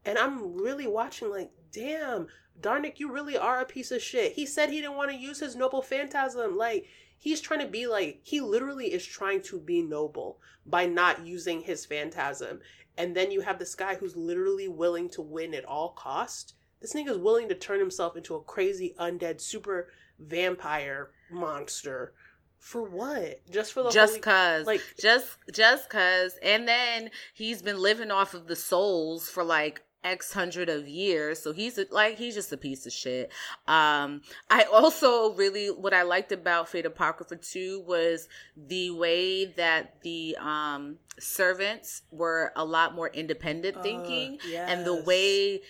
And 0.04 0.16
I'm 0.16 0.54
really 0.54 0.86
watching 0.86 1.30
like, 1.30 1.50
damn, 1.72 2.28
Darnic 2.60 2.98
you 2.98 3.12
really 3.12 3.36
are 3.36 3.60
a 3.60 3.66
piece 3.66 3.90
of 3.90 4.02
shit. 4.02 4.32
He 4.32 4.46
said 4.46 4.70
he 4.70 4.80
didn't 4.80 4.96
want 4.96 5.10
to 5.10 5.16
use 5.16 5.40
his 5.40 5.56
noble 5.56 5.82
phantasm. 5.82 6.56
Like, 6.56 6.86
he's 7.20 7.40
trying 7.40 7.60
to 7.60 7.68
be 7.68 7.86
like, 7.86 8.20
he 8.24 8.40
literally 8.40 8.92
is 8.92 9.06
trying 9.06 9.42
to 9.42 9.60
be 9.60 9.82
noble 9.82 10.38
by 10.66 10.86
not 10.86 11.24
using 11.24 11.60
his 11.60 11.86
phantasm. 11.86 12.60
And 12.98 13.14
then 13.14 13.30
you 13.30 13.42
have 13.42 13.58
this 13.58 13.74
guy 13.74 13.94
who's 13.94 14.16
literally 14.16 14.66
willing 14.66 15.08
to 15.10 15.22
win 15.22 15.54
at 15.54 15.64
all 15.64 15.90
cost. 15.90 16.54
This 16.80 16.94
nigga's 16.94 17.18
willing 17.18 17.48
to 17.50 17.54
turn 17.54 17.78
himself 17.78 18.16
into 18.16 18.34
a 18.34 18.42
crazy 18.42 18.94
undead 18.98 19.40
super 19.40 19.88
vampire 20.18 21.10
monster. 21.30 22.14
For 22.58 22.82
what? 22.82 23.40
Just 23.50 23.72
for 23.72 23.84
the 23.84 23.90
just 23.90 24.12
holy- 24.14 24.20
cause 24.20 24.66
like 24.66 24.82
just 24.98 25.38
just 25.52 25.88
cause 25.88 26.38
and 26.42 26.68
then 26.68 27.10
he's 27.32 27.62
been 27.62 27.78
living 27.78 28.10
off 28.10 28.34
of 28.34 28.46
the 28.48 28.56
souls 28.56 29.30
for 29.30 29.42
like 29.42 29.82
x 30.02 30.32
hundred 30.32 30.68
of 30.68 30.88
years 30.88 31.38
so 31.38 31.52
he's 31.52 31.76
a, 31.78 31.86
like 31.90 32.16
he's 32.16 32.34
just 32.34 32.52
a 32.52 32.56
piece 32.56 32.86
of 32.86 32.92
shit. 32.92 33.30
Um 33.66 34.22
i 34.48 34.62
also 34.72 35.34
really 35.34 35.68
what 35.68 35.92
i 35.92 36.02
liked 36.02 36.32
about 36.32 36.68
fate 36.68 36.86
apocrypha 36.86 37.36
2 37.36 37.84
was 37.86 38.28
the 38.56 38.90
way 38.92 39.44
that 39.44 40.00
the 40.02 40.36
um 40.40 40.96
servants 41.18 42.02
were 42.10 42.52
a 42.56 42.64
lot 42.64 42.94
more 42.94 43.08
independent 43.08 43.76
Uh, 43.76 43.82
thinking 43.82 44.38
and 44.72 44.86
the 44.86 44.94
way 45.04 45.60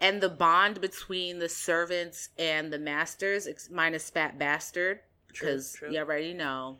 and 0.00 0.22
the 0.22 0.28
bond 0.28 0.80
between 0.80 1.38
the 1.38 1.48
servants 1.48 2.28
and 2.38 2.72
the 2.72 2.78
masters 2.78 3.48
minus 3.70 4.10
fat 4.10 4.38
bastard 4.38 5.00
because 5.28 5.76
you 5.92 5.98
already 5.98 6.34
know 6.34 6.78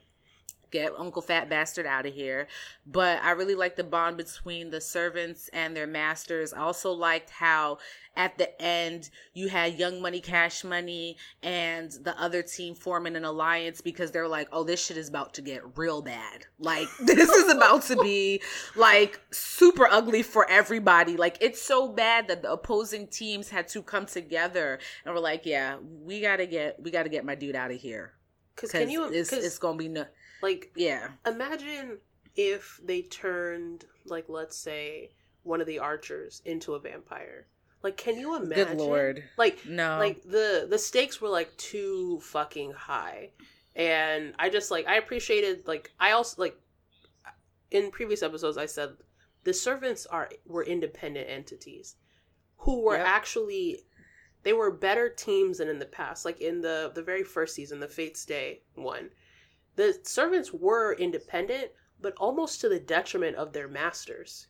get 0.70 0.92
uncle 0.98 1.22
fat 1.22 1.48
bastard 1.48 1.87
out 1.87 2.06
of 2.06 2.14
here. 2.14 2.48
But 2.87 3.22
i 3.22 3.33
really 3.33 3.54
like 3.54 3.76
the 3.76 3.85
bond 3.85 4.16
between 4.16 4.70
the 4.70 4.80
servants 4.80 5.48
and 5.52 5.76
their 5.76 5.87
masters. 5.87 6.52
I 6.52 6.61
also 6.61 6.92
liked 6.92 7.30
how 7.30 7.78
at 8.16 8.37
the 8.38 8.61
end 8.61 9.09
you 9.35 9.48
had 9.48 9.78
young 9.78 10.02
money 10.02 10.20
cash 10.20 10.64
money 10.64 11.16
and 11.42 11.92
the 12.02 12.20
other 12.20 12.42
team 12.42 12.74
forming 12.74 13.14
an 13.14 13.24
alliance 13.24 13.80
because 13.80 14.11
they're 14.11 14.26
like 14.26 14.48
oh 14.50 14.64
this 14.64 14.85
shit 14.85 14.96
is 14.96 15.09
about 15.09 15.35
to 15.35 15.42
get 15.42 15.78
real 15.78 16.02
bad. 16.02 16.46
Like 16.59 16.88
this 17.00 17.28
is 17.28 17.52
about 17.52 17.83
to 17.85 17.96
be 17.96 18.42
like 18.76 19.20
super 19.30 19.87
ugly 19.87 20.22
for 20.22 20.48
everybody. 20.50 21.16
Like 21.16 21.38
it's 21.40 21.62
so 21.62 21.88
bad 21.88 22.28
that 22.28 22.42
the 22.42 22.52
opposing 22.52 23.06
teams 23.06 23.48
had 23.50 23.68
to 23.68 23.83
come 23.83 24.06
together 24.06 24.78
and 25.04 25.14
we're 25.14 25.20
like 25.20 25.46
yeah 25.46 25.76
we 26.02 26.20
gotta 26.20 26.46
get 26.46 26.83
we 26.83 26.90
gotta 26.90 27.09
get 27.09 27.24
my 27.24 27.35
dude 27.35 27.56
out 27.56 27.70
of 27.70 27.80
here. 27.80 28.14
Because 28.61 28.72
because 28.72 28.83
can 28.83 28.90
you? 28.90 29.04
it's, 29.04 29.30
Cause, 29.30 29.44
it's 29.44 29.59
gonna 29.59 29.78
be 29.78 29.88
no 29.88 30.04
like 30.42 30.72
yeah 30.76 31.09
imagine 31.26 31.98
if 32.37 32.81
they 32.83 33.03
turned 33.03 33.85
like 34.07 34.26
let's 34.29 34.57
say 34.57 35.11
one 35.42 35.61
of 35.61 35.66
the 35.66 35.79
archers 35.79 36.42
into 36.44 36.74
a 36.74 36.79
vampire. 36.81 37.46
Like, 37.83 37.96
can 37.96 38.18
you 38.18 38.37
imagine? 38.37 38.76
good 38.76 38.79
lord 38.79 39.24
Like, 39.38 39.59
no 39.66 39.98
like 39.98 40.22
the 40.22 40.66
the 40.68 40.79
stakes 40.79 41.20
were 41.20 41.31
like 41.31 41.57
too 41.57 42.20
fucking 42.20 42.72
high, 42.72 43.31
and 43.74 44.35
I 44.38 44.50
just 44.50 44.70
like 44.70 44.87
I 44.87 44.96
appreciated 44.96 45.66
like 45.66 45.90
I 45.98 46.12
also 46.12 46.42
like 46.42 46.57
in 47.70 47.90
previous 47.90 48.22
episodes 48.22 48.59
I 48.59 48.66
said 48.66 48.90
the 49.44 49.55
servants 49.55 50.07
are 50.07 50.29
were 50.46 50.64
independent 50.64 51.29
entities 51.31 51.96
who 52.59 52.83
were 52.83 52.96
Yep. 52.96 53.07
actually 53.07 53.79
they 54.42 54.53
were 54.53 54.70
better 54.70 55.09
teams 55.09 55.59
than 55.59 55.68
in 55.68 55.79
the 55.79 55.87
past. 55.87 56.24
Like 56.24 56.40
in 56.40 56.61
the 56.61 56.92
the 56.94 57.03
very 57.03 57.22
first 57.24 57.55
season, 57.55 57.81
the 57.81 57.88
Fate 57.88 58.16
Stay 58.16 58.62
one, 58.74 59.11
the 59.80 59.98
servants 60.02 60.52
were 60.52 60.92
independent, 60.94 61.70
but 62.00 62.14
almost 62.18 62.60
to 62.60 62.68
the 62.68 62.78
detriment 62.78 63.36
of 63.36 63.52
their 63.52 63.68
masters. 63.68 64.46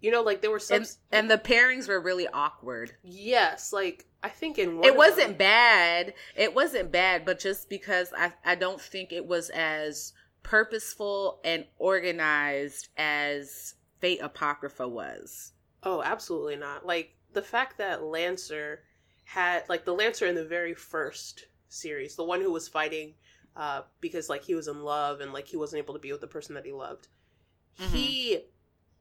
You 0.00 0.10
know, 0.10 0.22
like 0.22 0.40
there 0.40 0.50
were 0.50 0.58
some. 0.58 0.78
and, 0.78 0.96
and 1.12 1.30
the 1.30 1.38
pairings 1.38 1.86
were 1.86 2.00
really 2.00 2.26
awkward 2.26 2.96
yes, 3.04 3.72
like 3.72 4.06
I 4.22 4.28
think 4.28 4.58
in 4.58 4.76
one 4.78 4.84
it 4.84 4.96
wasn't 4.96 5.28
them- 5.28 5.36
bad 5.36 6.14
it 6.36 6.54
wasn't 6.54 6.90
bad 6.90 7.24
but 7.24 7.38
just 7.40 7.68
because 7.68 8.12
i 8.16 8.32
i 8.44 8.54
don't 8.54 8.80
think 8.80 9.12
it 9.12 9.26
was 9.26 9.50
as 9.50 10.12
purposeful 10.42 11.40
and 11.44 11.66
organized 11.78 12.88
as 12.96 13.74
fate 14.00 14.20
apocrypha 14.22 14.86
was 14.88 15.52
Oh, 15.84 16.02
absolutely 16.02 16.56
not. 16.56 16.86
Like 16.86 17.16
the 17.32 17.42
fact 17.42 17.78
that 17.78 18.04
Lancer 18.04 18.84
had 19.24 19.68
like 19.68 19.84
the 19.84 19.94
Lancer 19.94 20.26
in 20.26 20.34
the 20.36 20.44
very 20.44 20.74
first 20.74 21.46
series, 21.68 22.14
the 22.14 22.24
one 22.24 22.40
who 22.40 22.52
was 22.52 22.68
fighting 22.68 23.14
uh 23.56 23.82
because 24.00 24.28
like 24.28 24.44
he 24.44 24.54
was 24.54 24.68
in 24.68 24.82
love 24.82 25.20
and 25.20 25.32
like 25.32 25.48
he 25.48 25.56
wasn't 25.56 25.78
able 25.78 25.94
to 25.94 26.00
be 26.00 26.12
with 26.12 26.20
the 26.20 26.26
person 26.26 26.54
that 26.54 26.66
he 26.66 26.72
loved. 26.72 27.08
He 27.74 28.44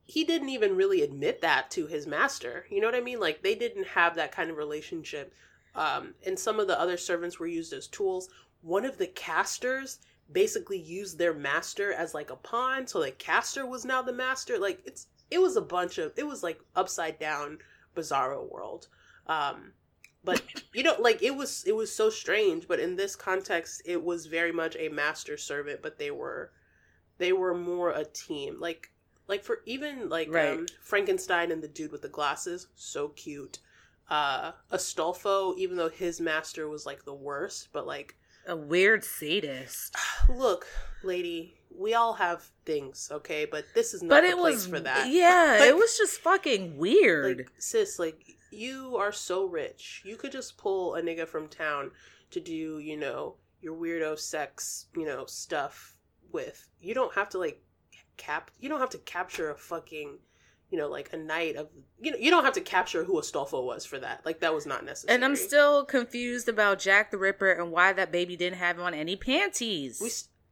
he 0.04 0.24
didn't 0.24 0.50
even 0.50 0.76
really 0.76 1.02
admit 1.02 1.42
that 1.42 1.72
to 1.72 1.88
his 1.88 2.08
master. 2.08 2.66
You 2.70 2.82
know 2.82 2.88
what 2.88 2.96
I 2.96 3.02
mean? 3.02 3.20
Like 3.20 3.44
they 3.44 3.56
didn't 3.56 3.88
have 3.88 4.16
that 4.16 4.32
kind 4.32 4.50
of 4.50 4.58
relationship. 4.58 5.34
Um, 5.76 6.16
and 6.26 6.38
some 6.38 6.60
of 6.60 6.68
the 6.68 6.80
other 6.80 6.98
servants 6.98 7.40
were 7.40 7.48
used 7.48 7.72
as 7.72 7.88
tools. 7.88 8.30
One 8.62 8.86
of 8.86 8.98
the 8.98 9.08
casters 9.08 10.00
basically 10.32 10.80
used 10.80 11.18
their 11.18 11.34
master 11.34 11.94
as 11.94 12.14
like 12.14 12.30
a 12.30 12.36
pawn, 12.36 12.88
so 12.88 13.00
like 13.00 13.18
caster 13.20 13.66
was 13.66 13.86
now 13.86 14.02
the 14.02 14.14
master. 14.14 14.58
Like 14.58 14.82
it's 14.86 15.08
it 15.30 15.42
was 15.42 15.56
a 15.56 15.62
bunch 15.62 15.98
of 15.98 16.14
it 16.18 16.28
was 16.28 16.44
like 16.44 16.60
upside 16.76 17.20
down 17.20 17.60
bizarro 17.96 18.52
world. 18.52 18.88
Um, 19.28 19.72
but 20.24 20.42
you 20.74 20.84
know 20.84 20.96
like 21.00 21.22
it 21.24 21.36
was 21.36 21.64
it 21.66 21.76
was 21.76 21.94
so 21.94 22.10
strange 22.10 22.68
but 22.68 22.80
in 22.80 22.96
this 22.96 23.16
context 23.16 23.82
it 23.86 24.02
was 24.04 24.26
very 24.28 24.52
much 24.52 24.76
a 24.80 24.90
master 24.90 25.38
servant 25.38 25.82
but 25.82 25.98
they 25.98 26.12
were 26.12 26.52
they 27.18 27.34
were 27.34 27.54
more 27.56 27.92
a 27.92 28.06
team 28.06 28.58
like 28.60 28.92
like 29.28 29.44
for 29.44 29.62
even 29.66 30.10
like 30.10 30.32
Right. 30.32 30.50
um, 30.60 30.66
frankenstein 30.84 31.52
and 31.52 31.62
the 31.64 31.68
dude 31.68 31.92
with 31.92 32.02
the 32.04 32.10
glasses 32.10 32.68
so 32.76 33.10
cute 33.10 33.60
uh 34.10 34.52
astolfo 34.72 35.58
even 35.58 35.78
though 35.78 35.90
his 35.90 36.20
master 36.22 36.68
was 36.68 36.86
like 36.86 37.06
the 37.06 37.14
worst 37.14 37.70
but 37.74 37.88
like 37.88 38.16
A 38.48 38.56
weird 38.56 39.04
sadist. 39.04 39.96
look 40.30 40.66
lady 41.04 41.56
we 41.76 41.94
all 41.94 42.14
have 42.14 42.44
things 42.66 43.10
okay 43.12 43.46
but 43.46 43.66
this 43.74 43.94
is 43.94 44.04
not 44.04 44.10
But 44.10 44.22
the 44.22 44.28
it 44.28 44.38
place 44.38 44.56
was 44.56 44.68
for 44.68 44.80
that 44.82 45.10
Yeah, 45.10 45.58
Like- 45.60 45.70
it 45.70 45.76
was 45.78 45.98
just 45.98 46.20
fucking 46.20 46.78
weird. 46.78 47.38
like 47.40 47.52
sis 47.58 47.98
like 47.98 48.38
you 48.52 48.98
are 48.98 49.12
so 49.12 49.46
rich. 49.46 50.02
You 50.06 50.16
could 50.16 50.32
just 50.32 50.58
pull 50.58 50.96
a 50.96 51.02
nigga 51.02 51.28
from 51.28 51.48
town 51.48 51.92
to 52.32 52.40
do 52.40 52.80
you 52.80 52.98
know 52.98 53.36
your 53.62 53.76
weirdo 53.76 54.18
sex 54.18 54.88
you 54.96 55.06
know 55.06 55.26
stuff 55.26 55.96
with. 56.32 56.68
You 56.80 56.94
don't 56.94 57.14
have 57.14 57.30
to 57.30 57.38
like 57.38 57.62
cap 58.18 58.52
you 58.60 58.70
don't 58.70 58.80
have 58.80 58.90
to 58.92 59.00
capture 59.00 59.50
a 59.50 59.58
fucking 59.58 60.20
you 60.70 60.78
know 60.78 60.88
like 60.88 61.12
a 61.12 61.18
knight 61.18 61.56
of 61.56 61.70
you 62.00 62.12
know 62.12 62.18
you 62.18 62.30
don't 62.30 62.44
have 62.44 62.54
to 62.54 62.62
capture 62.62 63.04
who 63.04 63.20
Astolfo 63.20 63.64
was 63.66 63.86
for 63.86 64.00
that. 64.00 64.26
Like 64.26 64.40
that 64.42 64.54
was 64.54 64.66
not 64.66 64.86
necessary. 64.86 65.16
And 65.16 65.26
I'm 65.26 65.36
still 65.36 65.86
confused 65.86 66.48
about 66.48 66.80
Jack 66.80 67.12
the 67.12 67.18
Ripper 67.18 67.52
and 67.52 67.72
why 67.72 67.94
that 67.94 68.12
baby 68.12 68.36
didn't 68.36 68.60
have 68.60 68.80
on 68.80 68.94
any 68.94 69.16
panties. 69.16 70.00
we, 70.02 70.12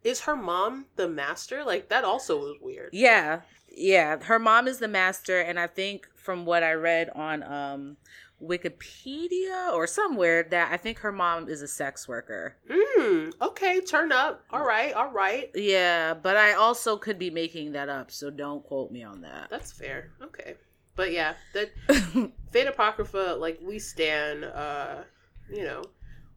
is 0.10 0.22
her 0.22 0.36
mom 0.36 0.86
the 0.96 1.08
master? 1.08 1.64
Like 1.64 1.90
that 1.90 2.04
also 2.04 2.40
was 2.40 2.56
weird. 2.62 2.90
Yeah, 2.94 3.42
yeah. 3.76 4.18
Her 4.24 4.40
mom 4.40 4.68
is 4.68 4.80
the 4.80 4.88
master, 4.88 5.40
and 5.40 5.60
I 5.60 5.68
think 5.68 6.08
from 6.16 6.46
what 6.46 6.64
I 6.64 6.74
read 6.74 7.10
on 7.16 7.44
um 7.44 7.98
Wikipedia 8.42 9.74
or 9.74 9.86
somewhere 9.88 10.44
that 10.44 10.72
I 10.72 10.78
think 10.78 11.00
her 11.00 11.12
mom 11.12 11.50
is 11.50 11.62
a 11.62 11.68
sex 11.68 12.08
worker. 12.08 12.56
mm, 12.70 13.34
okay 13.42 13.82
turn 13.82 14.12
up 14.12 14.44
all 14.52 14.66
right 14.66 14.94
all 14.94 15.12
right 15.12 15.50
Yeah, 15.54 16.14
but 16.14 16.38
I 16.38 16.54
also 16.54 16.98
could 16.98 17.20
be 17.20 17.30
making 17.30 17.74
that 17.74 17.90
up, 17.90 18.12
so 18.12 18.30
don't 18.30 18.64
quote 18.64 18.92
me 18.92 19.04
on 19.04 19.22
that. 19.22 19.50
that's 19.50 19.72
fair 19.72 20.12
okay 20.22 20.56
but 20.96 21.12
yeah 21.12 21.34
that 21.54 21.72
Fate 22.52 22.68
Apocrypha, 22.68 23.36
like 23.40 23.60
we 23.62 23.78
stand, 23.78 24.44
uh, 24.46 25.04
you 25.52 25.64
know, 25.64 25.84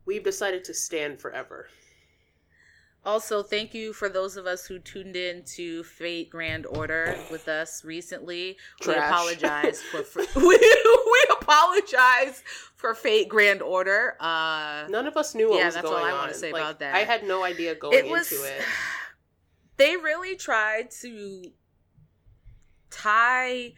we've 0.04 0.22
decided 0.22 0.62
to 0.64 0.74
stand 0.74 1.18
forever. 1.20 1.68
Also, 3.04 3.42
thank 3.42 3.74
you 3.74 3.92
for 3.92 4.08
those 4.08 4.36
of 4.36 4.46
us 4.46 4.64
who 4.64 4.78
tuned 4.78 5.16
in 5.16 5.42
to 5.44 5.82
Fate 5.82 6.30
Grand 6.30 6.66
Order 6.66 7.18
with 7.32 7.48
us 7.48 7.84
recently. 7.84 8.56
We 8.86 8.94
apologize 8.94 9.82
for, 9.90 10.02
for 10.04 10.22
we, 10.40 10.56
we 10.56 11.24
apologize 11.40 12.44
for 12.76 12.94
Fate 12.94 13.28
Grand 13.28 13.60
Order. 13.60 14.16
Uh 14.20 14.86
None 14.88 15.08
of 15.08 15.16
us 15.16 15.34
knew 15.34 15.50
what 15.50 15.58
Yeah, 15.58 15.66
was 15.66 15.74
that's 15.74 15.86
all 15.86 15.92
going 15.94 16.04
I 16.04 16.10
on. 16.12 16.18
wanna 16.18 16.34
say 16.34 16.52
Like, 16.52 16.62
about 16.62 16.78
that. 16.78 16.94
I 16.94 17.00
had 17.00 17.24
no 17.24 17.42
idea 17.42 17.74
going 17.74 17.98
it 17.98 18.06
was 18.08 18.30
into 18.30 18.44
it. 18.44 18.62
they 19.78 19.96
really 19.96 20.36
tried 20.36 20.92
to 21.02 21.42
tie 22.90 23.72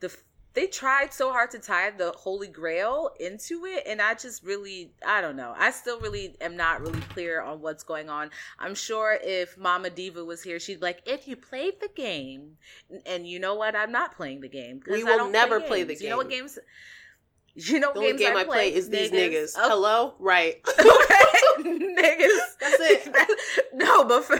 the 0.00 0.16
they 0.54 0.66
tried 0.66 1.12
so 1.12 1.30
hard 1.32 1.50
to 1.50 1.58
tie 1.58 1.90
the 1.90 2.12
holy 2.12 2.46
grail 2.48 3.10
into 3.20 3.64
it 3.66 3.82
and 3.86 4.00
i 4.00 4.14
just 4.14 4.42
really 4.44 4.92
i 5.06 5.20
don't 5.20 5.36
know. 5.36 5.54
I 5.58 5.70
still 5.70 6.00
really 6.00 6.36
am 6.40 6.56
not 6.56 6.80
really 6.80 7.00
clear 7.00 7.42
on 7.42 7.60
what's 7.60 7.82
going 7.82 8.08
on. 8.08 8.30
I'm 8.58 8.74
sure 8.74 9.18
if 9.22 9.58
mama 9.58 9.90
diva 9.90 10.24
was 10.24 10.42
here 10.42 10.58
she'd 10.60 10.80
be 10.80 10.86
like 10.86 11.02
if 11.06 11.26
you 11.28 11.36
played 11.36 11.80
the 11.80 11.88
game 11.94 12.56
and 13.06 13.26
you 13.26 13.38
know 13.38 13.54
what? 13.54 13.74
I'm 13.76 13.92
not 13.92 14.16
playing 14.16 14.40
the 14.40 14.48
game 14.48 14.80
We 14.88 15.02
I 15.02 15.04
will 15.04 15.18
don't 15.18 15.32
never 15.32 15.60
play 15.60 15.82
the 15.82 15.94
game. 15.94 16.04
you 16.04 16.10
know 16.10 16.16
what 16.16 16.30
games 16.30 16.58
you 17.54 17.80
know 17.80 17.92
The 17.92 17.98
only 18.00 18.10
games 18.12 18.20
game 18.20 18.36
I 18.36 18.44
play 18.44 18.74
is 18.74 18.88
these 18.88 19.10
niggas. 19.10 19.54
Oh, 19.56 19.68
Hello, 19.68 20.14
right? 20.18 20.56
okay, 20.68 20.84
niggas. 21.60 22.38
That's 22.60 22.76
it. 22.80 23.66
no, 23.74 24.04
but 24.04 24.24
for 24.24 24.38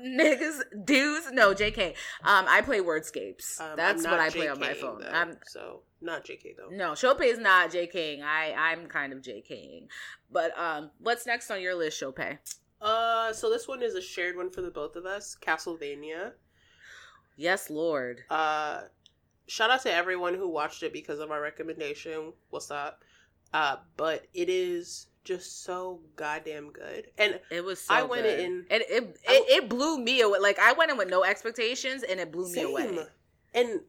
niggas, 0.00 0.60
dudes, 0.84 1.30
no, 1.32 1.54
JK. 1.54 1.88
Um, 2.24 2.46
I 2.48 2.62
play 2.62 2.80
Wordscapes. 2.80 3.60
Um, 3.60 3.76
That's 3.76 4.04
what 4.04 4.20
I 4.20 4.30
play 4.30 4.48
on 4.48 4.58
my 4.58 4.74
phone. 4.74 5.00
though, 5.00 5.10
I'm 5.10 5.36
so 5.46 5.82
not 6.00 6.24
JK 6.24 6.56
though. 6.56 6.74
no, 6.74 6.94
Sope 6.94 7.22
is 7.22 7.38
not 7.38 7.70
JKing. 7.70 8.22
I 8.22 8.52
I'm 8.52 8.86
kind 8.86 9.12
of 9.12 9.20
JKing. 9.20 9.88
But 10.30 10.58
um, 10.58 10.90
what's 10.98 11.26
next 11.26 11.50
on 11.50 11.60
your 11.60 11.74
list, 11.74 11.98
Sope? 11.98 12.18
Uh, 12.80 13.32
so 13.32 13.50
this 13.50 13.66
one 13.66 13.82
is 13.82 13.94
a 13.94 14.02
shared 14.02 14.36
one 14.36 14.50
for 14.50 14.60
the 14.60 14.70
both 14.70 14.96
of 14.96 15.06
us. 15.06 15.36
Castlevania. 15.40 16.32
Yes, 17.36 17.68
Lord. 17.70 18.20
Uh, 18.30 18.82
shout 19.46 19.70
out 19.70 19.82
to 19.82 19.92
everyone 19.92 20.34
who 20.34 20.48
watched 20.48 20.82
it 20.82 20.92
because 20.92 21.18
of 21.20 21.30
our 21.30 21.40
recommendation. 21.40 22.32
What's 22.50 22.70
up? 22.70 23.02
Uh, 23.52 23.76
but 23.96 24.26
it 24.34 24.48
is 24.48 25.06
just 25.24 25.64
so 25.64 26.00
goddamn 26.16 26.70
good. 26.70 27.08
And 27.18 27.40
It 27.50 27.64
was. 27.64 27.80
So 27.80 27.94
I 27.94 28.02
went 28.02 28.22
good. 28.24 28.40
in- 28.40 28.66
and 28.70 28.82
it 28.82 28.90
it, 28.90 29.18
I- 29.28 29.46
it 29.48 29.68
blew 29.68 29.98
me 29.98 30.20
away. 30.20 30.38
Like 30.40 30.58
I 30.58 30.72
went 30.72 30.90
in 30.90 30.96
with 30.96 31.08
no 31.08 31.24
expectations, 31.24 32.02
and 32.02 32.20
it 32.20 32.30
blew 32.32 32.50
me 32.52 32.62
away. 32.62 33.06
And 33.54 33.80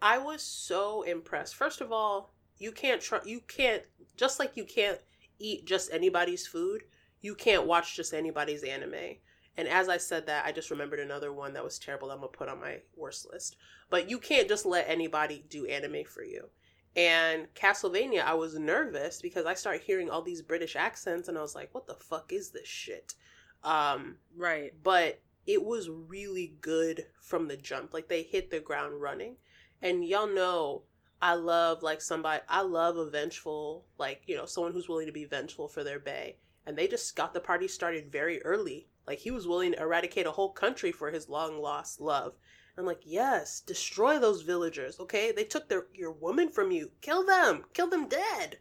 I 0.00 0.18
was 0.18 0.42
so 0.42 1.02
impressed. 1.02 1.54
First 1.54 1.80
of 1.80 1.92
all, 1.92 2.32
you 2.58 2.72
can't 2.72 3.00
try. 3.00 3.20
You 3.24 3.40
can't 3.46 3.82
just 4.16 4.38
like 4.38 4.56
you 4.56 4.64
can't 4.64 4.98
eat 5.38 5.64
just 5.66 5.92
anybody's 5.92 6.46
food. 6.46 6.82
You 7.20 7.34
can't 7.34 7.66
watch 7.66 7.94
just 7.96 8.12
anybody's 8.12 8.64
anime. 8.64 9.16
And 9.56 9.68
as 9.68 9.88
I 9.88 9.98
said 9.98 10.26
that, 10.26 10.46
I 10.46 10.52
just 10.52 10.70
remembered 10.70 11.00
another 11.00 11.32
one 11.32 11.52
that 11.54 11.64
was 11.64 11.78
terrible. 11.78 12.08
That 12.08 12.14
I'm 12.14 12.20
gonna 12.20 12.32
put 12.32 12.48
on 12.48 12.60
my 12.60 12.80
worst 12.96 13.26
list. 13.30 13.56
But 13.90 14.08
you 14.08 14.18
can't 14.18 14.48
just 14.48 14.64
let 14.64 14.88
anybody 14.88 15.44
do 15.48 15.66
anime 15.66 16.04
for 16.04 16.24
you. 16.24 16.48
And 16.96 17.52
Castlevania, 17.54 18.22
I 18.24 18.34
was 18.34 18.58
nervous 18.58 19.20
because 19.22 19.46
I 19.46 19.54
started 19.54 19.82
hearing 19.82 20.10
all 20.10 20.22
these 20.22 20.42
British 20.42 20.76
accents, 20.76 21.28
and 21.28 21.38
I 21.38 21.42
was 21.42 21.54
like, 21.54 21.74
"What 21.74 21.86
the 21.86 21.94
fuck 21.94 22.32
is 22.32 22.50
this 22.50 22.68
shit?" 22.68 23.14
Um, 23.62 24.18
Right. 24.36 24.72
but 24.82 25.20
it 25.46 25.64
was 25.64 25.88
really 25.90 26.54
good 26.60 27.06
from 27.20 27.48
the 27.48 27.56
jump. 27.56 27.92
Like 27.92 28.08
they 28.08 28.22
hit 28.22 28.50
the 28.50 28.60
ground 28.60 29.00
running. 29.00 29.36
And 29.80 30.04
y'all 30.04 30.28
know 30.28 30.84
I 31.20 31.34
love 31.34 31.82
like 31.82 32.00
somebody 32.00 32.42
I 32.48 32.62
love 32.62 32.96
a 32.96 33.08
vengeful, 33.10 33.86
like, 33.98 34.22
you 34.26 34.36
know, 34.36 34.46
someone 34.46 34.72
who's 34.72 34.88
willing 34.88 35.06
to 35.06 35.12
be 35.12 35.24
vengeful 35.24 35.68
for 35.68 35.82
their 35.84 35.98
bay. 35.98 36.36
And 36.66 36.76
they 36.76 36.86
just 36.86 37.16
got 37.16 37.34
the 37.34 37.40
party 37.40 37.66
started 37.66 38.12
very 38.12 38.42
early. 38.42 38.88
Like 39.06 39.18
he 39.18 39.30
was 39.30 39.46
willing 39.46 39.72
to 39.72 39.80
eradicate 39.80 40.26
a 40.26 40.32
whole 40.32 40.50
country 40.52 40.92
for 40.92 41.10
his 41.10 41.28
long 41.28 41.60
lost 41.60 42.00
love. 42.00 42.34
I'm 42.78 42.86
like, 42.86 43.02
yes, 43.04 43.60
destroy 43.60 44.18
those 44.18 44.42
villagers, 44.42 44.98
okay? 44.98 45.30
They 45.32 45.44
took 45.44 45.68
their 45.68 45.86
your 45.94 46.12
woman 46.12 46.48
from 46.48 46.70
you. 46.70 46.90
Kill 47.02 47.24
them. 47.26 47.64
Kill 47.74 47.88
them 47.88 48.08
dead. 48.08 48.58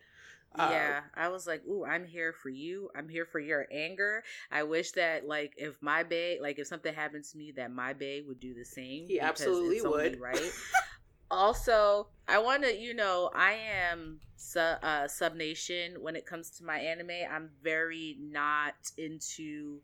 Um, 0.56 0.70
Yeah, 0.70 1.02
I 1.16 1.30
was 1.30 1.48
like, 1.48 1.66
"Ooh, 1.66 1.86
I'm 1.86 2.06
here 2.06 2.34
for 2.34 2.50
you. 2.50 2.90
I'm 2.94 3.08
here 3.08 3.26
for 3.26 3.40
your 3.40 3.68
anger. 3.72 4.22
I 4.52 4.64
wish 4.64 4.92
that, 4.92 5.26
like, 5.26 5.54
if 5.56 5.82
my 5.82 6.04
bae, 6.04 6.40
like, 6.42 6.60
if 6.60 6.68
something 6.68 6.94
happened 6.94 7.24
to 7.32 7.38
me, 7.38 7.54
that 7.56 7.72
my 7.72 7.94
bae 7.94 8.22
would 8.28 8.42
do 8.42 8.54
the 8.54 8.66
same. 8.66 9.08
He 9.08 9.18
absolutely 9.22 9.82
would. 9.82 10.20
right? 10.20 10.52
also, 11.32 12.08
I 12.28 12.40
want 12.40 12.64
to, 12.64 12.76
you 12.78 12.94
know, 12.94 13.30
I 13.34 13.54
am 13.54 14.20
su- 14.36 14.60
uh, 14.60 15.08
sub 15.08 15.36
nation 15.36 16.02
when 16.02 16.18
it 16.18 16.26
comes 16.26 16.50
to 16.58 16.66
my 16.66 16.80
anime. 16.80 17.12
I'm 17.32 17.50
very 17.64 18.18
not 18.20 18.76
into. 18.98 19.80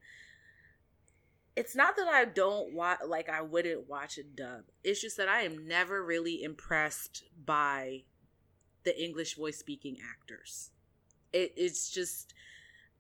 It's 1.58 1.76
not 1.76 1.96
that 1.98 2.08
I 2.08 2.26
don't 2.26 2.72
watch, 2.72 3.00
like, 3.08 3.30
I 3.30 3.41
wouldn't 3.41 3.89
watch 3.89 4.20
a 4.20 4.24
dub. 4.24 4.65
It's 4.84 5.02
just 5.02 5.17
that 5.17 5.28
I 5.28 5.41
am 5.41 5.67
never 5.67 6.06
really 6.06 6.43
impressed 6.43 7.24
by 7.46 8.04
the 8.84 9.04
English 9.04 9.36
voice 9.36 9.58
speaking 9.58 9.98
actors. 10.08 10.70
It, 11.34 11.54
it's 11.58 11.89
just 11.89 12.36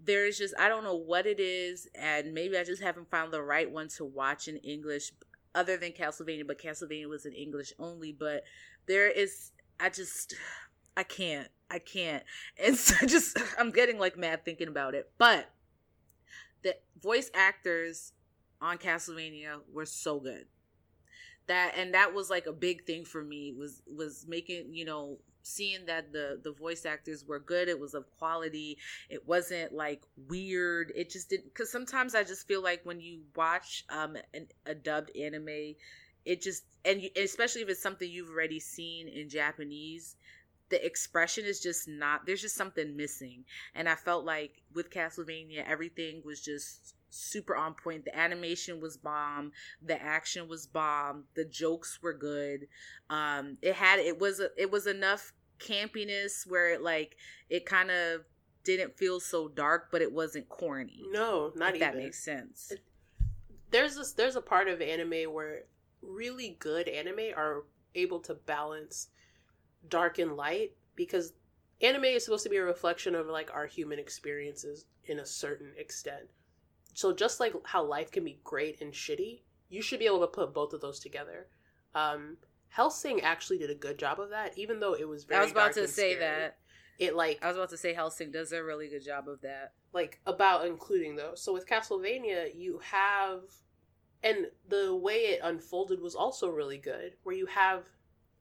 there's 0.03 0.39
just 0.39 0.55
I 0.59 0.69
don't 0.69 0.83
know 0.83 0.95
what 0.95 1.27
it 1.27 1.39
is, 1.39 1.87
and 1.93 2.33
maybe 2.33 2.57
I 2.57 2.63
just 2.63 2.81
haven't 2.81 3.11
found 3.11 3.31
the 3.31 3.43
right 3.43 3.69
one 3.69 3.89
to 3.89 4.05
watch 4.05 4.47
in 4.47 4.57
English 4.57 5.11
other 5.53 5.77
than 5.77 5.91
Castlevania, 5.91 6.45
but 6.45 6.59
Castlevania 6.59 7.07
was 7.07 7.27
in 7.27 7.33
English 7.33 7.73
only. 7.77 8.11
But 8.11 8.43
there 8.87 9.07
is 9.07 9.51
I 9.79 9.89
just 9.89 10.33
I 10.97 11.03
can't. 11.03 11.49
I 11.69 11.77
can't. 11.77 12.23
And 12.63 12.75
so 12.75 13.05
just 13.05 13.37
I'm 13.59 13.69
getting 13.69 13.99
like 13.99 14.17
mad 14.17 14.43
thinking 14.43 14.67
about 14.67 14.95
it. 14.95 15.11
But 15.19 15.51
the 16.63 16.75
voice 17.01 17.29
actors 17.35 18.13
on 18.61 18.77
Castlevania 18.77 19.59
were 19.71 19.85
so 19.85 20.19
good. 20.19 20.45
That 21.47 21.73
and 21.77 21.93
that 21.93 22.13
was 22.13 22.29
like 22.29 22.45
a 22.45 22.51
big 22.53 22.85
thing 22.85 23.05
for 23.05 23.23
me 23.23 23.53
was 23.57 23.81
was 23.87 24.25
making, 24.27 24.73
you 24.73 24.83
know, 24.83 25.19
seeing 25.43 25.85
that 25.85 26.11
the 26.11 26.39
the 26.43 26.51
voice 26.51 26.85
actors 26.85 27.25
were 27.25 27.39
good, 27.39 27.69
it 27.69 27.79
was 27.79 27.93
of 27.93 28.05
quality. 28.17 28.77
It 29.09 29.25
wasn't 29.25 29.71
like 29.73 30.03
weird. 30.27 30.91
It 30.95 31.09
just 31.09 31.29
didn't 31.29 31.53
cuz 31.53 31.71
sometimes 31.71 32.15
I 32.15 32.23
just 32.23 32.47
feel 32.47 32.61
like 32.61 32.81
when 32.83 32.99
you 32.99 33.21
watch 33.35 33.85
um 33.89 34.17
an, 34.33 34.47
a 34.65 34.75
dubbed 34.75 35.15
anime, 35.15 35.75
it 36.25 36.41
just 36.41 36.63
and 36.83 37.01
you, 37.01 37.09
especially 37.15 37.61
if 37.61 37.69
it's 37.69 37.81
something 37.81 38.09
you've 38.09 38.29
already 38.29 38.59
seen 38.59 39.07
in 39.07 39.29
Japanese, 39.29 40.17
the 40.69 40.85
expression 40.85 41.45
is 41.45 41.61
just 41.61 41.87
not 41.87 42.25
there's 42.25 42.41
just 42.41 42.55
something 42.55 42.95
missing 42.95 43.45
and 43.73 43.87
i 43.87 43.95
felt 43.95 44.25
like 44.25 44.61
with 44.73 44.89
castlevania 44.89 45.63
everything 45.65 46.21
was 46.25 46.41
just 46.41 46.95
super 47.09 47.55
on 47.55 47.73
point. 47.73 48.05
The 48.05 48.17
animation 48.17 48.79
was 48.81 48.97
bomb. 48.97 49.51
The 49.81 50.01
action 50.01 50.47
was 50.47 50.67
bomb. 50.67 51.25
The 51.35 51.45
jokes 51.45 51.99
were 52.01 52.13
good. 52.13 52.67
Um 53.09 53.57
it 53.61 53.75
had 53.75 53.99
it 53.99 54.19
was 54.19 54.41
it 54.57 54.71
was 54.71 54.87
enough 54.87 55.33
campiness 55.59 56.45
where 56.45 56.69
it 56.73 56.81
like 56.81 57.15
it 57.49 57.65
kind 57.65 57.89
of 57.89 58.21
didn't 58.63 58.97
feel 58.97 59.19
so 59.19 59.47
dark 59.47 59.87
but 59.91 60.01
it 60.01 60.11
wasn't 60.11 60.47
corny 60.49 61.01
no 61.09 61.51
not 61.55 61.69
if 61.69 61.75
even. 61.77 61.87
that 61.87 61.97
makes 61.97 62.23
sense. 62.23 62.73
There's 63.71 63.95
this 63.95 64.13
there's 64.13 64.35
a 64.35 64.41
part 64.41 64.67
of 64.67 64.81
anime 64.81 65.33
where 65.33 65.63
really 66.01 66.57
good 66.59 66.87
anime 66.87 67.33
are 67.35 67.63
able 67.95 68.19
to 68.19 68.35
balance 68.35 69.07
dark 69.89 70.19
and 70.19 70.35
light 70.35 70.73
because 70.95 71.33
anime 71.81 72.03
is 72.05 72.25
supposed 72.25 72.43
to 72.43 72.49
be 72.49 72.57
a 72.57 72.63
reflection 72.63 73.15
of 73.15 73.27
like 73.27 73.49
our 73.53 73.65
human 73.65 73.99
experiences 73.99 74.85
in 75.05 75.19
a 75.19 75.25
certain 75.25 75.71
extent. 75.77 76.27
So 76.97 77.13
just 77.13 77.39
like 77.39 77.53
how 77.63 77.83
life 77.83 78.11
can 78.11 78.23
be 78.23 78.39
great 78.43 78.81
and 78.81 78.91
shitty, 78.91 79.41
you 79.69 79.83
should 79.83 79.99
be 79.99 80.07
able 80.07 80.21
to 80.21 80.27
put 80.27 80.51
both 80.51 80.73
of 80.73 80.81
those 80.81 80.99
together. 80.99 81.45
Um 81.93 82.37
Hellsing 82.75 83.21
actually 83.21 83.59
did 83.59 83.69
a 83.69 83.75
good 83.75 83.99
job 83.99 84.19
of 84.19 84.31
that, 84.31 84.57
even 84.57 84.79
though 84.79 84.93
it 84.93 85.07
was 85.07 85.23
very. 85.23 85.41
I 85.41 85.43
was 85.43 85.51
about 85.51 85.73
to 85.73 85.87
say 85.87 86.15
scary. 86.15 86.19
that. 86.19 86.57
It 86.97 87.15
like 87.15 87.37
I 87.43 87.49
was 87.49 87.55
about 87.55 87.69
to 87.69 87.77
say 87.77 87.93
Hellsing 87.93 88.31
does 88.31 88.51
a 88.51 88.63
really 88.63 88.87
good 88.87 89.05
job 89.05 89.29
of 89.29 89.41
that. 89.41 89.73
Like 89.93 90.19
about 90.25 90.65
including 90.65 91.15
those. 91.15 91.39
So 91.39 91.53
with 91.53 91.67
Castlevania, 91.67 92.49
you 92.55 92.79
have 92.79 93.41
and 94.23 94.47
the 94.67 94.95
way 94.95 95.17
it 95.17 95.41
unfolded 95.43 96.01
was 96.01 96.15
also 96.15 96.49
really 96.49 96.79
good 96.79 97.13
where 97.21 97.35
you 97.35 97.45
have 97.45 97.83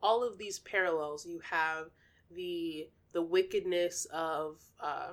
all 0.02 0.26
of 0.26 0.38
these 0.38 0.60
parallels 0.60 1.26
you 1.26 1.40
have 1.40 1.88
the 2.30 2.88
the 3.12 3.20
wickedness 3.20 4.06
of 4.06 4.62
uh 4.80 5.10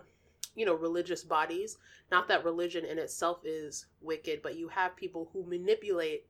you 0.55 0.65
know 0.65 0.75
religious 0.75 1.23
bodies. 1.23 1.77
Not 2.11 2.27
that 2.27 2.45
religion 2.45 2.85
in 2.85 2.99
itself 2.99 3.41
is 3.43 3.87
wicked 4.01 4.41
but 4.41 4.57
you 4.57 4.67
have 4.69 4.95
people 4.95 5.29
who 5.33 5.45
manipulate 5.45 6.27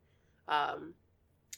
um 0.48 0.94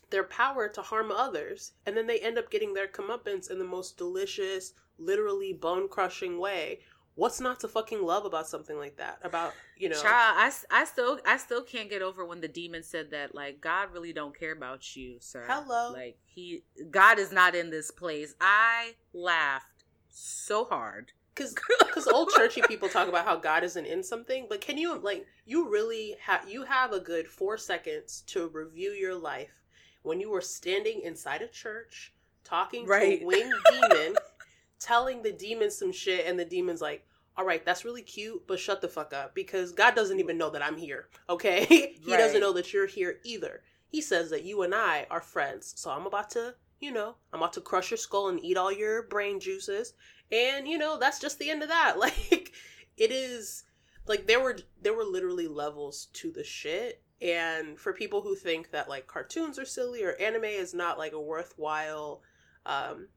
their 0.09 0.23
power 0.23 0.67
to 0.69 0.81
harm 0.81 1.11
others 1.11 1.73
and 1.85 1.97
then 1.97 2.07
they 2.07 2.19
end 2.19 2.37
up 2.37 2.51
getting 2.51 2.73
their 2.73 2.87
comeuppance 2.87 3.49
in 3.49 3.57
the 3.59 3.65
most 3.65 3.97
delicious 3.97 4.73
literally 4.97 5.53
bone 5.53 5.87
crushing 5.87 6.39
way. 6.39 6.79
What's 7.15 7.39
not 7.39 7.61
to 7.61 7.69
fucking 7.69 8.05
love 8.05 8.25
about 8.25 8.47
something 8.47 8.77
like 8.77 8.97
that? 8.97 9.19
About 9.23 9.53
you 9.77 9.87
know 9.87 10.01
Child, 10.01 10.35
I, 10.37 10.51
I 10.71 10.85
still 10.85 11.19
i 11.25 11.37
still 11.37 11.61
can't 11.61 11.89
get 11.89 12.01
over 12.01 12.25
when 12.25 12.41
the 12.41 12.47
demon 12.47 12.83
said 12.83 13.11
that 13.11 13.33
like 13.33 13.61
god 13.61 13.89
really 13.93 14.13
don't 14.13 14.37
care 14.37 14.51
about 14.51 14.95
you 14.95 15.17
sir. 15.19 15.45
Hello. 15.47 15.93
like 15.93 16.17
he 16.25 16.63
god 16.91 17.19
is 17.19 17.31
not 17.31 17.55
in 17.55 17.69
this 17.69 17.89
place. 17.91 18.35
I 18.41 18.95
laughed 19.13 19.85
so 20.09 20.65
hard 20.65 21.11
because 21.35 21.53
because 21.79 22.07
old 22.13 22.29
churchy 22.35 22.61
people 22.67 22.87
talk 22.89 23.07
about 23.07 23.25
how 23.25 23.35
god 23.35 23.63
isn't 23.63 23.85
in 23.85 24.01
something 24.03 24.45
but 24.49 24.61
can 24.61 24.77
you 24.77 24.97
like 24.99 25.25
you 25.45 25.69
really 25.69 26.15
have 26.21 26.47
you 26.49 26.63
have 26.63 26.91
a 26.93 26.99
good 26.99 27.27
four 27.27 27.57
seconds 27.57 28.21
to 28.27 28.47
review 28.53 28.91
your 28.91 29.15
life 29.15 29.63
when 30.03 30.19
you 30.19 30.29
were 30.31 30.41
standing 30.41 31.01
inside 31.01 31.41
a 31.41 31.47
church 31.47 32.13
talking 32.43 32.85
Right. 32.85 33.19
to 33.19 33.23
a 33.23 33.27
winged 33.27 33.53
demon 33.69 34.15
telling 34.79 35.21
the 35.23 35.31
demon 35.31 35.71
some 35.71 35.91
shit 35.91 36.25
and 36.27 36.39
the 36.39 36.45
demon's 36.45 36.81
like 36.81 37.05
all 37.37 37.45
right 37.45 37.65
that's 37.65 37.83
really 37.85 38.01
cute 38.01 38.45
but 38.47 38.59
shut 38.59 38.81
the 38.81 38.87
fuck 38.87 39.13
up 39.13 39.33
because 39.35 39.71
god 39.71 39.95
doesn't 39.95 40.19
even 40.19 40.37
know 40.37 40.49
that 40.51 40.63
i'm 40.63 40.77
here 40.77 41.07
okay 41.29 41.65
he 41.65 42.11
Right. 42.11 42.17
doesn't 42.19 42.39
know 42.41 42.53
that 42.53 42.71
you're 42.73 42.85
here 42.87 43.19
either 43.25 43.61
he 43.87 44.01
says 44.01 44.29
that 44.29 44.43
you 44.43 44.61
and 44.61 44.73
i 44.75 45.07
are 45.09 45.21
friends 45.21 45.73
so 45.77 45.89
i'm 45.91 46.05
about 46.05 46.29
to 46.31 46.55
you 46.79 46.91
know 46.91 47.15
i'm 47.33 47.39
about 47.39 47.53
to 47.53 47.61
crush 47.61 47.89
your 47.89 47.97
skull 47.97 48.29
and 48.29 48.43
eat 48.43 48.57
all 48.57 48.71
your 48.71 49.03
brain 49.03 49.39
juices 49.39 49.93
and 50.31 50.67
you 50.67 50.77
know 50.77 50.97
that's 50.99 51.19
just 51.19 51.39
the 51.39 51.49
end 51.49 51.63
of 51.63 51.69
that. 51.69 51.95
Like 51.99 52.51
it 52.97 53.11
is 53.11 53.63
like 54.07 54.27
there 54.27 54.39
were 54.39 54.57
there 54.81 54.93
were 54.93 55.03
literally 55.03 55.47
levels 55.47 56.07
to 56.13 56.31
the 56.31 56.43
shit. 56.43 57.01
And 57.21 57.79
for 57.79 57.93
people 57.93 58.21
who 58.21 58.35
think 58.35 58.71
that 58.71 58.89
like 58.89 59.07
cartoons 59.07 59.57
are 59.57 59.65
silly 59.65 60.03
or 60.03 60.15
anime 60.19 60.43
is 60.45 60.73
not 60.73 60.97
like 60.97 61.13
a 61.13 61.21
worthwhile 61.21 62.21
um 62.65 63.07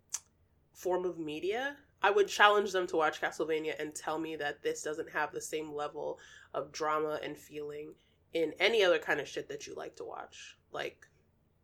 form 0.73 1.05
of 1.05 1.19
media 1.19 1.75
i 2.03 2.11
would 2.11 2.29
challenge 2.29 2.71
them 2.71 2.87
to 2.87 2.97
watch 2.97 3.21
castlevania 3.21 3.73
and 3.81 3.95
tell 3.95 4.19
me 4.19 4.37
that 4.37 4.63
this 4.63 4.83
doesn't 4.83 5.11
have 5.11 5.33
the 5.33 5.41
same 5.41 5.73
level 5.73 6.19
of 6.55 6.71
drama 6.71 7.19
and 7.25 7.37
feeling 7.37 7.95
in 8.35 8.53
any 8.61 8.85
other 8.85 8.99
kind 8.99 9.21
of 9.21 9.29
shit 9.29 9.49
that 9.49 9.67
you 9.67 9.75
like 9.75 9.97
to 9.97 10.05
watch. 10.05 10.57
Like 10.73 11.07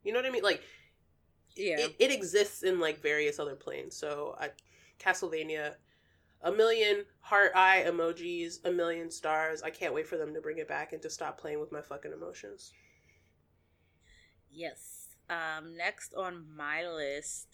you 0.02 0.12
know 0.12 0.18
what 0.18 0.26
i 0.26 0.30
mean? 0.30 0.42
Like 0.42 0.62
yeah. 1.56 1.78
it, 1.78 1.96
it 1.98 2.10
exists 2.10 2.62
in 2.62 2.80
like 2.80 3.00
various 3.00 3.38
other 3.38 3.54
planes. 3.54 3.96
So 3.96 4.36
I, 4.38 4.50
Castlevania, 4.98 5.74
a 6.42 6.52
million 6.52 7.04
heart 7.20 7.52
eye 7.54 7.84
emojis, 7.86 8.64
a 8.64 8.70
million 8.70 9.10
stars. 9.10 9.62
I 9.62 9.70
can't 9.70 9.94
wait 9.94 10.06
for 10.06 10.16
them 10.16 10.34
to 10.34 10.40
bring 10.40 10.58
it 10.58 10.68
back 10.68 10.92
and 10.92 11.02
to 11.02 11.10
stop 11.10 11.38
playing 11.38 11.60
with 11.60 11.72
my 11.72 11.80
fucking 11.82 12.12
emotions. 12.12 12.72
yes 14.50 15.08
um 15.30 15.76
next 15.76 16.14
on 16.14 16.44
my 16.56 16.86
list 16.86 17.48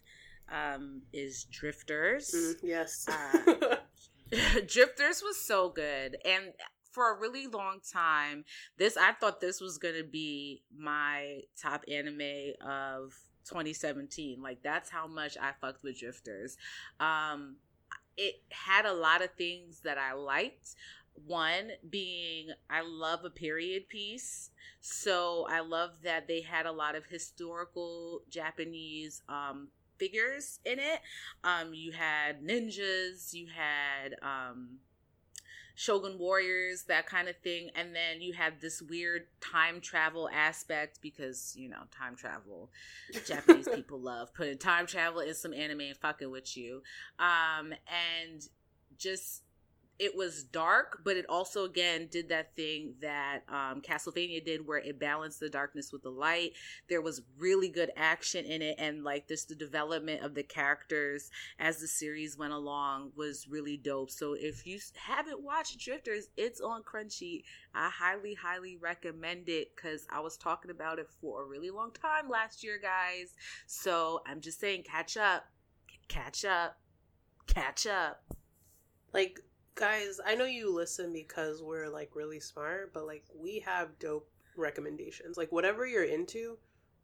um 0.53 1.03
is 1.12 1.44
drifters 1.44 2.35
Mm, 2.35 2.55
yes. 2.62 3.07
Uh, 3.09 3.76
Drifters 4.66 5.22
was 5.22 5.40
so 5.40 5.70
good. 5.70 6.16
And 6.24 6.53
for 6.92 7.12
a 7.12 7.18
really 7.18 7.46
long 7.48 7.81
time, 7.92 8.44
this 8.79 8.96
I 8.96 9.12
thought 9.12 9.40
this 9.40 9.61
was 9.61 9.79
gonna 9.79 10.05
be 10.05 10.62
my 10.76 11.40
top 11.61 11.85
anime 11.88 12.53
of 12.64 13.12
2017. 13.51 14.41
Like 14.43 14.63
that's 14.63 14.91
how 14.91 15.07
much 15.07 15.37
I 15.41 15.53
fucked 15.61 15.83
with 15.83 15.99
Drifters. 15.99 16.57
Um 16.99 17.57
it 18.17 18.43
had 18.51 18.87
a 18.87 18.93
lot 18.93 19.23
of 19.23 19.31
things 19.33 19.81
that 19.81 19.99
I 19.99 20.15
liked. 20.15 20.75
One 21.27 21.73
being 21.89 22.49
I 22.71 22.83
love 22.83 23.25
a 23.25 23.31
period 23.31 23.89
piece. 23.89 24.51
So 24.81 25.47
I 25.51 25.61
love 25.61 25.91
that 26.05 26.27
they 26.27 26.41
had 26.41 26.67
a 26.67 26.73
lot 26.73 26.95
of 26.95 27.05
historical 27.07 28.23
Japanese 28.31 29.23
um 29.29 29.69
figures 30.01 30.59
in 30.65 30.79
it. 30.81 31.01
Um, 31.45 31.75
you 31.75 31.93
had 31.93 32.43
ninjas, 32.43 33.35
you 33.35 33.47
had 33.55 34.17
um, 34.23 34.79
shogun 35.81 36.19
warriors, 36.19 36.83
that 36.88 37.07
kind 37.07 37.27
of 37.27 37.35
thing, 37.38 37.71
and 37.75 37.95
then 37.97 38.21
you 38.21 38.35
have 38.35 38.61
this 38.61 38.83
weird 38.83 39.23
time 39.40 39.81
travel 39.81 40.29
aspect 40.31 40.99
because 41.01 41.55
you 41.57 41.71
know 41.71 41.81
time 41.90 42.14
travel. 42.14 42.71
Japanese 43.27 43.66
people 43.75 43.99
love 43.99 44.35
putting 44.35 44.59
time 44.59 44.87
travel 44.87 45.21
in 45.21 45.35
some 45.35 45.55
anime 45.55 45.81
and 45.81 45.97
fucking 45.97 46.31
with 46.31 46.55
you. 46.55 46.83
Um, 47.19 47.73
and 47.88 48.47
just 48.99 49.43
it 50.01 50.17
was 50.17 50.45
dark, 50.45 51.03
but 51.05 51.19
it 51.19 51.27
also 51.29 51.65
again 51.65 52.09
did 52.11 52.31
that 52.31 52.57
thing 52.57 52.95
that 53.03 53.41
um, 53.51 53.83
Castlevania 53.83 54.43
did, 54.43 54.67
where 54.67 54.79
it 54.79 54.99
balanced 54.99 55.41
the 55.41 55.51
darkness 55.51 55.93
with 55.93 56.03
the 56.03 56.11
light. 56.11 56.53
There 56.89 57.03
was 57.03 57.21
really 57.39 57.69
good 57.69 57.91
action 57.97 58.47
in 58.47 58.63
it, 58.63 58.77
and 58.79 59.05
like 59.05 59.29
this, 59.29 59.45
the 59.45 59.55
development 59.55 60.23
of 60.23 60.35
the 60.35 60.43
characters 60.43 61.31
as 61.59 61.81
the 61.81 61.87
series 61.87 62.39
went 62.39 62.55
along 62.55 63.13
was 63.15 63.47
really 63.47 63.77
dope. 63.77 64.11
So 64.11 64.33
if 64.33 64.67
you 64.67 64.79
haven't 64.97 65.43
watched 65.43 65.79
Drifters, 65.79 66.29
it's 66.37 66.63
on 66.63 66.83
Crunchy. 66.83 67.43
I 67.75 67.91
highly, 67.91 68.35
highly 68.35 68.77
recommend 68.77 69.51
it 69.51 69.77
because 69.77 70.07
I 70.11 70.21
was 70.21 70.39
talking 70.39 70.71
about 70.71 70.99
it 70.99 71.09
for 71.21 71.43
a 71.43 71.47
really 71.47 71.71
long 71.71 71.93
time 71.93 72.31
last 72.31 72.65
year, 72.65 72.79
guys. 72.81 73.35
So 73.67 74.23
I'm 74.27 74.41
just 74.41 74.61
saying, 74.61 74.85
catch 74.85 75.19
up, 75.19 75.45
catch 76.09 76.45
up, 76.47 76.79
catch 77.47 77.87
up. 77.87 78.23
like, 79.13 79.41
guys, 79.81 80.21
I 80.25 80.35
know 80.35 80.45
you 80.45 80.73
listen 80.73 81.11
because 81.11 81.62
we're 81.62 81.88
like 81.88 82.11
really 82.14 82.38
smart, 82.38 82.93
but 82.93 83.07
like 83.07 83.25
we 83.35 83.61
have 83.61 83.99
dope 83.99 84.29
recommendations. 84.55 85.39
Like 85.39 85.51
whatever 85.51 85.87
you're 85.87 86.05
into, 86.05 86.59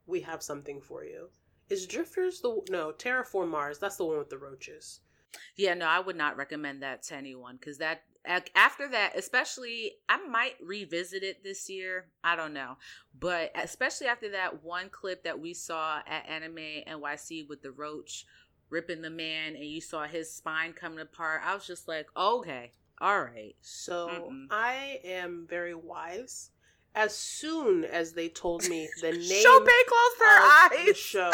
we 0.07 0.21
have 0.21 0.43
something 0.43 0.83
for 0.83 1.03
you. 1.03 1.31
Is 1.71 1.87
Drifters 1.87 2.41
the 2.43 2.61
no 2.69 2.93
Terraform 2.93 3.49
Mars? 3.49 3.79
That's 3.79 3.97
the 3.97 4.05
one 4.05 4.19
with 4.19 4.29
the 4.29 4.39
roaches. 4.39 5.01
Yeah, 5.57 5.73
no, 5.73 5.87
I 5.87 6.01
would 6.01 6.17
not 6.17 6.37
recommend 6.37 6.83
that 6.83 7.03
to 7.05 7.17
anyone 7.17 7.57
because 7.57 7.79
that 7.79 8.03
after 8.55 8.89
that, 8.89 9.13
especially, 9.17 9.93
I 10.09 10.19
might 10.27 10.57
revisit 10.63 11.23
it 11.23 11.43
this 11.43 11.71
year. 11.71 12.09
I 12.23 12.37
don't 12.37 12.53
know, 12.53 12.77
but 13.19 13.53
especially 13.55 14.09
after 14.09 14.31
that 14.33 14.63
one 14.63 14.91
clip 14.91 15.25
that 15.25 15.41
we 15.41 15.55
saw 15.55 16.01
at 16.07 16.29
Anime 16.29 16.83
NYC 16.87 17.49
with 17.49 17.63
the 17.63 17.71
roach 17.71 18.27
ripping 18.71 19.03
the 19.03 19.11
man, 19.11 19.55
and 19.55 19.65
you 19.65 19.81
saw 19.81 20.05
his 20.05 20.33
spine 20.33 20.73
coming 20.73 21.01
apart. 21.01 21.43
I 21.45 21.55
was 21.55 21.67
just 21.67 21.89
like, 21.89 22.09
okay, 22.17 22.73
all 23.01 23.21
right, 23.23 23.55
So 23.61 24.09
Mm-mm. 24.09 24.47
I 24.51 25.01
am 25.05 25.47
very 25.49 25.75
wise. 25.75 26.51
As 26.95 27.15
soon 27.15 27.85
as 27.85 28.13
they 28.15 28.29
told 28.31 28.67
me 28.69 28.89
the 29.03 29.13
name 29.13 29.43
Chopin 29.43 29.75
closed 29.87 30.19
her 30.21 30.69
the 30.71 30.91
eyes. 30.91 30.97
show, 30.97 31.33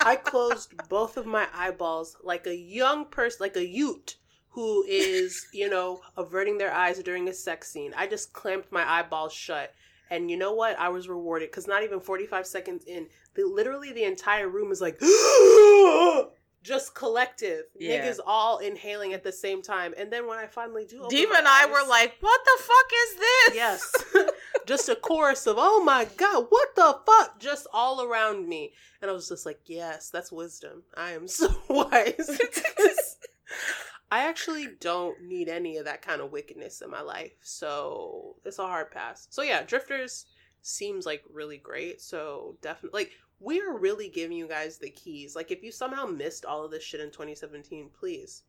I 0.00 0.14
closed 0.16 0.74
both 0.88 1.16
of 1.16 1.26
my 1.26 1.48
eyeballs 1.52 2.16
like 2.22 2.46
a 2.46 2.56
young 2.56 3.06
person, 3.06 3.38
like 3.40 3.56
a 3.56 3.66
Ute 3.66 4.16
who 4.50 4.84
is, 4.84 5.46
you 5.52 5.68
know, 5.68 6.00
averting 6.16 6.58
their 6.58 6.72
eyes 6.72 6.98
during 7.02 7.28
a 7.28 7.34
sex 7.34 7.68
scene. 7.70 7.92
I 7.96 8.06
just 8.06 8.32
clamped 8.32 8.70
my 8.70 8.88
eyeballs 8.88 9.32
shut. 9.32 9.74
And 10.08 10.30
you 10.30 10.36
know 10.36 10.52
what? 10.54 10.78
I 10.78 10.88
was 10.88 11.08
rewarded 11.08 11.50
because 11.50 11.66
not 11.66 11.82
even 11.82 11.98
45 11.98 12.46
seconds 12.46 12.84
in, 12.86 13.08
the, 13.34 13.44
literally 13.44 13.92
the 13.92 14.04
entire 14.04 14.48
room 14.48 14.70
is 14.70 14.80
like, 14.80 15.00
just 16.66 16.94
collective 16.94 17.64
Yeah. 17.78 18.04
niggas 18.04 18.18
all 18.26 18.58
inhaling 18.58 19.12
at 19.14 19.22
the 19.22 19.30
same 19.32 19.62
time. 19.62 19.94
And 19.96 20.12
then 20.12 20.26
when 20.26 20.38
I 20.38 20.46
finally 20.48 20.84
do, 20.84 21.06
Diva 21.08 21.34
and 21.36 21.46
I 21.46 21.62
eyes- 21.64 21.70
were 21.70 21.86
like, 21.88 22.16
"What 22.20 22.40
the 22.44 22.62
fuck 22.62 22.90
is 23.04 23.14
this?" 23.16 23.54
yes, 23.54 23.92
just 24.66 24.88
a 24.88 24.96
chorus 24.96 25.46
of 25.46 25.56
"Oh 25.58 25.82
my 25.84 26.04
god, 26.16 26.46
what 26.48 26.74
the 26.74 27.00
fuck!" 27.06 27.38
just 27.38 27.66
all 27.72 28.02
around 28.02 28.48
me, 28.48 28.72
and 29.00 29.10
I 29.10 29.14
was 29.14 29.28
just 29.28 29.46
like, 29.46 29.60
"Yes, 29.66 30.10
that's 30.10 30.32
wisdom. 30.32 30.82
I 30.96 31.12
am 31.12 31.28
so 31.28 31.48
wise." 31.68 32.38
I 34.10 34.28
actually 34.28 34.68
don't 34.80 35.20
need 35.22 35.48
any 35.48 35.78
of 35.78 35.84
that 35.86 36.00
kind 36.02 36.20
of 36.20 36.30
wickedness 36.30 36.80
in 36.80 36.90
my 36.90 37.00
life, 37.00 37.32
so 37.42 38.36
it's 38.44 38.58
a 38.60 38.62
hard 38.66 38.90
pass. 38.92 39.26
So 39.30 39.42
yeah, 39.42 39.62
Drifters 39.64 40.26
seems 40.62 41.06
like 41.06 41.22
really 41.32 41.58
great. 41.58 42.00
So 42.00 42.56
definitely, 42.62 43.00
like 43.02 43.12
we're 43.40 43.76
really 43.78 44.08
giving 44.08 44.36
you 44.36 44.48
guys 44.48 44.78
the 44.78 44.90
keys. 44.90 45.36
Like 45.36 45.50
if 45.50 45.62
you 45.62 45.70
somehow 45.72 46.06
missed 46.06 46.44
all 46.44 46.64
of 46.64 46.70
this 46.70 46.82
shit 46.82 47.00
in 47.00 47.10
2017, 47.10 47.90
please 47.98 48.42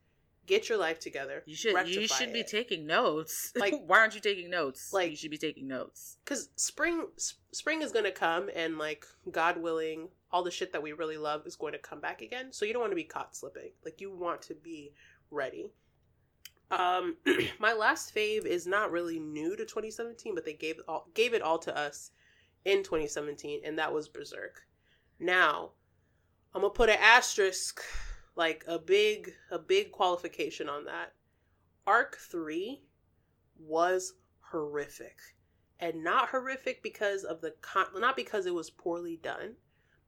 get 0.45 0.69
your 0.69 0.77
life 0.77 0.97
together. 0.99 1.43
You 1.45 1.55
should 1.55 1.87
you 1.89 2.07
should 2.07 2.31
be 2.31 2.39
it. 2.39 2.47
taking 2.47 2.85
notes. 2.87 3.51
Like- 3.59 3.73
why 3.85 3.99
aren't 3.99 4.15
you 4.15 4.21
taking 4.21 4.49
notes? 4.49 4.93
Like- 4.93 5.09
you 5.11 5.17
should 5.17 5.31
be 5.31 5.37
taking 5.37 5.67
notes. 5.67 6.17
because 6.23 6.49
spring 6.55 7.07
s- 7.17 7.33
spring 7.51 7.81
is 7.81 7.91
going 7.91 8.05
to 8.05 8.11
come 8.11 8.49
and 8.55 8.77
like 8.77 9.05
god 9.31 9.61
willing 9.61 10.07
all 10.31 10.43
the 10.43 10.51
shit 10.51 10.71
that 10.73 10.81
we 10.83 10.93
really 10.93 11.17
love 11.17 11.45
is 11.45 11.55
going 11.55 11.73
to 11.73 11.79
come 11.79 11.99
back 11.99 12.21
again 12.21 12.51
so 12.53 12.65
you 12.65 12.71
don't 12.73 12.81
want 12.81 12.91
to 12.91 12.95
be 12.95 13.03
caught 13.03 13.35
slipping 13.35 13.71
like 13.83 13.99
you 13.99 14.11
want 14.15 14.41
to 14.41 14.53
be 14.55 14.91
ready 15.31 15.71
um 16.71 17.15
my 17.59 17.73
last 17.73 18.13
fave 18.13 18.45
is 18.45 18.67
not 18.67 18.91
really 18.91 19.19
new 19.19 19.55
to 19.55 19.63
2017 19.65 20.35
but 20.35 20.45
they 20.45 20.53
gave 20.53 20.77
it 20.77 20.83
all 20.87 21.07
gave 21.13 21.33
it 21.33 21.41
all 21.41 21.57
to 21.57 21.75
us 21.75 22.11
in 22.65 22.83
2017 22.83 23.61
and 23.65 23.79
that 23.79 23.91
was 23.93 24.07
berserk 24.07 24.66
now 25.19 25.71
i'm 26.53 26.61
gonna 26.61 26.73
put 26.73 26.89
an 26.89 26.97
asterisk 27.01 27.81
like 28.37 28.63
a 28.67 28.77
big 28.77 29.33
a 29.51 29.59
big 29.59 29.91
qualification 29.91 30.69
on 30.69 30.85
that. 30.85 31.13
Arc 31.85 32.17
3 32.17 32.81
was 33.59 34.13
horrific. 34.39 35.17
And 35.79 36.03
not 36.03 36.29
horrific 36.29 36.81
because 36.81 37.23
of 37.23 37.41
the 37.41 37.53
con 37.61 37.87
not 37.97 38.15
because 38.15 38.45
it 38.45 38.53
was 38.53 38.69
poorly 38.69 39.19
done 39.21 39.55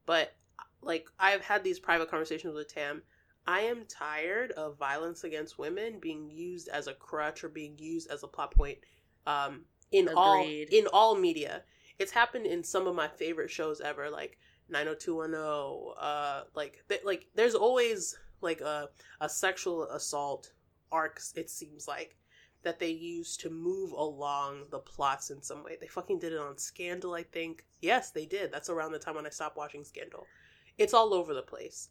but 0.05 0.35
like 0.81 1.07
i've 1.19 1.41
had 1.41 1.63
these 1.63 1.79
private 1.79 2.09
conversations 2.09 2.53
with 2.53 2.73
tam. 2.73 3.01
I 3.47 3.61
am 3.61 3.85
tired 3.85 4.51
of 4.51 4.77
violence 4.77 5.23
against 5.23 5.57
women 5.57 5.99
being 5.99 6.29
used 6.29 6.69
as 6.69 6.87
a 6.87 6.93
crutch 6.93 7.43
or 7.43 7.49
being 7.49 7.77
used 7.79 8.11
as 8.11 8.23
a 8.23 8.27
plot 8.27 8.53
point 8.53 8.77
um 9.25 9.65
in 9.91 10.07
all 10.15 10.43
in 10.43 10.87
all 10.93 11.15
media. 11.15 11.63
It's 11.97 12.11
happened 12.11 12.45
in 12.45 12.63
some 12.63 12.87
of 12.87 12.95
my 12.95 13.07
favorite 13.07 13.49
shows 13.49 13.81
ever 13.81 14.09
like 14.09 14.37
90210 14.69 15.93
uh 15.99 16.43
like 16.55 16.83
th- 16.89 17.03
like 17.03 17.27
there's 17.35 17.55
always 17.55 18.17
like 18.41 18.61
a 18.61 18.89
a 19.21 19.29
sexual 19.29 19.83
assault 19.89 20.51
arcs 20.91 21.33
it 21.35 21.49
seems 21.49 21.87
like 21.87 22.15
that 22.63 22.79
they 22.79 22.89
use 22.89 23.37
to 23.37 23.49
move 23.49 23.91
along 23.93 24.65
the 24.69 24.79
plots 24.79 25.29
in 25.29 25.41
some 25.41 25.63
way. 25.63 25.77
They 25.79 25.87
fucking 25.87 26.19
did 26.19 26.33
it 26.33 26.39
on 26.39 26.57
Scandal, 26.57 27.13
I 27.13 27.23
think. 27.23 27.63
Yes, 27.81 28.11
they 28.11 28.25
did. 28.25 28.51
That's 28.51 28.69
around 28.69 28.91
the 28.91 28.99
time 28.99 29.15
when 29.15 29.25
I 29.25 29.29
stopped 29.29 29.55
watching 29.55 29.85
Scandal. 29.85 30.27
It's 30.77 30.93
all 30.93 31.13
over 31.13 31.33
the 31.33 31.41
place. 31.41 31.87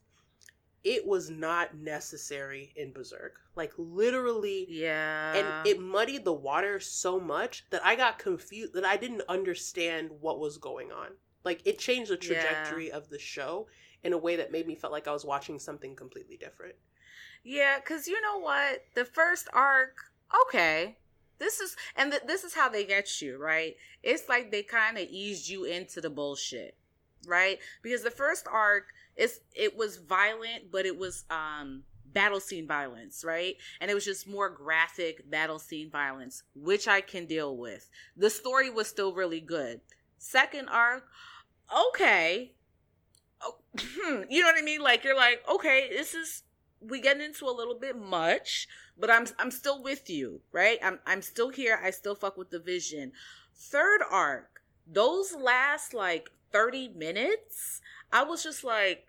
It 0.85 1.07
was 1.07 1.31
not 1.31 1.75
necessary 1.75 2.75
in 2.77 2.93
Berserk. 2.93 3.37
Like 3.57 3.73
literally 3.79 4.67
Yeah. 4.69 5.35
and 5.35 5.67
it 5.67 5.81
muddied 5.81 6.27
the 6.27 6.35
water 6.35 6.81
so 6.81 7.19
much 7.19 7.65
that 7.71 7.81
I 7.83 7.97
got 7.97 8.19
confused 8.19 8.75
that 8.75 8.85
I 8.85 8.99
didn't 8.99 9.23
understand 9.27 10.11
what 10.21 10.39
was 10.39 10.59
going 10.59 10.93
on. 10.93 11.13
Like 11.49 11.63
it 11.65 11.79
changed 11.79 12.11
the 12.11 12.17
Yeah. 12.19 12.27
trajectory 12.27 12.93
of 12.93 13.09
the 13.09 13.19
show 13.19 13.69
in 14.05 14.13
a 14.13 14.19
way 14.19 14.37
that 14.37 14.53
made 14.53 14.67
me 14.67 14.75
feel 14.75 14.91
like 14.91 15.09
I 15.09 15.13
was 15.13 15.25
watching 15.25 15.59
something 15.59 15.97
completely 15.97 16.37
different. 16.37 16.75
Yeah, 17.43 17.79
because 17.79 18.07
you 18.07 18.21
know 18.21 18.39
what? 18.39 18.85
The 18.95 19.07
first 19.07 19.49
arc, 19.55 19.97
okay. 20.47 20.99
This 21.39 21.59
is, 21.59 21.75
and 21.97 22.11
th- 22.11 22.25
this 22.27 22.45
is 22.45 22.53
how 22.53 22.69
they 22.69 22.85
get 22.85 23.23
you, 23.23 23.39
right? 23.39 23.77
It's 24.03 24.29
like 24.29 24.51
they 24.51 24.63
kind 24.63 24.99
of 24.99 25.09
eased 25.09 25.49
you 25.49 25.65
into 25.65 26.03
the 26.03 26.11
bullshit, 26.11 26.77
right? 27.27 27.59
Because 27.83 28.03
the 28.03 28.11
first 28.11 28.47
arc, 28.47 28.85
is 29.17 29.41
it 29.57 29.75
was 29.75 29.97
violent, 29.97 30.71
but 30.71 30.85
it 30.85 30.99
was 30.99 31.25
um 31.31 31.85
battle 32.13 32.41
scene 32.41 32.67
violence, 32.67 33.25
right? 33.25 33.57
And 33.81 33.91
it 33.91 33.95
was 33.95 34.05
just 34.05 34.29
more 34.29 34.51
graphic 34.51 35.31
battle 35.31 35.59
scene 35.59 35.91
violence, 35.91 36.43
which 36.55 36.87
I 36.87 37.01
can 37.01 37.25
deal 37.25 37.57
with. 37.57 37.89
The 38.19 38.29
story 38.29 38.69
was 38.69 38.87
still 38.87 39.15
really 39.15 39.41
good. 39.41 39.81
Second 40.19 40.69
arc, 40.69 41.05
okay. 41.77 42.53
Oh, 43.43 43.57
you 44.29 44.41
know 44.41 44.49
what 44.49 44.59
I 44.59 44.63
mean? 44.63 44.81
Like 44.81 45.05
you're 45.05 45.17
like, 45.17 45.43
okay, 45.49 45.89
this 45.91 46.15
is 46.15 46.43
we 46.81 47.01
get 47.01 47.21
into 47.21 47.47
a 47.47 47.51
little 47.51 47.79
bit 47.79 47.97
much, 47.97 48.69
but 48.99 49.11
I'm 49.11 49.27
I'm 49.39 49.51
still 49.51 49.83
with 49.83 50.09
you, 50.09 50.41
right? 50.53 50.79
I'm 50.83 50.99
I'm 51.07 51.23
still 51.23 51.51
here. 51.51 51.79
I 51.83 51.91
still 51.91 52.15
fuck 52.15 52.37
with 52.37 52.51
the 52.51 52.61
vision. 52.61 53.13
Third 53.55 54.01
arc, 54.11 54.63
those 54.87 55.35
last 55.35 55.93
like 55.95 56.31
30 56.53 56.89
minutes, 56.97 57.81
I 58.13 58.23
was 58.23 58.43
just 58.43 58.65
like 58.65 59.07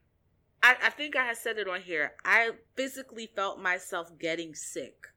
I, 0.61 0.75
I 0.83 0.89
think 0.89 1.15
I 1.15 1.23
had 1.25 1.37
said 1.37 1.57
it 1.57 1.67
on 1.67 1.81
here. 1.81 2.13
I 2.25 2.51
physically 2.75 3.29
felt 3.35 3.59
myself 3.59 4.11
getting 4.19 4.55
sick. 4.55 5.07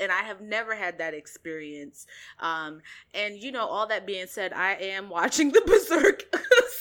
And 0.00 0.10
I 0.10 0.22
have 0.22 0.40
never 0.40 0.74
had 0.74 0.98
that 0.98 1.14
experience. 1.14 2.06
Um, 2.40 2.80
and 3.14 3.36
you 3.36 3.52
know, 3.52 3.66
all 3.66 3.86
that 3.86 4.06
being 4.06 4.26
said, 4.26 4.52
I 4.52 4.74
am 4.74 5.08
watching 5.08 5.48
the 5.52 5.62
Berserk 5.64 6.24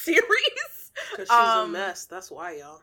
series. 0.04 0.22
Because 1.10 1.30
she's 1.30 1.56
Um, 1.56 1.70
a 1.70 1.72
mess. 1.72 2.06
That's 2.06 2.30
why, 2.30 2.58
y'all. 2.58 2.82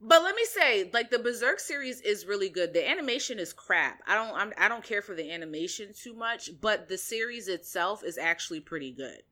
But 0.00 0.22
let 0.22 0.34
me 0.36 0.44
say, 0.44 0.90
like 0.92 1.10
the 1.10 1.18
Berserk 1.18 1.58
series 1.58 2.00
is 2.02 2.26
really 2.26 2.48
good. 2.50 2.74
The 2.74 2.88
animation 2.88 3.38
is 3.38 3.52
crap. 3.52 4.00
I 4.06 4.14
don't, 4.14 4.34
I'm, 4.36 4.52
I 4.58 4.68
don't 4.68 4.84
care 4.84 5.00
for 5.02 5.14
the 5.14 5.32
animation 5.32 5.92
too 5.94 6.14
much, 6.14 6.50
but 6.60 6.88
the 6.88 6.98
series 6.98 7.48
itself 7.48 8.04
is 8.04 8.18
actually 8.18 8.60
pretty 8.60 8.92
good. 8.92 9.22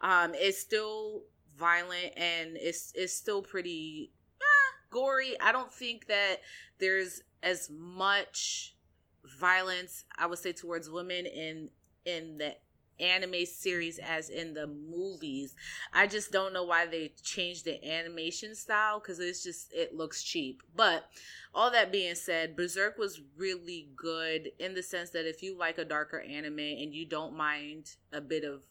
Um, 0.00 0.32
it's 0.34 0.58
still 0.58 1.24
violent 1.58 2.12
and 2.16 2.56
it's 2.56 2.92
it's 2.94 3.12
still 3.14 3.42
pretty 3.42 4.12
eh, 4.40 4.44
gory. 4.90 5.38
I 5.40 5.52
don't 5.52 5.72
think 5.72 6.06
that 6.06 6.36
there's 6.78 7.22
as 7.42 7.68
much 7.70 8.76
violence 9.38 10.04
I 10.18 10.26
would 10.26 10.38
say 10.38 10.52
towards 10.52 10.88
women 10.90 11.26
in 11.26 11.70
in 12.04 12.38
the 12.38 12.54
anime 13.02 13.44
series 13.46 13.98
as 13.98 14.28
in 14.28 14.54
the 14.54 14.66
movies. 14.66 15.54
I 15.92 16.06
just 16.06 16.30
don't 16.30 16.52
know 16.52 16.64
why 16.64 16.86
they 16.86 17.12
changed 17.22 17.64
the 17.64 17.84
animation 17.84 18.54
style 18.54 19.00
because 19.00 19.18
it's 19.18 19.42
just 19.42 19.72
it 19.72 19.94
looks 19.94 20.22
cheap. 20.22 20.62
But 20.74 21.04
all 21.54 21.70
that 21.72 21.92
being 21.92 22.14
said, 22.14 22.56
Berserk 22.56 22.98
was 22.98 23.20
really 23.36 23.88
good 23.96 24.52
in 24.58 24.74
the 24.74 24.82
sense 24.82 25.10
that 25.10 25.28
if 25.28 25.42
you 25.42 25.56
like 25.56 25.78
a 25.78 25.84
darker 25.84 26.20
anime 26.20 26.58
and 26.58 26.94
you 26.94 27.06
don't 27.06 27.36
mind 27.36 27.96
a 28.12 28.20
bit 28.20 28.44
of 28.44 28.62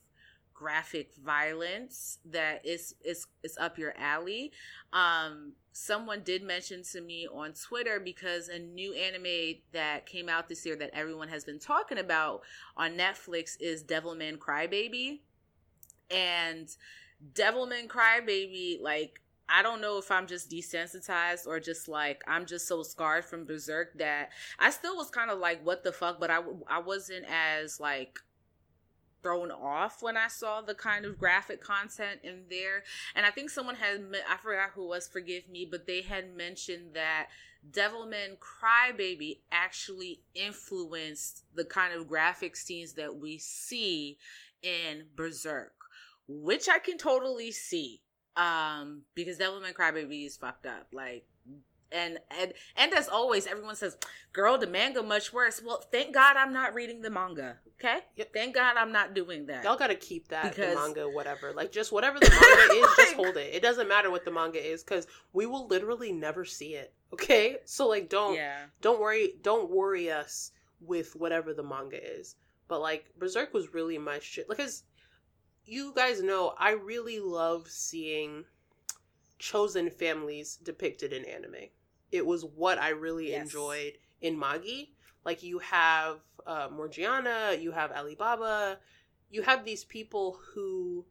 graphic 0.53 1.15
violence 1.15 2.19
that 2.23 2.63
is 2.63 2.93
is 3.03 3.25
is 3.41 3.57
up 3.57 3.79
your 3.79 3.95
alley 3.97 4.51
um 4.93 5.53
someone 5.73 6.21
did 6.23 6.43
mention 6.43 6.83
to 6.83 7.01
me 7.01 7.27
on 7.33 7.53
twitter 7.53 7.99
because 7.99 8.49
a 8.49 8.59
new 8.59 8.93
anime 8.93 9.55
that 9.71 10.05
came 10.05 10.27
out 10.27 10.49
this 10.49 10.65
year 10.65 10.75
that 10.75 10.89
everyone 10.93 11.27
has 11.27 11.43
been 11.43 11.59
talking 11.59 11.97
about 11.97 12.41
on 12.75 12.91
netflix 12.97 13.55
is 13.59 13.83
devilman 13.83 14.37
crybaby 14.37 15.19
and 16.09 16.75
devilman 17.33 17.87
crybaby 17.87 18.81
like 18.81 19.21
I 19.53 19.63
don't 19.63 19.81
know 19.81 19.97
if 19.97 20.09
I'm 20.09 20.27
just 20.27 20.49
desensitized 20.49 21.45
or 21.45 21.59
just 21.59 21.89
like 21.89 22.23
I'm 22.25 22.45
just 22.45 22.67
so 22.67 22.83
scarred 22.83 23.25
from 23.25 23.45
Berserk 23.45 23.97
that 23.97 24.29
I 24.57 24.69
still 24.69 24.95
was 24.95 25.09
kind 25.09 25.29
of 25.29 25.39
like 25.39 25.65
what 25.65 25.83
the 25.83 25.91
fuck, 25.91 26.21
but 26.21 26.31
I 26.31 26.39
I 26.69 26.79
wasn't 26.79 27.25
as 27.29 27.79
like 27.79 28.17
thrown 29.21 29.51
off 29.51 30.01
when 30.01 30.17
I 30.17 30.27
saw 30.27 30.61
the 30.61 30.75
kind 30.75 31.05
of 31.05 31.17
graphic 31.17 31.61
content 31.61 32.21
in 32.23 32.43
there. 32.49 32.83
And 33.15 33.25
I 33.25 33.31
think 33.31 33.49
someone 33.49 33.75
had, 33.75 34.01
I 34.29 34.37
forgot 34.37 34.71
who 34.73 34.85
it 34.85 34.89
was, 34.89 35.07
forgive 35.07 35.49
me, 35.49 35.67
but 35.69 35.87
they 35.87 36.01
had 36.01 36.35
mentioned 36.35 36.93
that 36.93 37.27
Devilman 37.69 38.37
Crybaby 38.39 39.39
actually 39.51 40.21
influenced 40.33 41.43
the 41.53 41.65
kind 41.65 41.93
of 41.93 42.07
graphic 42.07 42.55
scenes 42.55 42.93
that 42.93 43.17
we 43.17 43.37
see 43.37 44.17
in 44.63 45.05
Berserk, 45.15 45.73
which 46.27 46.67
I 46.67 46.79
can 46.79 46.97
totally 46.97 47.51
see. 47.51 48.01
Um, 48.37 49.01
because 49.13 49.37
Devilman 49.37 49.73
Crybaby 49.73 50.25
is 50.25 50.37
fucked 50.37 50.65
up. 50.65 50.87
Like, 50.93 51.25
and 51.91 52.19
and 52.39 52.53
and 52.75 52.93
as 52.93 53.07
always, 53.09 53.45
everyone 53.47 53.75
says, 53.75 53.97
"Girl, 54.33 54.57
the 54.57 54.67
manga 54.67 55.01
much 55.03 55.31
worse." 55.33 55.61
Well, 55.61 55.81
thank 55.91 56.13
God 56.13 56.37
I'm 56.37 56.53
not 56.53 56.73
reading 56.73 57.01
the 57.01 57.09
manga. 57.09 57.57
Okay, 57.79 57.99
Yep. 58.15 58.33
thank 58.33 58.55
God 58.55 58.77
I'm 58.77 58.91
not 58.91 59.13
doing 59.15 59.47
that. 59.47 59.63
Y'all 59.63 59.75
gotta 59.77 59.95
keep 59.95 60.27
that 60.29 60.43
Because- 60.55 60.75
the 60.75 60.79
manga, 60.79 61.09
whatever. 61.09 61.51
Like 61.53 61.71
just 61.71 61.91
whatever 61.91 62.19
the 62.19 62.29
manga 62.29 62.73
is, 62.89 62.95
just 62.97 63.13
hold 63.15 63.37
it. 63.37 63.53
It 63.55 63.61
doesn't 63.61 63.87
matter 63.87 64.11
what 64.11 64.23
the 64.25 64.31
manga 64.31 64.63
is, 64.63 64.83
because 64.83 65.07
we 65.33 65.45
will 65.45 65.67
literally 65.67 66.11
never 66.11 66.45
see 66.45 66.75
it. 66.75 66.93
Okay, 67.13 67.57
so 67.65 67.87
like 67.87 68.07
don't 68.09 68.35
yeah, 68.35 68.65
don't 68.81 68.99
worry 69.01 69.35
don't 69.41 69.69
worry 69.69 70.09
us 70.11 70.51
with 70.79 71.15
whatever 71.15 71.53
the 71.53 71.63
manga 71.63 71.97
is. 72.17 72.35
But 72.67 72.81
like 72.81 73.11
Berserk 73.17 73.53
was 73.53 73.73
really 73.73 73.97
my 73.97 74.19
shit. 74.19 74.47
Because 74.47 74.83
you 75.65 75.91
guys 75.95 76.21
know 76.23 76.53
I 76.57 76.71
really 76.71 77.19
love 77.19 77.67
seeing 77.67 78.45
chosen 79.39 79.89
families 79.89 80.55
depicted 80.57 81.13
in 81.13 81.25
anime. 81.25 81.69
It 82.11 82.25
was 82.25 82.43
what 82.45 82.77
I 82.77 82.89
really 82.89 83.31
Yes. 83.31 83.43
enjoyed 83.43 83.93
in 84.21 84.37
Magi. 84.37 84.85
Like 85.23 85.43
you 85.43 85.59
have 85.59 86.19
uh, 86.45 86.69
Morgiana, 86.71 87.55
you 87.59 87.71
have 87.71 87.91
Alibaba, 87.91 88.79
you 89.29 89.41
have 89.43 89.63
these 89.63 89.83
people 89.83 90.39
who 90.53 91.05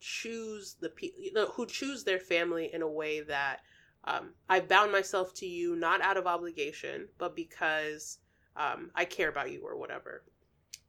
choose 0.00 0.76
the 0.80 0.90
pe- 0.90 1.12
you 1.18 1.32
know, 1.32 1.46
who 1.46 1.66
choose 1.66 2.04
their 2.04 2.18
family 2.20 2.72
in 2.72 2.82
a 2.82 2.88
way 2.88 3.20
that 3.22 3.60
um, 4.04 4.30
I've 4.48 4.68
bound 4.68 4.92
myself 4.92 5.34
to 5.34 5.46
you 5.46 5.74
not 5.74 6.00
out 6.00 6.16
of 6.16 6.26
obligation, 6.26 7.08
but 7.18 7.34
because 7.34 8.18
um, 8.56 8.90
I 8.94 9.04
care 9.04 9.28
about 9.28 9.50
you 9.50 9.62
or 9.66 9.76
whatever. 9.76 10.22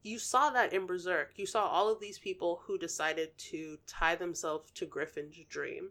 You 0.03 0.19
saw 0.19 0.51
that 0.51 0.71
in 0.73 0.85
Berserk. 0.85 1.33
You 1.35 1.45
saw 1.45 1.65
all 1.67 1.89
of 1.89 1.99
these 1.99 2.19
people 2.19 2.61
who 2.65 2.77
decided 2.77 3.35
to 3.37 3.77
tie 3.87 4.15
themselves 4.15 4.71
to 4.71 4.85
Griffith's 4.85 5.39
dream. 5.49 5.89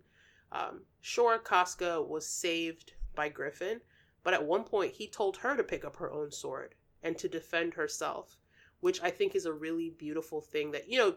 Um, 0.53 0.83
sure, 1.01 1.39
Casca 1.39 2.01
was 2.01 2.27
saved 2.27 2.93
by 3.17 3.29
Griffith, 3.29 3.83
but 4.23 4.33
at 4.35 4.45
one 4.45 4.63
point 4.63 4.93
he 4.93 5.09
told 5.09 5.39
her 5.39 5.57
to 5.57 5.65
pick 5.65 5.85
up 5.85 5.97
her 5.97 6.13
own 6.13 6.31
sword 6.31 6.77
and 7.03 7.19
to 7.19 7.29
defend 7.29 7.75
herself, 7.75 8.39
which 8.81 9.03
I 9.03 9.11
think 9.11 9.35
is 9.35 9.47
a 9.47 9.53
really 9.53 9.91
beautiful 9.99 10.41
thing 10.41 10.71
that, 10.71 10.89
you 10.89 10.99
know, 10.99 11.17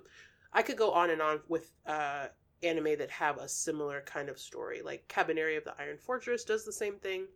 I 0.51 0.63
could 0.63 0.77
go 0.77 0.91
on 0.91 1.11
and 1.11 1.21
on 1.21 1.41
with 1.47 1.71
uh, 1.85 2.27
anime 2.63 2.97
that 2.97 3.11
have 3.11 3.37
a 3.37 3.47
similar 3.47 4.01
kind 4.01 4.29
of 4.29 4.39
story. 4.39 4.81
Like 4.81 5.07
Kabaneri 5.07 5.57
of 5.57 5.63
the 5.65 5.75
Iron 5.79 5.97
Fortress 5.99 6.43
does 6.43 6.65
the 6.65 6.73
same 6.73 6.95
thing. 6.95 7.27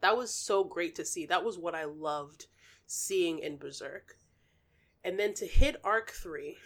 That 0.00 0.16
was 0.16 0.34
so 0.34 0.64
great 0.64 0.96
to 0.96 1.04
see. 1.04 1.26
That 1.26 1.44
was 1.44 1.58
what 1.58 1.74
I 1.74 1.84
loved 1.84 2.46
seeing 2.86 3.38
in 3.38 3.56
Berserk. 3.56 4.16
And 5.04 5.18
then 5.18 5.34
to 5.34 5.46
hit 5.46 5.76
arc 5.84 6.10
3 6.10 6.56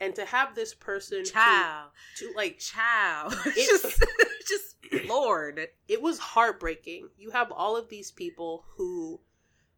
and 0.00 0.14
to 0.16 0.24
have 0.24 0.54
this 0.54 0.74
person 0.74 1.24
to, 2.18 2.24
to 2.26 2.32
like 2.36 2.58
Chow. 2.58 3.28
It- 3.46 3.54
just, 3.68 3.82
just 4.00 4.04
Lord. 5.06 5.68
it 5.88 6.02
was 6.02 6.18
heartbreaking. 6.18 7.08
You 7.16 7.30
have 7.30 7.50
all 7.52 7.76
of 7.76 7.88
these 7.88 8.10
people 8.10 8.64
who 8.76 9.20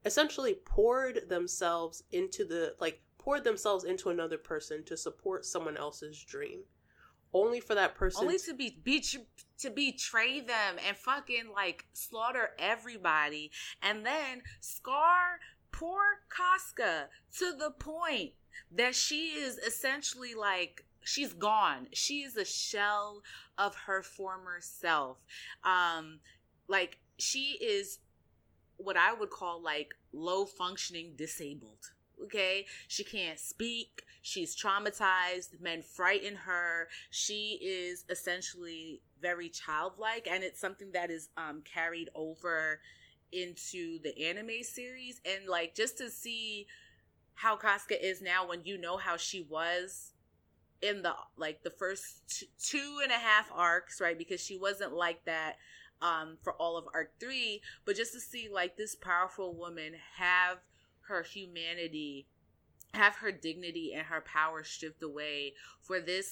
essentially 0.05 0.55
poured 0.65 1.29
themselves 1.29 2.03
into 2.13 2.45
the 2.45 2.75
like 2.81 3.01
poured 3.19 3.45
themselves 3.45 3.85
into 3.85 4.11
another 4.11 4.37
person 4.37 4.85
to 4.85 4.97
support 4.97 5.45
someone 5.45 5.77
else's 5.77 6.23
dream. 6.23 6.61
Only 7.33 7.59
for 7.59 7.75
that 7.75 7.97
person 7.97 8.23
Only 8.23 8.39
to 8.39 8.55
be, 8.55 8.79
be 8.85 9.03
to 9.59 9.71
betray 9.71 10.41
them 10.41 10.77
and 10.87 10.97
fucking 10.97 11.51
like 11.53 11.87
slaughter 11.93 12.51
everybody, 12.59 13.51
and 13.83 14.07
then 14.07 14.43
scar 14.61 15.41
poor 15.73 16.03
Casca 16.31 17.09
to 17.39 17.53
the 17.59 17.73
point 17.73 18.33
that 18.71 18.95
she 18.95 19.31
is 19.31 19.59
essentially 19.59 20.35
like 20.35 20.87
she's 21.05 21.33
gone. 21.33 21.89
She 21.93 22.23
is 22.23 22.37
a 22.37 22.45
shell 22.45 23.23
of 23.59 23.75
her 23.87 24.03
former 24.03 24.59
self. 24.61 25.19
Um, 25.63 26.21
like 26.69 26.99
she 27.19 27.59
is 27.61 27.99
what 28.77 28.97
I 28.97 29.13
would 29.13 29.31
call 29.31 29.63
like 29.63 29.95
low 30.13 30.45
functioning 30.45 31.13
disabled. 31.17 31.91
Okay, 32.23 32.67
she 32.89 33.05
can't 33.05 33.39
speak. 33.39 34.05
She's 34.23 34.57
traumatized. 34.57 35.61
Men 35.61 35.83
frighten 35.83 36.37
her. 36.37 36.89
She 37.11 37.59
is 37.61 38.05
essentially 38.09 39.03
very 39.21 39.49
childlike, 39.49 40.29
and 40.31 40.43
it's 40.43 40.61
something 40.61 40.93
that 40.93 41.11
is 41.11 41.29
um, 41.37 41.63
carried 41.63 42.09
over 42.15 42.81
into 43.33 43.99
the 44.03 44.27
anime 44.27 44.63
series. 44.63 45.21
And 45.27 45.49
like 45.49 45.75
just 45.75 45.99
to 45.99 46.09
see 46.09 46.67
how 47.35 47.57
Casca 47.57 48.03
is 48.03 48.23
now, 48.23 48.49
when 48.49 48.65
you 48.65 48.79
know 48.79 48.97
how 48.97 49.17
she 49.17 49.43
was 49.43 50.14
in 50.85 51.03
the 51.03 51.15
like 51.37 51.63
the 51.63 51.71
first 51.71 52.29
t- 52.29 52.49
two 52.63 53.01
and 53.03 53.11
a 53.11 53.17
half 53.17 53.51
arcs, 53.53 54.01
right? 54.01 54.19
Because 54.19 54.41
she 54.41 54.59
wasn't 54.59 54.93
like 54.93 55.25
that 55.25 55.57
um, 56.03 56.37
for 56.43 56.53
all 56.55 56.77
of 56.77 56.85
arc 56.93 57.19
three, 57.19 57.63
but 57.85 57.97
just 57.97 58.13
to 58.13 58.21
see 58.21 58.49
like 58.53 58.77
this 58.77 58.95
powerful 58.95 59.55
woman 59.55 59.95
have 60.19 60.59
her 61.09 61.23
humanity, 61.23 62.27
have 62.93 63.17
her 63.17 63.33
dignity 63.33 63.93
and 63.95 64.07
her 64.07 64.21
power 64.21 64.63
stripped 64.63 65.03
away 65.03 65.55
for 65.81 66.01
this 66.01 66.31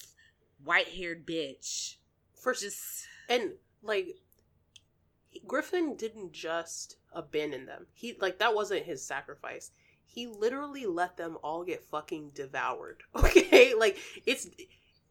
white 0.62 0.88
haired 0.88 1.26
bitch. 1.26 1.96
for 2.34 2.52
Just 2.52 3.06
and 3.28 3.52
like 3.82 4.16
Griffith 5.46 5.96
didn't 5.96 6.32
just 6.32 6.96
abandon 7.12 7.64
them. 7.64 7.86
He 7.94 8.16
like 8.20 8.38
that 8.38 8.54
wasn't 8.54 8.84
his 8.84 9.02
sacrifice. 9.04 9.70
He 10.12 10.26
literally 10.26 10.84
let 10.84 11.16
them 11.16 11.38
all 11.42 11.64
get 11.64 11.84
fucking 11.84 12.32
devoured. 12.34 13.02
Okay? 13.14 13.74
Like 13.74 13.96
it's 14.26 14.48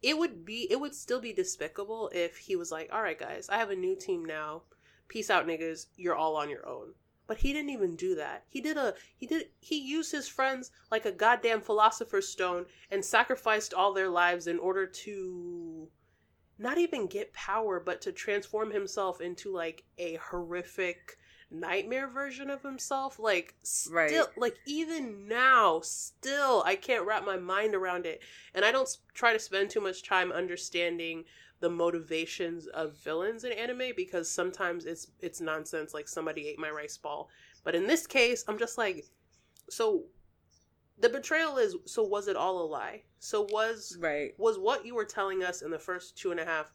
it 0.00 0.16
would 0.16 0.44
be 0.44 0.68
it 0.70 0.80
would 0.80 0.94
still 0.94 1.20
be 1.20 1.32
despicable 1.32 2.08
if 2.14 2.36
he 2.36 2.54
was 2.54 2.70
like, 2.70 2.88
"All 2.92 3.02
right 3.02 3.18
guys, 3.18 3.48
I 3.48 3.58
have 3.58 3.70
a 3.70 3.76
new 3.76 3.96
team 3.96 4.24
now. 4.24 4.62
Peace 5.08 5.28
out 5.28 5.46
niggas. 5.46 5.86
You're 5.96 6.14
all 6.14 6.36
on 6.36 6.48
your 6.48 6.68
own." 6.68 6.94
But 7.26 7.38
he 7.38 7.52
didn't 7.52 7.70
even 7.70 7.96
do 7.96 8.14
that. 8.14 8.44
He 8.48 8.60
did 8.60 8.76
a 8.76 8.94
he 9.16 9.26
did 9.26 9.48
he 9.58 9.78
used 9.78 10.12
his 10.12 10.28
friends 10.28 10.70
like 10.90 11.04
a 11.04 11.12
goddamn 11.12 11.62
philosopher's 11.62 12.28
stone 12.28 12.66
and 12.90 13.04
sacrificed 13.04 13.74
all 13.74 13.92
their 13.92 14.08
lives 14.08 14.46
in 14.46 14.58
order 14.58 14.86
to 14.86 15.88
not 16.58 16.78
even 16.78 17.08
get 17.08 17.32
power, 17.32 17.80
but 17.80 18.00
to 18.02 18.12
transform 18.12 18.70
himself 18.70 19.20
into 19.20 19.52
like 19.52 19.84
a 19.98 20.14
horrific 20.16 21.18
nightmare 21.52 22.08
version 22.08 22.50
of 22.50 22.62
himself. 22.62 23.18
Like 23.18 23.54
still, 23.62 23.94
Right. 23.94 24.26
like 24.36 24.56
even 24.66 25.28
now, 25.28 25.80
still, 25.80 26.62
I 26.64 26.76
can't 26.76 27.06
wrap 27.06 27.24
my 27.24 27.36
mind 27.36 27.74
around 27.74 28.06
it. 28.06 28.22
And 28.54 28.64
I 28.64 28.72
don't 28.72 28.88
try 29.14 29.32
to 29.32 29.38
spend 29.38 29.70
too 29.70 29.80
much 29.80 30.02
time 30.02 30.32
understanding 30.32 31.24
the 31.60 31.70
motivations 31.70 32.66
of 32.68 32.96
villains 32.98 33.44
in 33.44 33.52
anime 33.52 33.92
because 33.96 34.28
sometimes 34.28 34.84
it's 34.84 35.08
it's 35.20 35.40
nonsense. 35.40 35.94
Like 35.94 36.08
somebody 36.08 36.48
ate 36.48 36.58
my 36.58 36.70
rice 36.70 36.96
ball. 36.96 37.28
But 37.64 37.74
in 37.74 37.86
this 37.86 38.06
case, 38.06 38.44
I'm 38.48 38.58
just 38.58 38.78
like, 38.78 39.04
so 39.70 40.04
the 40.98 41.08
betrayal 41.08 41.58
is 41.58 41.76
so 41.84 42.02
was 42.02 42.28
it 42.28 42.36
all 42.36 42.62
a 42.62 42.66
lie? 42.66 43.02
So 43.20 43.42
was 43.50 43.96
right. 44.00 44.34
was 44.38 44.58
what 44.58 44.84
you 44.84 44.94
were 44.94 45.04
telling 45.04 45.44
us 45.44 45.62
in 45.62 45.70
the 45.70 45.78
first 45.78 46.18
two 46.18 46.32
and 46.32 46.40
a 46.40 46.44
half 46.44 46.72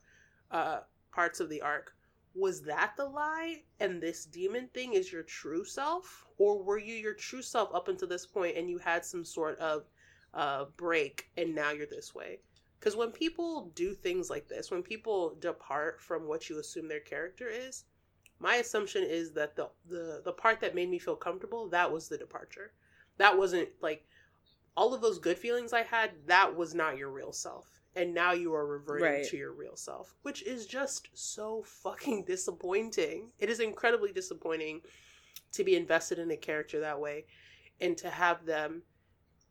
uh, 0.51 0.79
parts 1.11 1.39
of 1.41 1.49
the 1.49 1.61
arc 1.61 1.93
was 2.37 2.61
that 2.61 2.93
the 2.95 3.05
lie 3.05 3.63
and 3.79 4.01
this 4.01 4.25
demon 4.25 4.67
thing 4.73 4.93
is 4.93 5.11
your 5.11 5.23
true 5.23 5.65
self? 5.65 6.25
Or 6.37 6.61
were 6.61 6.77
you 6.77 6.93
your 6.93 7.15
true 7.15 7.41
self 7.41 7.73
up 7.73 7.87
until 7.87 8.07
this 8.07 8.25
point 8.25 8.57
and 8.57 8.69
you 8.69 8.77
had 8.77 9.03
some 9.03 9.25
sort 9.25 9.57
of 9.59 9.85
uh, 10.33 10.65
break 10.77 11.29
and 11.35 11.55
now 11.55 11.71
you're 11.71 11.87
this 11.87 12.13
way? 12.13 12.39
Because 12.79 12.95
when 12.95 13.11
people 13.11 13.71
do 13.73 13.93
things 13.93 14.29
like 14.29 14.47
this 14.47 14.69
when 14.69 14.83
people 14.83 15.35
depart 15.39 15.99
from 15.99 16.27
what 16.27 16.47
you 16.49 16.59
assume 16.59 16.87
their 16.87 16.99
character 16.99 17.47
is 17.49 17.85
my 18.39 18.57
assumption 18.57 19.03
is 19.03 19.31
that 19.31 19.55
the 19.55 19.69
the, 19.89 20.21
the 20.23 20.31
part 20.31 20.59
that 20.59 20.75
made 20.75 20.89
me 20.89 20.99
feel 20.99 21.15
comfortable 21.15 21.67
that 21.69 21.91
was 21.91 22.07
the 22.07 22.17
departure. 22.17 22.71
That 23.17 23.37
wasn't 23.37 23.69
like 23.81 24.05
all 24.75 24.93
of 24.93 25.01
those 25.01 25.17
good 25.17 25.39
feelings 25.39 25.73
I 25.73 25.81
had, 25.81 26.11
that 26.27 26.55
was 26.55 26.75
not 26.75 26.97
your 26.97 27.09
real 27.09 27.33
self. 27.33 27.76
And 27.97 28.13
now 28.13 28.31
you 28.33 28.53
are 28.53 28.65
reverting 28.65 29.05
Right. 29.05 29.25
to 29.25 29.37
your 29.37 29.51
real 29.51 29.75
self, 29.75 30.15
which 30.21 30.43
is 30.43 30.67
just 30.67 31.09
so 31.13 31.63
fucking 31.63 32.25
disappointing. 32.25 33.31
It 33.39 33.49
is 33.49 33.59
incredibly 33.59 34.13
disappointing 34.13 34.81
to 35.53 35.63
be 35.63 35.75
invested 35.75 36.19
in 36.19 36.29
a 36.29 36.37
character 36.37 36.79
that 36.81 36.99
way 36.99 37.25
and 37.81 37.97
to 37.97 38.09
have 38.09 38.45
them 38.45 38.83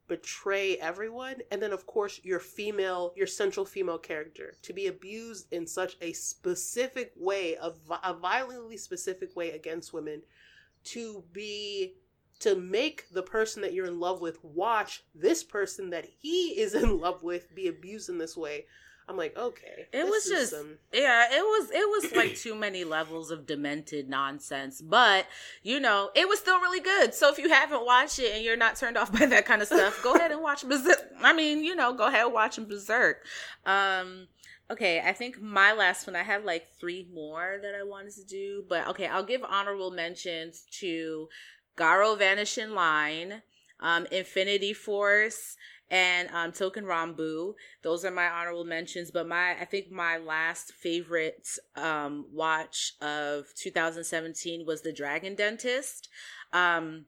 betray 0.07 0.76
everyone. 0.76 1.42
And 1.51 1.61
then, 1.61 1.72
of 1.72 1.86
course, 1.86 2.20
your 2.22 2.38
female, 2.38 3.12
your 3.16 3.26
central 3.26 3.66
female 3.66 3.99
character 3.99 4.55
to 4.62 4.72
be 4.72 4.86
abused 4.86 5.53
in 5.53 5.66
such 5.66 5.97
a 6.01 6.12
specific 6.12 7.12
way, 7.16 7.57
a, 7.57 7.72
a 8.05 8.14
violently 8.14 8.76
specific 8.76 9.34
way 9.34 9.51
against 9.51 9.92
women, 9.92 10.22
to 10.84 11.24
be 11.32 11.97
to 12.41 12.55
make 12.55 13.11
the 13.12 13.22
person 13.22 13.62
that 13.62 13.72
you're 13.72 13.87
in 13.87 14.01
love 14.01 14.20
with 14.20 14.43
watch 14.45 15.03
this 15.14 15.43
person 15.43 15.91
that 15.91 16.07
he 16.20 16.49
is 16.61 16.74
in 16.74 16.99
love 17.01 17.22
with 17.22 17.55
be 17.55 17.68
abused 17.68 18.09
in 18.09 18.18
this 18.18 18.37
way. 18.37 18.66
I'm 19.09 19.16
like, 19.16 19.37
okay. 19.37 19.87
It 19.93 20.05
was 20.05 20.24
just 20.24 20.51
some- 20.51 20.78
yeah, 20.93 21.26
it 21.30 21.41
was 21.41 21.70
it 21.70 21.89
was 21.89 22.16
like 22.16 22.34
too 22.43 22.57
many 22.57 22.82
levels 22.82 23.30
of 23.30 23.47
demented 23.47 24.09
nonsense. 24.09 24.80
But 24.80 25.26
you 25.62 25.78
know, 25.78 26.11
it 26.16 26.28
was 26.28 26.41
still 26.41 26.61
really 26.61 26.80
good. 26.80 27.14
So 27.14 27.30
if 27.30 27.39
you 27.39 27.49
haven't 27.49 27.87
watched 27.87 28.18
it 28.18 28.34
and 28.34 28.45
you're 28.45 28.57
not 28.57 28.74
turned 28.74 28.97
off 28.97 29.12
by 29.18 29.26
that 29.26 29.47
kind 29.47 29.62
of 29.62 29.68
stuff, 29.68 30.03
go 30.03 30.16
ahead 30.16 30.32
and 30.32 30.43
watch 30.43 30.66
Berserk. 30.68 30.99
I 31.22 31.32
mean, 31.32 31.62
you 31.62 31.76
know, 31.76 31.93
go 31.93 32.07
ahead 32.09 32.24
and 32.24 32.34
watch 32.34 32.57
Berserk. 32.57 33.18
Um 33.64 34.26
Okay, 34.68 35.01
I 35.01 35.12
think 35.12 35.41
my 35.41 35.72
last 35.74 36.09
one, 36.09 36.16
I 36.16 36.24
have 36.24 36.45
like 36.45 36.66
three 36.80 37.07
more 37.14 37.59
that 37.62 37.76
I 37.76 37.84
wanted 37.84 38.14
to 38.14 38.24
do, 38.24 38.64
but 38.68 38.89
okay, 38.89 39.07
I'll 39.07 39.22
give 39.22 39.45
honorable 39.45 39.93
mentions 39.93 40.64
to 40.80 41.28
Garo 41.77 42.18
Vanishing 42.18 42.70
Line, 42.70 43.43
um, 43.81 44.07
Infini-T 44.07 44.72
Force, 44.72 45.57
and 45.91 46.29
um, 46.31 46.53
Touken 46.53 46.85
Ranbu. 46.85 47.55
Those 47.83 48.05
are 48.05 48.11
my 48.11 48.29
honorable 48.29 48.64
mentions. 48.64 49.11
But 49.11 49.29
my, 49.29 49.53
I 49.61 49.64
think 49.64 49.91
my 49.91 50.18
last 50.18 50.72
favorite 50.72 51.49
um, 51.77 52.27
watch 52.33 52.95
of 53.01 53.47
2017 53.57 54.66
was 54.66 54.83
The 54.83 54.93
Dragon 54.93 55.35
Dentist. 55.35 56.09
Um, 56.53 57.07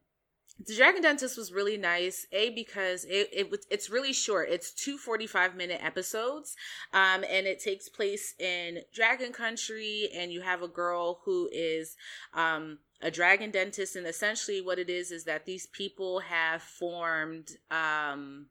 the 0.66 0.74
Dragon 0.74 1.02
Dentist 1.02 1.36
was 1.36 1.52
really 1.52 1.76
nice. 1.76 2.26
A 2.32 2.50
because 2.50 3.04
it, 3.04 3.28
it 3.32 3.64
it's 3.70 3.90
really 3.90 4.12
short. 4.12 4.48
It's 4.50 4.72
two 4.72 4.98
45 4.98 5.54
minute 5.54 5.80
episodes, 5.82 6.56
um, 6.92 7.24
and 7.30 7.46
it 7.46 7.62
takes 7.62 7.88
place 7.88 8.34
in 8.40 8.80
Dragon 8.92 9.32
Country. 9.32 10.10
And 10.16 10.32
you 10.32 10.40
have 10.40 10.62
a 10.62 10.68
girl 10.68 11.20
who 11.24 11.48
is 11.52 11.94
um, 12.34 12.78
a 13.00 13.10
dragon 13.10 13.50
dentist, 13.50 13.96
and 13.96 14.06
essentially 14.06 14.60
what 14.60 14.78
it 14.78 14.90
is 14.90 15.10
is 15.10 15.24
that 15.24 15.46
these 15.46 15.66
people 15.66 16.20
have 16.20 16.62
formed. 16.62 17.56
Um, 17.70 18.46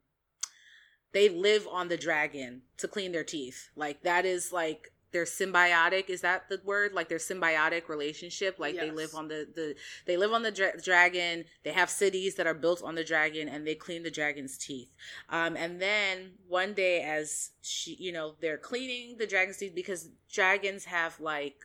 they 1.12 1.28
live 1.30 1.66
on 1.70 1.88
the 1.88 1.96
dragon 1.96 2.62
to 2.76 2.86
clean 2.86 3.12
their 3.12 3.24
teeth. 3.24 3.70
Like 3.74 4.02
that 4.02 4.26
is 4.26 4.52
like 4.52 4.92
they're 5.10 5.24
symbiotic 5.24 6.10
is 6.10 6.20
that 6.20 6.48
the 6.48 6.60
word 6.64 6.92
like 6.92 7.08
their 7.08 7.18
symbiotic 7.18 7.88
relationship 7.88 8.58
like 8.58 8.74
yes. 8.74 8.84
they 8.84 8.90
live 8.90 9.14
on 9.14 9.28
the 9.28 9.46
the 9.54 9.74
they 10.06 10.16
live 10.16 10.32
on 10.32 10.42
the 10.42 10.50
dra- 10.50 10.80
dragon 10.82 11.44
they 11.64 11.72
have 11.72 11.88
cities 11.88 12.34
that 12.34 12.46
are 12.46 12.54
built 12.54 12.82
on 12.82 12.94
the 12.94 13.04
dragon 13.04 13.48
and 13.48 13.66
they 13.66 13.74
clean 13.74 14.02
the 14.02 14.10
dragon's 14.10 14.58
teeth 14.58 14.90
um 15.30 15.56
and 15.56 15.80
then 15.80 16.32
one 16.46 16.74
day 16.74 17.00
as 17.00 17.50
she 17.62 17.96
you 17.98 18.12
know 18.12 18.34
they're 18.40 18.58
cleaning 18.58 19.16
the 19.18 19.26
dragon's 19.26 19.56
teeth 19.56 19.74
because 19.74 20.10
dragons 20.30 20.84
have 20.84 21.18
like 21.20 21.56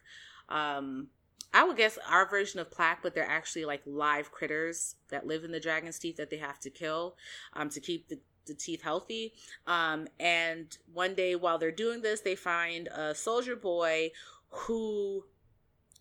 um 0.49 1.07
I 1.53 1.63
would 1.63 1.77
guess 1.77 1.99
our 2.09 2.27
version 2.27 2.59
of 2.59 2.71
plaque, 2.71 3.03
but 3.03 3.13
they're 3.13 3.29
actually 3.29 3.65
like 3.65 3.81
live 3.85 4.31
critters 4.31 4.95
that 5.09 5.27
live 5.27 5.43
in 5.43 5.51
the 5.51 5.59
dragon's 5.59 5.99
teeth 5.99 6.17
that 6.17 6.29
they 6.29 6.37
have 6.37 6.59
to 6.61 6.69
kill 6.69 7.15
um, 7.53 7.69
to 7.69 7.79
keep 7.79 8.07
the 8.07 8.19
the 8.45 8.53
teeth 8.53 8.81
healthy. 8.81 9.33
Um, 9.67 10.07
and 10.19 10.77
one 10.91 11.15
day 11.15 11.35
while 11.35 11.57
they're 11.57 11.71
doing 11.71 12.01
this, 12.01 12.21
they 12.21 12.35
find 12.35 12.87
a 12.87 13.15
soldier 13.15 13.55
boy 13.55 14.11
who 14.49 15.25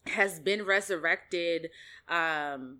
has 0.06 0.40
been 0.40 0.64
resurrected 0.64 1.70
um, 2.08 2.78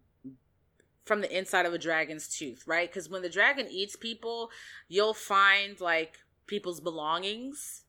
from 1.05 1.21
the 1.21 1.37
inside 1.37 1.67
of 1.67 1.73
a 1.73 1.79
dragon's 1.79 2.29
tooth, 2.29 2.65
right? 2.67 2.91
Because 2.91 3.09
when 3.09 3.23
the 3.23 3.29
dragon 3.29 3.69
eats 3.71 3.97
people, 3.97 4.51
you'll 4.89 5.15
find 5.15 5.81
like 5.81 6.19
people's 6.47 6.81
belongings 6.81 7.83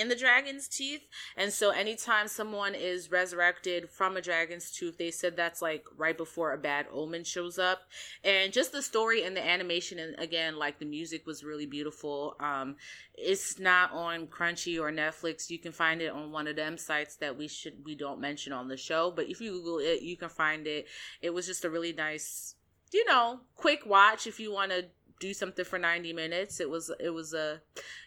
in 0.00 0.08
the 0.08 0.16
dragon's 0.16 0.66
teeth. 0.66 1.02
And 1.36 1.52
so 1.52 1.70
anytime 1.70 2.26
someone 2.26 2.74
is 2.74 3.10
resurrected 3.10 3.90
from 3.90 4.16
a 4.16 4.22
dragon's 4.22 4.70
tooth, 4.70 4.96
they 4.96 5.10
said 5.10 5.36
that's 5.36 5.60
like 5.60 5.84
right 5.96 6.16
before 6.16 6.52
a 6.52 6.58
bad 6.58 6.86
omen 6.90 7.22
shows 7.22 7.58
up. 7.58 7.82
And 8.24 8.50
just 8.52 8.72
the 8.72 8.82
story 8.82 9.24
and 9.24 9.36
the 9.36 9.46
animation 9.46 9.98
and 9.98 10.18
again, 10.18 10.58
like 10.58 10.78
the 10.78 10.86
music 10.86 11.26
was 11.26 11.44
really 11.44 11.66
beautiful. 11.66 12.34
Um 12.40 12.76
it's 13.14 13.58
not 13.58 13.92
on 13.92 14.26
Crunchy 14.28 14.80
or 14.80 14.90
Netflix. 14.90 15.50
You 15.50 15.58
can 15.58 15.72
find 15.72 16.00
it 16.00 16.10
on 16.10 16.32
one 16.32 16.46
of 16.46 16.56
them 16.56 16.78
sites 16.78 17.16
that 17.16 17.36
we 17.36 17.46
should 17.46 17.84
we 17.84 17.94
don't 17.94 18.20
mention 18.20 18.54
on 18.54 18.68
the 18.68 18.78
show, 18.78 19.12
but 19.14 19.28
if 19.28 19.40
you 19.40 19.52
Google 19.52 19.78
it, 19.78 20.00
you 20.00 20.16
can 20.16 20.30
find 20.30 20.66
it. 20.66 20.86
It 21.20 21.34
was 21.34 21.46
just 21.46 21.66
a 21.66 21.70
really 21.70 21.92
nice 21.92 22.54
you 22.92 23.04
know, 23.04 23.40
quick 23.54 23.86
watch 23.86 24.26
if 24.26 24.40
you 24.40 24.52
want 24.52 24.72
to 24.72 24.86
do 25.20 25.32
something 25.32 25.64
for 25.64 25.78
90 25.78 26.12
minutes 26.12 26.58
it 26.58 26.68
was 26.68 26.90
it 26.98 27.10
was 27.10 27.32
a 27.32 27.60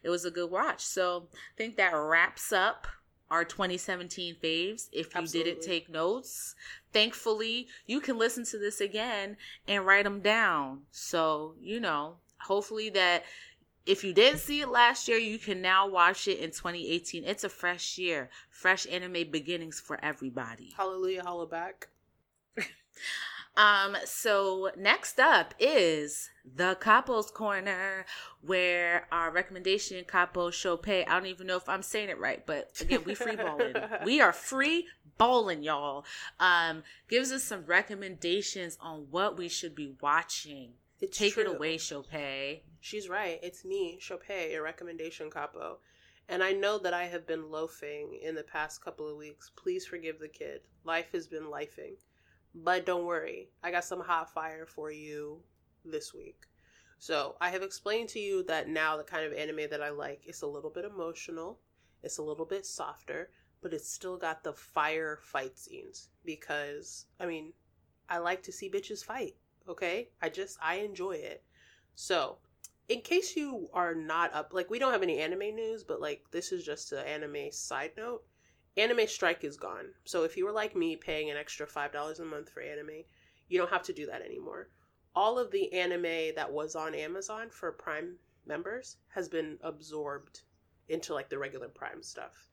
it 0.03 0.09
was 0.09 0.25
a 0.25 0.31
good 0.31 0.51
watch. 0.51 0.81
So 0.81 1.27
i 1.33 1.57
think 1.57 1.77
that 1.77 1.93
wraps 1.93 2.51
up 2.51 2.87
our 3.31 3.45
2017 3.45 4.35
faves. 4.43 4.89
If 4.91 5.15
you 5.15 5.21
Absolutely. 5.21 5.51
didn't 5.51 5.65
take 5.65 5.89
notes 5.89 6.55
thankfully 6.91 7.67
you 7.85 8.01
can 8.01 8.17
listen 8.17 8.43
to 8.45 8.57
this 8.57 8.81
again 8.81 9.37
and 9.67 9.85
write 9.85 10.03
them 10.03 10.19
down. 10.19 10.81
So 10.91 11.55
you 11.61 11.79
know 11.79 12.17
hopefully 12.41 12.89
that 12.89 13.23
if 13.85 14.03
you 14.03 14.13
didn't 14.13 14.39
see 14.39 14.61
it 14.61 14.69
last 14.69 15.07
year 15.07 15.17
you 15.17 15.37
can 15.37 15.61
now 15.61 15.87
watch 15.87 16.27
it 16.27 16.39
in 16.39 16.49
2018 16.51 17.23
it's 17.25 17.43
a 17.43 17.49
fresh 17.49 17.97
year 17.97 18.29
fresh 18.49 18.87
anime 18.91 19.29
beginnings 19.31 19.79
for 19.79 20.03
everybody. 20.03 20.73
Hallelujah 20.75 21.23
holla 21.23 21.47
back 21.47 21.89
Um, 23.55 23.95
so 24.05 24.71
next 24.77 25.19
up 25.19 25.53
is 25.59 26.29
the 26.55 26.75
Capo's 26.79 27.29
Corner, 27.29 28.05
where 28.41 29.07
our 29.11 29.31
recommendation 29.31 30.03
Capo 30.05 30.49
Sope. 30.49 30.87
I 30.87 31.05
don't 31.05 31.27
even 31.27 31.47
know 31.47 31.57
if 31.57 31.69
I'm 31.69 31.83
saying 31.83 32.09
it 32.09 32.19
right, 32.19 32.43
but 32.45 32.71
again, 32.81 33.03
we 33.05 33.13
free 33.13 33.35
balling. 33.35 33.75
we 34.05 34.21
are 34.21 34.33
free 34.33 34.87
balling, 35.17 35.63
y'all. 35.63 36.05
Um, 36.39 36.83
gives 37.07 37.31
us 37.31 37.43
some 37.43 37.65
recommendations 37.65 38.77
on 38.81 39.07
what 39.11 39.37
we 39.37 39.47
should 39.47 39.75
be 39.75 39.93
watching. 40.01 40.71
It's 40.99 41.17
Take 41.17 41.33
true. 41.33 41.43
it 41.43 41.55
away, 41.55 41.77
Sope. 41.77 42.07
She's 42.79 43.07
right. 43.07 43.39
It's 43.43 43.63
me, 43.63 43.99
Sope, 44.01 44.23
your 44.49 44.63
recommendation 44.63 45.29
capo. 45.29 45.77
And 46.29 46.41
I 46.41 46.53
know 46.53 46.79
that 46.79 46.93
I 46.93 47.03
have 47.05 47.27
been 47.27 47.51
loafing 47.51 48.19
in 48.23 48.35
the 48.35 48.43
past 48.43 48.83
couple 48.83 49.09
of 49.09 49.17
weeks. 49.17 49.51
Please 49.55 49.85
forgive 49.85 50.19
the 50.19 50.29
kid. 50.29 50.61
Life 50.85 51.11
has 51.11 51.27
been 51.27 51.43
lifing. 51.43 51.95
But 52.55 52.85
don't 52.85 53.05
worry, 53.05 53.49
I 53.63 53.71
got 53.71 53.83
some 53.83 54.01
hot 54.01 54.31
fire 54.31 54.65
for 54.65 54.91
you 54.91 55.41
this 55.83 56.13
week. 56.13 56.45
So, 56.99 57.35
I 57.41 57.49
have 57.49 57.63
explained 57.63 58.09
to 58.09 58.19
you 58.19 58.43
that 58.43 58.69
now 58.69 58.95
the 58.95 59.03
kind 59.03 59.25
of 59.25 59.33
anime 59.33 59.69
that 59.69 59.81
I 59.81 59.89
like 59.89 60.23
is 60.25 60.41
a 60.41 60.47
little 60.47 60.69
bit 60.69 60.85
emotional, 60.85 61.59
it's 62.01 62.19
a 62.19 62.23
little 62.23 62.45
bit 62.45 62.65
softer, 62.65 63.31
but 63.61 63.73
it's 63.73 63.89
still 63.89 64.17
got 64.17 64.43
the 64.43 64.53
fire 64.53 65.19
fight 65.21 65.57
scenes 65.57 66.09
because 66.23 67.07
I 67.19 67.25
mean, 67.25 67.53
I 68.07 68.19
like 68.19 68.43
to 68.43 68.51
see 68.51 68.69
bitches 68.69 69.03
fight, 69.03 69.35
okay? 69.67 70.09
I 70.21 70.29
just 70.29 70.57
I 70.61 70.75
enjoy 70.75 71.13
it. 71.13 71.43
So, 71.95 72.37
in 72.87 73.01
case 73.01 73.35
you 73.35 73.69
are 73.73 73.95
not 73.95 74.33
up 74.33 74.53
like 74.53 74.69
we 74.69 74.79
don't 74.79 74.91
have 74.91 75.03
any 75.03 75.19
anime 75.19 75.55
news, 75.55 75.83
but 75.83 76.01
like 76.01 76.23
this 76.31 76.51
is 76.51 76.63
just 76.63 76.91
an 76.91 77.05
anime 77.05 77.51
side 77.51 77.91
note 77.97 78.23
anime 78.77 79.07
strike 79.07 79.43
is 79.43 79.57
gone. 79.57 79.85
So 80.05 80.23
if 80.23 80.37
you 80.37 80.45
were 80.45 80.51
like 80.51 80.75
me 80.75 80.95
paying 80.95 81.29
an 81.29 81.37
extra 81.37 81.67
$5 81.67 82.19
a 82.19 82.25
month 82.25 82.49
for 82.49 82.61
anime, 82.61 83.03
you 83.49 83.57
don't 83.57 83.69
have 83.69 83.83
to 83.83 83.93
do 83.93 84.05
that 84.07 84.21
anymore. 84.21 84.69
All 85.15 85.37
of 85.37 85.51
the 85.51 85.71
anime 85.73 86.35
that 86.35 86.51
was 86.51 86.75
on 86.75 86.95
Amazon 86.95 87.49
for 87.49 87.71
Prime 87.71 88.15
members 88.45 88.97
has 89.09 89.29
been 89.29 89.57
absorbed 89.61 90.41
into 90.89 91.13
like 91.13 91.29
the 91.29 91.37
regular 91.37 91.67
Prime 91.67 92.01
stuff. 92.01 92.47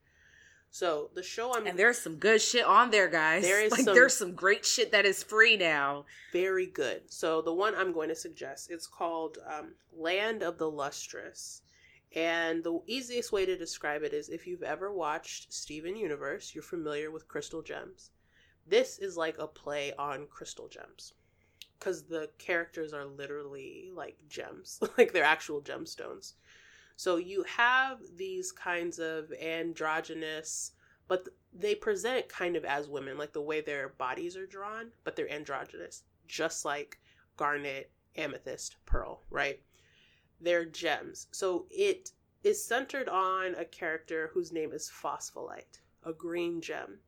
So 0.73 1.09
the 1.13 1.23
show 1.23 1.53
I'm 1.53 1.67
and 1.67 1.77
there's 1.77 1.97
some 1.97 2.15
good 2.15 2.41
shit 2.41 2.63
on 2.63 2.91
there, 2.91 3.09
guys. 3.09 3.43
There 3.43 3.61
is 3.61 3.73
like 3.73 3.81
some, 3.81 3.93
there's 3.93 4.15
some 4.15 4.33
great 4.33 4.65
shit 4.65 4.93
that 4.93 5.05
is 5.05 5.21
free 5.21 5.57
now. 5.57 6.05
Very 6.31 6.65
good. 6.65 7.11
So 7.11 7.41
the 7.41 7.53
one 7.53 7.75
I'm 7.75 7.91
going 7.91 8.07
to 8.07 8.15
suggest 8.15 8.71
it's 8.71 8.87
called 8.87 9.37
um, 9.45 9.73
Land 9.93 10.43
of 10.43 10.57
the 10.57 10.71
Lustrous. 10.71 11.61
And 12.13 12.63
the 12.63 12.81
easiest 12.87 13.31
way 13.31 13.45
to 13.45 13.57
describe 13.57 14.03
it 14.03 14.13
is 14.13 14.27
if 14.27 14.45
you've 14.45 14.63
ever 14.63 14.91
watched 14.91 15.53
Steven 15.53 15.95
Universe, 15.95 16.53
you're 16.53 16.61
familiar 16.61 17.09
with 17.09 17.27
Crystal 17.27 17.61
Gems. 17.61 18.11
This 18.67 18.99
is 18.99 19.15
like 19.15 19.37
a 19.37 19.47
play 19.47 19.93
on 19.97 20.27
Crystal 20.27 20.67
Gems. 20.67 21.13
Because 21.79 22.03
the 22.03 22.29
characters 22.37 22.93
are 22.93 23.05
literally 23.05 23.91
like 23.93 24.17
gems, 24.29 24.79
like 24.97 25.13
they're 25.13 25.23
actual 25.23 25.61
gemstones. 25.61 26.33
So 26.95 27.15
you 27.15 27.43
have 27.43 27.99
these 28.15 28.51
kinds 28.51 28.99
of 28.99 29.31
androgynous, 29.41 30.73
but 31.07 31.27
they 31.51 31.73
present 31.73 32.29
kind 32.29 32.55
of 32.55 32.65
as 32.65 32.87
women, 32.87 33.17
like 33.17 33.33
the 33.33 33.41
way 33.41 33.61
their 33.61 33.89
bodies 33.89 34.37
are 34.37 34.45
drawn, 34.45 34.91
but 35.03 35.15
they're 35.15 35.31
androgynous, 35.31 36.03
just 36.27 36.63
like 36.65 36.99
garnet, 37.37 37.89
amethyst, 38.15 38.75
pearl, 38.85 39.23
right? 39.31 39.61
They're 40.41 40.65
gems. 40.65 41.27
So 41.31 41.67
it 41.69 42.11
is 42.43 42.63
centered 42.63 43.07
on 43.07 43.55
a 43.55 43.65
character 43.65 44.31
whose 44.33 44.51
name 44.51 44.71
is 44.73 44.91
Phospholite, 44.91 45.79
a 46.03 46.11
green 46.11 46.61
gem. 46.61 46.99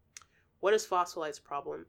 What 0.60 0.74
is 0.74 0.86
Phospholite's 0.86 1.40
problem? 1.40 1.88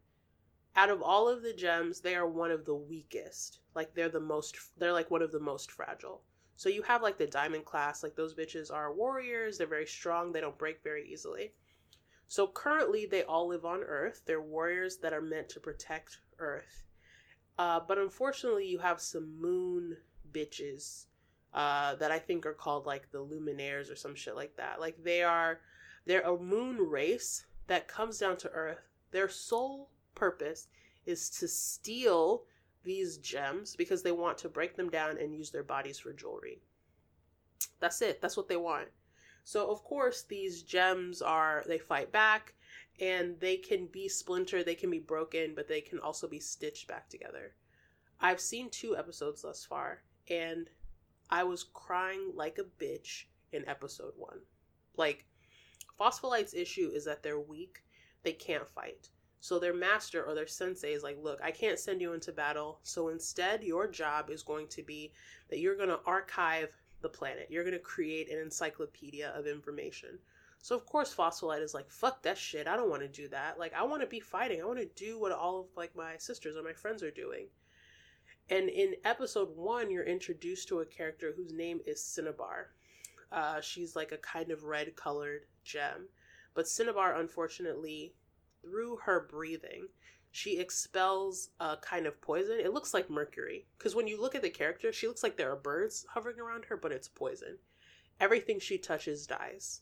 Out 0.76 0.90
of 0.90 1.02
all 1.02 1.28
of 1.28 1.42
the 1.42 1.52
gems, 1.52 2.00
they 2.00 2.16
are 2.16 2.26
one 2.26 2.50
of 2.50 2.64
the 2.64 2.74
weakest. 2.74 3.60
Like 3.74 3.94
they're 3.94 4.08
the 4.08 4.20
most 4.20 4.56
they're 4.78 4.92
like 4.92 5.10
one 5.10 5.22
of 5.22 5.30
the 5.30 5.40
most 5.40 5.70
fragile. 5.70 6.22
So 6.56 6.68
you 6.68 6.82
have 6.82 7.02
like 7.02 7.18
the 7.18 7.26
diamond 7.26 7.64
class, 7.64 8.02
like 8.02 8.16
those 8.16 8.34
bitches 8.34 8.72
are 8.72 8.94
warriors, 8.94 9.58
they're 9.58 9.66
very 9.66 9.86
strong, 9.86 10.32
they 10.32 10.40
don't 10.40 10.58
break 10.58 10.82
very 10.82 11.08
easily. 11.08 11.52
So 12.26 12.46
currently 12.46 13.06
they 13.06 13.22
all 13.24 13.48
live 13.48 13.64
on 13.64 13.82
Earth. 13.82 14.22
They're 14.24 14.40
warriors 14.40 14.96
that 14.98 15.12
are 15.12 15.20
meant 15.20 15.48
to 15.50 15.60
protect 15.60 16.18
Earth. 16.38 16.84
Uh, 17.58 17.80
but 17.86 17.98
unfortunately 17.98 18.66
you 18.66 18.78
have 18.78 19.00
some 19.00 19.40
moon 19.40 19.96
bitches 20.32 21.06
uh, 21.54 21.94
that 21.96 22.10
I 22.10 22.18
think 22.18 22.44
are 22.44 22.52
called 22.52 22.84
like 22.84 23.10
the 23.10 23.24
Luminaires 23.24 23.90
or 23.90 23.96
some 23.96 24.14
shit 24.14 24.34
like 24.34 24.56
that. 24.56 24.80
Like 24.80 25.02
they 25.02 25.22
are, 25.22 25.60
they're 26.04 26.22
a 26.22 26.38
moon 26.38 26.78
race 26.78 27.46
that 27.68 27.88
comes 27.88 28.18
down 28.18 28.36
to 28.38 28.50
Earth. 28.50 28.88
Their 29.12 29.28
sole 29.28 29.90
purpose 30.14 30.66
is 31.06 31.30
to 31.30 31.48
steal 31.48 32.44
these 32.82 33.18
gems 33.18 33.76
because 33.76 34.02
they 34.02 34.12
want 34.12 34.36
to 34.38 34.48
break 34.48 34.76
them 34.76 34.90
down 34.90 35.16
and 35.18 35.34
use 35.34 35.50
their 35.50 35.62
bodies 35.62 35.98
for 35.98 36.12
jewelry. 36.12 36.60
That's 37.80 38.02
it. 38.02 38.20
That's 38.20 38.36
what 38.36 38.48
they 38.48 38.56
want. 38.56 38.88
So 39.44 39.70
of 39.70 39.84
course 39.84 40.22
these 40.22 40.62
gems 40.62 41.22
are 41.22 41.64
they 41.66 41.78
fight 41.78 42.10
back 42.10 42.54
and 43.00 43.38
they 43.40 43.56
can 43.56 43.86
be 43.86 44.08
splintered, 44.08 44.66
they 44.66 44.74
can 44.74 44.90
be 44.90 44.98
broken, 44.98 45.54
but 45.54 45.68
they 45.68 45.80
can 45.80 45.98
also 45.98 46.26
be 46.28 46.40
stitched 46.40 46.88
back 46.88 47.08
together. 47.08 47.54
I've 48.20 48.40
seen 48.40 48.70
two 48.70 48.96
episodes 48.96 49.42
thus 49.42 49.64
far 49.64 50.02
and 50.28 50.68
I 51.30 51.44
was 51.44 51.64
crying 51.74 52.32
like 52.34 52.58
a 52.58 52.82
bitch 52.82 53.24
in 53.52 53.68
episode 53.68 54.12
one. 54.16 54.40
Like, 54.96 55.26
Phospholite's 55.98 56.54
issue 56.54 56.90
is 56.92 57.04
that 57.04 57.22
they're 57.22 57.40
weak, 57.40 57.84
they 58.22 58.32
can't 58.32 58.68
fight. 58.68 59.08
So 59.40 59.58
their 59.58 59.74
master 59.74 60.24
or 60.24 60.34
their 60.34 60.46
sensei 60.46 60.92
is 60.94 61.02
like, 61.02 61.18
look, 61.22 61.38
I 61.42 61.50
can't 61.50 61.78
send 61.78 62.00
you 62.00 62.14
into 62.14 62.32
battle. 62.32 62.78
So 62.82 63.08
instead, 63.08 63.62
your 63.62 63.86
job 63.86 64.30
is 64.30 64.42
going 64.42 64.68
to 64.68 64.82
be 64.82 65.12
that 65.50 65.58
you're 65.58 65.76
going 65.76 65.90
to 65.90 66.00
archive 66.06 66.74
the 67.02 67.10
planet. 67.10 67.48
You're 67.50 67.64
going 67.64 67.74
to 67.74 67.78
create 67.78 68.30
an 68.30 68.38
encyclopedia 68.38 69.28
of 69.36 69.46
information. 69.46 70.18
So 70.64 70.74
of 70.74 70.86
course 70.86 71.14
Phospholight 71.14 71.60
is 71.60 71.74
like, 71.74 71.90
fuck 71.90 72.22
that 72.22 72.38
shit. 72.38 72.66
I 72.66 72.74
don't 72.74 72.88
want 72.88 73.02
to 73.02 73.08
do 73.08 73.28
that. 73.28 73.58
Like 73.58 73.74
I 73.74 73.82
want 73.82 74.00
to 74.00 74.06
be 74.06 74.18
fighting. 74.18 74.62
I 74.62 74.64
want 74.64 74.78
to 74.78 74.86
do 74.96 75.20
what 75.20 75.30
all 75.30 75.60
of 75.60 75.66
like 75.76 75.94
my 75.94 76.16
sisters 76.16 76.56
or 76.56 76.62
my 76.62 76.72
friends 76.72 77.02
are 77.02 77.10
doing. 77.10 77.48
And 78.50 78.68
in 78.68 78.96
episode 79.04 79.56
one, 79.56 79.90
you're 79.90 80.04
introduced 80.04 80.68
to 80.68 80.80
a 80.80 80.86
character 80.86 81.32
whose 81.34 81.52
name 81.52 81.80
is 81.86 82.02
Cinnabar. 82.02 82.72
Uh, 83.32 83.60
she's 83.60 83.96
like 83.96 84.12
a 84.12 84.18
kind 84.18 84.50
of 84.50 84.64
red 84.64 84.94
colored 84.96 85.46
gem. 85.64 86.08
But 86.52 86.68
Cinnabar, 86.68 87.16
unfortunately, 87.16 88.14
through 88.62 88.98
her 89.04 89.26
breathing, 89.30 89.88
she 90.30 90.58
expels 90.58 91.50
a 91.60 91.76
kind 91.76 92.06
of 92.06 92.20
poison. 92.20 92.60
It 92.60 92.74
looks 92.74 92.92
like 92.92 93.08
mercury. 93.08 93.66
Because 93.78 93.94
when 93.94 94.06
you 94.06 94.20
look 94.20 94.34
at 94.34 94.42
the 94.42 94.50
character, 94.50 94.92
she 94.92 95.08
looks 95.08 95.22
like 95.22 95.36
there 95.36 95.50
are 95.52 95.56
birds 95.56 96.04
hovering 96.10 96.38
around 96.38 96.66
her, 96.66 96.76
but 96.76 96.92
it's 96.92 97.08
poison. 97.08 97.58
Everything 98.20 98.60
she 98.60 98.76
touches 98.78 99.26
dies. 99.26 99.80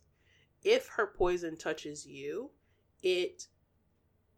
If 0.63 0.89
her 0.89 1.07
poison 1.07 1.57
touches 1.57 2.07
you, 2.07 2.51
it 3.03 3.49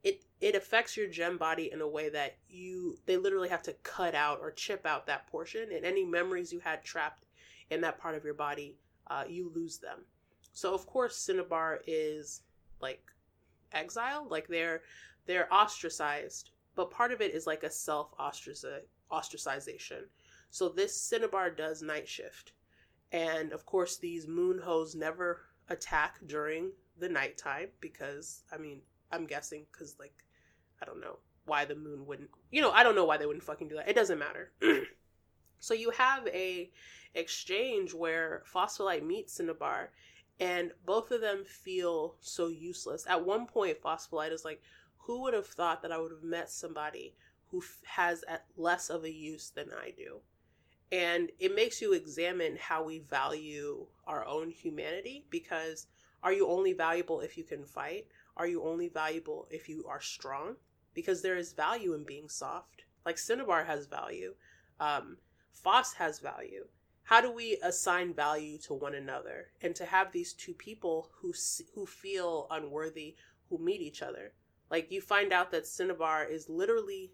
it 0.05 0.23
it 0.41 0.55
affects 0.55 0.97
your 0.97 1.09
gem 1.09 1.37
body 1.39 1.73
in 1.73 1.81
a 1.81 1.89
way 1.89 2.09
that 2.11 2.37
you 2.49 2.97
they 3.07 3.17
literally 3.17 3.49
have 3.49 3.63
to 3.63 3.73
cut 3.83 4.15
out 4.15 4.39
or 4.41 4.53
chip 4.53 4.87
out 4.87 5.07
that 5.07 5.27
portion 5.27 5.73
and 5.73 5.85
any 5.85 6.05
memories 6.05 6.53
you 6.53 6.61
had 6.61 6.85
trapped 6.85 7.27
in 7.71 7.81
that 7.81 7.99
part 7.99 8.15
of 8.15 8.25
your 8.25 8.35
body 8.35 8.77
uh, 9.09 9.25
you 9.29 9.51
lose 9.55 9.79
them. 9.79 10.05
So 10.53 10.73
of 10.75 10.87
course 10.87 11.17
cinnabar 11.17 11.81
is 11.87 12.43
like 12.81 13.03
exiled 13.73 14.31
like 14.31 14.47
they're 14.47 14.83
they're 15.27 15.53
ostracized 15.53 16.51
but 16.77 16.91
part 16.91 17.13
of 17.13 17.21
it 17.21 17.35
is 17.35 17.47
like 17.47 17.63
a 17.63 17.71
self 17.71 18.17
ostracization. 18.19 20.03
So 20.51 20.69
this 20.69 21.01
cinnabar 21.01 21.51
does 21.51 21.83
night 21.83 22.09
shift 22.09 22.53
and 23.11 23.53
of 23.53 23.65
course 23.65 23.97
these 23.97 24.27
moon 24.27 24.59
hoes 24.59 24.95
never 24.95 25.47
attack 25.69 26.19
during 26.27 26.71
the 26.99 27.09
nighttime 27.09 27.69
because 27.81 28.43
i 28.53 28.59
mean 28.59 28.81
i'm 29.13 29.27
guessing 29.27 29.67
because 29.71 29.97
like 29.99 30.15
i 30.83 30.85
don't 30.85 31.01
know 31.01 31.19
why 31.47 31.65
the 31.65 31.75
moon 31.75 32.07
wouldn't 32.07 32.31
you 32.51 32.61
know 32.61 32.71
i 32.71 32.83
don't 32.83 32.95
know 32.95 33.05
why 33.05 33.17
they 33.17 33.27
wouldn't 33.27 33.45
fucking 33.45 33.69
do 33.69 33.77
that 33.77 33.89
it 33.89 33.95
doesn't 33.95 34.19
matter 34.19 34.53
so 35.59 35.75
you 35.75 35.91
have 35.91 36.27
a 36.29 36.71
exchange 37.15 37.95
where 37.95 38.43
phospholite 38.53 39.05
meets 39.07 39.33
cinnabar 39.35 39.91
and 40.41 40.73
both 40.85 41.11
of 41.11 41.21
them 41.21 41.45
feel 41.45 42.17
so 42.21 42.49
useless. 42.49 43.07
At 43.09 43.25
one 43.25 43.47
point, 43.47 43.81
Phospholite 43.81 44.33
is 44.33 44.45
like, 44.45 44.63
"Who 44.99 45.23
would 45.23 45.35
have 45.35 45.47
thought 45.47 45.83
that 45.83 45.93
I 45.93 45.99
would 45.99 46.11
have 46.11 46.25
met 46.25 46.51
somebody 46.51 47.15
who 47.51 47.59
f- 47.59 47.81
has 47.85 48.25
less 48.57 48.91
of 48.91 49.05
a 49.05 49.13
use 49.13 49.51
than 49.51 49.73
I 49.73 49.91
do?" 49.91 50.23
And 50.91 51.31
it 51.39 51.55
makes 51.55 51.81
you 51.81 51.93
examine 51.93 52.57
how 52.57 52.83
we 52.83 52.99
value 52.99 53.87
our 54.07 54.25
own 54.25 54.51
humanity 54.51 55.25
because 55.31 55.87
are 56.23 56.33
you 56.33 56.49
only 56.49 56.73
valuable 56.73 57.21
if 57.21 57.37
you 57.39 57.45
can 57.45 57.65
fight? 57.65 58.09
Are 58.37 58.47
you 58.47 58.63
only 58.63 58.89
valuable 58.89 59.47
if 59.51 59.69
you 59.69 59.85
are 59.89 60.01
strong? 60.01 60.57
Because 60.93 61.23
there 61.23 61.37
is 61.37 61.53
value 61.53 61.95
in 61.95 62.05
being 62.05 62.29
soft. 62.29 62.85
Like 63.05 63.19
Cinnabar 63.19 63.65
has 63.65 63.87
value, 63.87 64.35
um, 64.81 65.19
Foss 65.53 65.95
has 65.95 66.19
value. 66.19 66.67
How 67.05 67.21
do 67.21 67.31
we 67.31 67.59
assign 67.63 68.15
value 68.15 68.59
to 68.59 68.75
one 68.75 68.95
another 68.95 69.53
and 69.61 69.77
to 69.77 69.85
have 69.85 70.11
these 70.11 70.33
two 70.33 70.55
people 70.55 71.11
who 71.21 71.33
who 71.75 71.87
feel 71.87 72.47
unworthy 72.51 73.17
who 73.49 73.59
meet 73.59 73.81
each 73.81 74.03
other? 74.03 74.33
Like 74.71 74.91
you 74.91 75.01
find 75.01 75.33
out 75.33 75.51
that 75.51 75.67
cinnabar 75.67 76.25
is 76.25 76.49
literally 76.49 77.13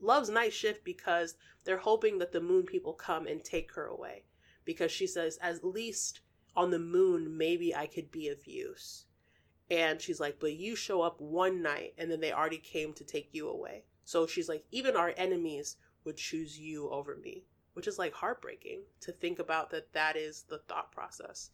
loves 0.00 0.28
night 0.30 0.52
shift 0.52 0.84
because 0.84 1.34
they're 1.64 1.78
hoping 1.78 2.18
that 2.18 2.32
the 2.32 2.40
moon 2.40 2.64
people 2.64 2.92
come 2.92 3.26
and 3.26 3.42
take 3.42 3.72
her 3.74 3.86
away. 3.86 4.24
Because 4.64 4.92
she 4.92 5.06
says 5.06 5.38
at 5.42 5.64
least 5.64 6.20
on 6.56 6.70
the 6.70 6.78
moon 6.78 7.36
maybe 7.36 7.74
i 7.74 7.86
could 7.86 8.10
be 8.10 8.28
of 8.28 8.46
use 8.46 9.06
and 9.74 10.00
she's 10.00 10.20
like 10.20 10.38
but 10.38 10.54
you 10.54 10.76
show 10.76 11.02
up 11.02 11.20
one 11.20 11.60
night 11.60 11.92
and 11.98 12.10
then 12.10 12.20
they 12.20 12.32
already 12.32 12.58
came 12.58 12.92
to 12.92 13.04
take 13.04 13.28
you 13.32 13.48
away 13.48 13.82
so 14.04 14.26
she's 14.26 14.48
like 14.48 14.64
even 14.70 14.96
our 14.96 15.12
enemies 15.16 15.76
would 16.04 16.16
choose 16.16 16.58
you 16.58 16.88
over 16.90 17.16
me 17.16 17.44
which 17.74 17.88
is 17.88 17.98
like 17.98 18.14
heartbreaking 18.14 18.80
to 19.00 19.12
think 19.12 19.38
about 19.38 19.70
that 19.70 19.92
that 19.92 20.16
is 20.16 20.44
the 20.48 20.58
thought 20.58 20.90
process. 20.90 21.50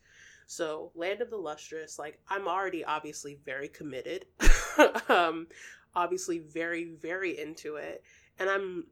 So, 0.47 0.91
Land 0.95 1.21
of 1.21 1.31
the 1.31 1.37
Lustrous, 1.37 1.99
like 1.99 2.21
I'm 2.29 2.47
already 2.47 2.85
obviously 2.85 3.39
very 3.45 3.69
committed. 3.69 4.27
um 5.09 5.49
obviously 5.93 6.39
very 6.39 6.85
very 6.85 7.37
into 7.37 7.75
it 7.75 8.05
and 8.39 8.49
I'm 8.49 8.87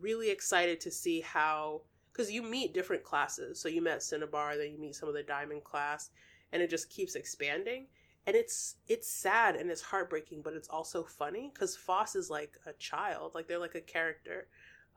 really 0.00 0.30
excited 0.30 0.80
to 0.82 0.92
see 0.92 1.20
how 1.20 1.82
cuz 2.12 2.30
you 2.30 2.42
meet 2.42 2.72
different 2.72 3.02
classes. 3.02 3.60
So 3.60 3.68
you 3.68 3.82
met 3.82 4.02
Cinnabar, 4.02 4.56
then 4.56 4.70
you 4.70 4.78
meet 4.78 4.94
some 4.94 5.08
of 5.08 5.14
the 5.14 5.22
Diamond 5.22 5.64
class 5.64 6.10
and 6.52 6.62
it 6.62 6.70
just 6.70 6.88
keeps 6.88 7.16
expanding 7.16 7.88
and 8.26 8.34
it's 8.36 8.76
it's 8.88 9.08
sad 9.08 9.56
and 9.56 9.70
it's 9.70 9.82
heartbreaking 9.82 10.42
but 10.42 10.54
it's 10.54 10.68
also 10.68 11.04
funny 11.04 11.50
because 11.52 11.76
foss 11.76 12.16
is 12.16 12.28
like 12.28 12.58
a 12.66 12.72
child 12.74 13.32
like 13.34 13.46
they're 13.46 13.58
like 13.58 13.74
a 13.74 13.80
character 13.80 14.48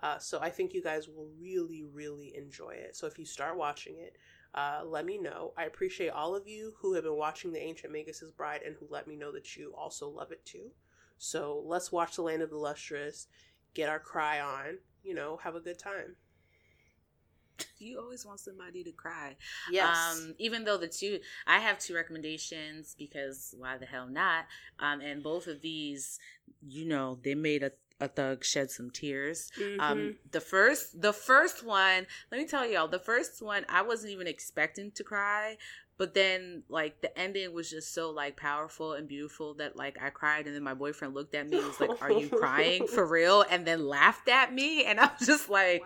uh, 0.01 0.17
so 0.17 0.39
I 0.41 0.49
think 0.49 0.73
you 0.73 0.81
guys 0.81 1.07
will 1.07 1.29
really, 1.39 1.83
really 1.83 2.35
enjoy 2.35 2.71
it. 2.71 2.95
So 2.95 3.05
if 3.05 3.19
you 3.19 3.25
start 3.25 3.57
watching 3.57 3.97
it, 3.97 4.17
uh, 4.55 4.81
let 4.85 5.05
me 5.05 5.17
know. 5.17 5.53
I 5.57 5.65
appreciate 5.65 6.09
all 6.09 6.35
of 6.35 6.47
you 6.47 6.73
who 6.79 6.93
have 6.93 7.03
been 7.03 7.17
watching 7.17 7.51
The 7.51 7.61
Ancient 7.61 7.91
Magus's 7.91 8.31
Bride 8.31 8.61
and 8.65 8.75
who 8.79 8.87
let 8.89 9.07
me 9.07 9.15
know 9.15 9.31
that 9.33 9.55
you 9.55 9.73
also 9.77 10.07
love 10.07 10.31
it 10.31 10.45
too. 10.45 10.71
So 11.17 11.61
let's 11.65 11.91
watch 11.91 12.15
The 12.15 12.21
Land 12.21 12.41
of 12.41 12.49
the 12.49 12.57
Lustrous, 12.57 13.27
get 13.73 13.89
our 13.89 13.99
cry 13.99 14.39
on, 14.39 14.77
you 15.03 15.13
know, 15.13 15.37
have 15.43 15.55
a 15.55 15.59
good 15.59 15.77
time. 15.77 16.15
You 17.79 17.99
always 17.99 18.25
want 18.25 18.39
somebody 18.39 18.83
to 18.83 18.91
cry. 18.91 19.35
Yes. 19.71 19.97
Um, 19.97 20.35
even 20.37 20.65
though 20.65 20.77
the 20.77 20.87
two, 20.87 21.19
I 21.47 21.59
have 21.59 21.79
two 21.79 21.95
recommendations 21.95 22.95
because 22.97 23.55
why 23.57 23.77
the 23.77 23.85
hell 23.85 24.07
not? 24.07 24.45
Um, 24.79 25.01
and 25.01 25.23
both 25.23 25.47
of 25.47 25.61
these, 25.61 26.19
you 26.61 26.85
know, 26.85 27.19
they 27.23 27.35
made 27.35 27.63
a 27.63 27.71
a 28.01 28.07
thug 28.07 28.43
shed 28.43 28.71
some 28.71 28.89
tears. 28.89 29.51
Mm-hmm. 29.59 29.81
Um, 29.81 30.15
the 30.31 30.39
first, 30.39 31.01
the 31.01 31.13
first 31.13 31.65
one, 31.65 32.07
let 32.31 32.39
me 32.39 32.47
tell 32.47 32.65
y'all, 32.65 32.87
the 32.87 32.99
first 32.99 33.41
one, 33.41 33.65
I 33.67 33.81
wasn't 33.81 34.13
even 34.13 34.27
expecting 34.27 34.91
to 34.91 35.03
cry, 35.03 35.57
but 35.99 36.13
then 36.13 36.63
like 36.69 37.01
the 37.01 37.19
ending 37.19 37.53
was 37.53 37.69
just 37.69 37.93
so 37.93 38.09
like 38.09 38.37
powerful 38.37 38.93
and 38.93 39.05
beautiful 39.05 39.55
that 39.55 39.75
like 39.75 40.01
I 40.01 40.09
cried, 40.09 40.47
and 40.47 40.55
then 40.55 40.63
my 40.63 40.73
boyfriend 40.73 41.13
looked 41.13 41.35
at 41.35 41.47
me 41.47 41.57
and 41.57 41.67
was 41.67 41.79
like, 41.79 42.01
"Are 42.01 42.11
you 42.11 42.29
crying 42.29 42.87
for 42.87 43.05
real?" 43.05 43.43
And 43.47 43.67
then 43.67 43.85
laughed 43.85 44.29
at 44.29 44.53
me, 44.53 44.85
and 44.85 44.97
I 44.97 45.11
was 45.19 45.27
just 45.27 45.49
like, 45.49 45.83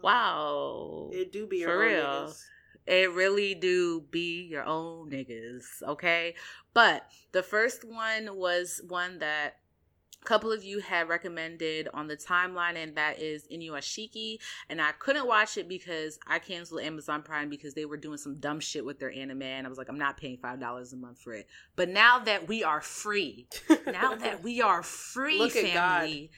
"Wow, 0.00 1.10
wow. 1.10 1.10
it 1.12 1.32
do 1.32 1.46
be 1.46 1.64
for 1.64 1.76
real." 1.76 2.04
Niggas. 2.04 2.44
It 2.86 3.12
really 3.12 3.54
do 3.54 4.00
be 4.10 4.44
your 4.44 4.64
own 4.64 5.10
niggas, 5.10 5.82
okay? 5.82 6.36
But 6.72 7.02
the 7.32 7.42
first 7.42 7.84
one 7.84 8.36
was 8.36 8.80
one 8.88 9.18
that 9.18 9.56
couple 10.28 10.52
of 10.52 10.62
you 10.62 10.78
had 10.78 11.08
recommended 11.08 11.88
on 11.94 12.06
the 12.06 12.14
timeline 12.14 12.76
and 12.76 12.94
that 12.96 13.18
is 13.18 13.48
Inuyashiki 13.50 14.36
and 14.68 14.78
I 14.78 14.92
couldn't 14.92 15.26
watch 15.26 15.56
it 15.56 15.70
because 15.70 16.18
I 16.26 16.38
canceled 16.38 16.82
Amazon 16.82 17.22
Prime 17.22 17.48
because 17.48 17.72
they 17.72 17.86
were 17.86 17.96
doing 17.96 18.18
some 18.18 18.38
dumb 18.38 18.60
shit 18.60 18.84
with 18.84 18.98
their 18.98 19.10
anime 19.10 19.40
and 19.40 19.66
I 19.66 19.70
was 19.70 19.78
like 19.78 19.88
I'm 19.88 19.96
not 19.96 20.18
paying 20.18 20.36
$5 20.36 20.92
a 20.92 20.96
month 20.96 21.18
for 21.18 21.32
it. 21.32 21.46
But 21.76 21.88
now 21.88 22.18
that 22.18 22.46
we 22.46 22.62
are 22.62 22.82
free, 22.82 23.48
now 23.86 24.16
that 24.16 24.42
we 24.42 24.60
are 24.60 24.82
free 24.82 25.48
family, 25.48 26.30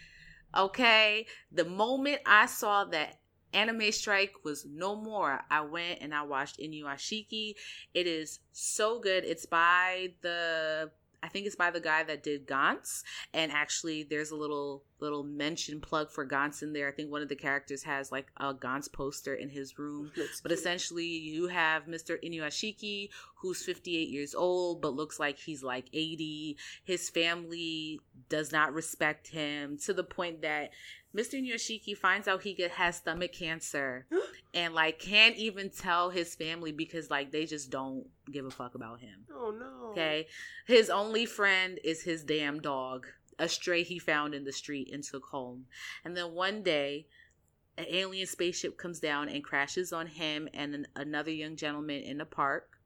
okay, 0.56 1.26
the 1.50 1.64
moment 1.64 2.20
I 2.24 2.46
saw 2.46 2.84
that 2.84 3.18
Anime 3.52 3.90
Strike 3.90 4.34
was 4.44 4.64
no 4.64 4.94
more. 4.94 5.40
I 5.50 5.62
went 5.62 5.98
and 6.00 6.14
I 6.14 6.22
watched 6.22 6.60
Inuyashiki. 6.60 7.54
It 7.92 8.06
is 8.06 8.38
so 8.52 9.00
good. 9.00 9.24
It's 9.24 9.46
by 9.46 10.12
the 10.22 10.92
I 11.22 11.28
think 11.28 11.46
it's 11.46 11.56
by 11.56 11.70
the 11.70 11.80
guy 11.80 12.02
that 12.04 12.22
did 12.22 12.46
Gantz. 12.46 13.02
And 13.34 13.52
actually, 13.52 14.04
there's 14.04 14.30
a 14.30 14.36
little 14.36 14.84
little 15.00 15.22
mention 15.22 15.80
plug 15.80 16.10
for 16.10 16.26
Gantz 16.26 16.62
in 16.62 16.72
there. 16.72 16.88
I 16.88 16.92
think 16.92 17.10
one 17.10 17.22
of 17.22 17.28
the 17.28 17.36
characters 17.36 17.82
has 17.84 18.12
like 18.12 18.30
a 18.36 18.54
Gantz 18.54 18.90
poster 18.92 19.34
in 19.34 19.48
his 19.48 19.78
room. 19.78 20.12
That's 20.16 20.40
but 20.40 20.50
cute. 20.50 20.58
essentially, 20.58 21.06
you 21.06 21.48
have 21.48 21.86
Mr. 21.86 22.22
Inuyashiki, 22.22 23.08
who's 23.36 23.64
58 23.64 24.08
years 24.08 24.34
old, 24.34 24.82
but 24.82 24.94
looks 24.94 25.18
like 25.18 25.38
he's 25.38 25.62
like 25.62 25.86
80. 25.92 26.56
His 26.84 27.08
family 27.08 28.00
does 28.28 28.52
not 28.52 28.72
respect 28.74 29.28
him 29.28 29.78
to 29.84 29.94
the 29.94 30.04
point 30.04 30.42
that 30.42 30.70
Mr. 31.14 31.40
Yoshiki 31.40 31.96
finds 31.96 32.28
out 32.28 32.42
he 32.42 32.56
has 32.72 32.96
stomach 32.96 33.32
cancer 33.32 34.06
and 34.54 34.74
like 34.74 34.98
can't 34.98 35.36
even 35.36 35.70
tell 35.70 36.10
his 36.10 36.34
family 36.34 36.72
because 36.72 37.10
like 37.10 37.32
they 37.32 37.46
just 37.46 37.70
don't 37.70 38.06
give 38.30 38.44
a 38.44 38.50
fuck 38.50 38.74
about 38.74 39.00
him. 39.00 39.26
Oh 39.32 39.50
no. 39.50 39.90
Okay. 39.90 40.26
His 40.66 40.88
only 40.88 41.26
friend 41.26 41.78
is 41.82 42.02
his 42.02 42.22
damn 42.22 42.60
dog, 42.60 43.06
a 43.38 43.48
stray 43.48 43.82
he 43.82 43.98
found 43.98 44.34
in 44.34 44.44
the 44.44 44.52
street 44.52 44.90
and 44.92 45.02
took 45.02 45.24
home. 45.24 45.66
And 46.04 46.16
then 46.16 46.32
one 46.32 46.62
day, 46.62 47.06
an 47.76 47.86
alien 47.88 48.26
spaceship 48.26 48.76
comes 48.76 49.00
down 49.00 49.28
and 49.28 49.42
crashes 49.42 49.92
on 49.92 50.06
him 50.06 50.48
and 50.54 50.86
another 50.94 51.30
young 51.30 51.56
gentleman 51.56 52.02
in 52.02 52.18
the 52.18 52.24
park. 52.24 52.78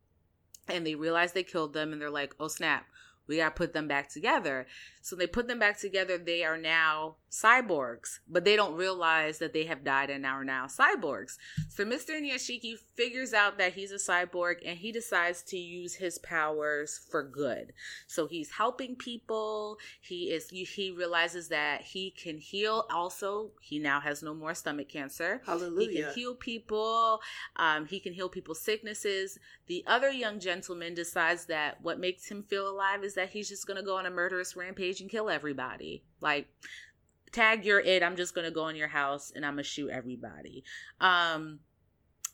And 0.69 0.87
they 0.87 0.95
realize 0.95 1.33
they 1.33 1.43
killed 1.43 1.75
them 1.75 1.93
and 1.93 2.01
they're 2.01 2.11
like, 2.11 2.35
oh 2.41 2.49
snap, 2.49 2.87
we 3.27 3.39
got 3.39 3.51
to 3.51 3.59
put 3.59 3.73
them 3.73 3.89
back 3.89 4.09
together. 4.09 4.67
So 5.05 5.17
they 5.17 5.27
put 5.27 5.49
them 5.49 5.59
back 5.59 5.79
together. 5.79 6.17
They 6.17 6.45
are 6.45 6.57
now 6.57 7.17
cyborgs, 7.31 8.21
but 8.27 8.47
they 8.47 8.57
don't 8.57 8.75
realize 8.75 9.39
that 9.39 9.53
they 9.53 9.65
have 9.65 9.85
died 9.85 10.09
and 10.09 10.25
are 10.25 10.45
now 10.45 10.67
cyborgs. 10.67 11.37
So 11.69 11.85
Mr. 11.85 12.19
Inuyashiki 12.19 12.77
figures 12.95 13.35
out 13.35 13.59
that 13.59 13.75
he's 13.75 13.93
a 13.93 13.97
cyborg 13.97 14.59
and 14.65 14.79
he 14.79 14.93
decides 14.93 15.43
to 15.43 15.59
use 15.59 15.95
his 15.97 16.17
powers 16.21 16.99
for 17.11 17.23
good. 17.23 17.75
So 18.07 18.27
he's 18.27 18.53
helping 18.53 18.97
people. 18.97 19.77
He 20.01 20.31
is 20.31 20.49
he 20.49 20.95
realizes 20.97 21.49
that 21.49 21.83
he 21.83 22.11
can 22.11 22.39
heal. 22.39 22.87
Also, 22.91 23.51
he 23.61 23.79
now 23.79 24.01
has 24.01 24.23
no 24.23 24.33
more 24.33 24.55
stomach 24.55 24.89
cancer. 24.89 25.43
Hallelujah. 25.45 25.91
He 25.91 26.03
can 26.03 26.15
heal 26.15 26.35
people. 26.35 27.21
Um, 27.57 27.85
he 27.85 28.01
can 28.01 28.15
heal 28.15 28.31
people's 28.31 28.61
sicknesses. 28.63 29.39
The 29.67 29.85
other 29.87 30.11
young 30.11 30.41
gentleman 30.41 30.95
decides 30.95 31.47
that 31.47 31.81
what 31.83 31.99
makes 31.99 32.27
him 32.27 32.43
feel 32.43 32.69
alive 32.69 33.03
is 33.03 33.15
that 33.15 33.31
he's 33.31 33.51
just 33.51 33.67
going 33.67 33.79
to 33.79 33.85
go 33.85 33.97
on 33.97 34.07
a 34.07 34.11
murderous 34.11 34.57
rampage 34.57 34.94
and 35.01 35.11
kill 35.11 35.31
everybody. 35.31 36.05
Like, 36.21 36.49
tag 37.33 37.65
you're 37.65 37.81
it. 37.81 38.03
I'm 38.03 38.17
just 38.17 38.35
to 38.47 38.51
go 38.51 38.69
in 38.69 38.77
your 38.77 38.89
house 38.89 39.33
and 39.35 39.45
I'm 39.45 39.55
to 39.57 39.63
shoot 39.63 39.91
everybody. 39.91 40.65
Um, 41.01 41.61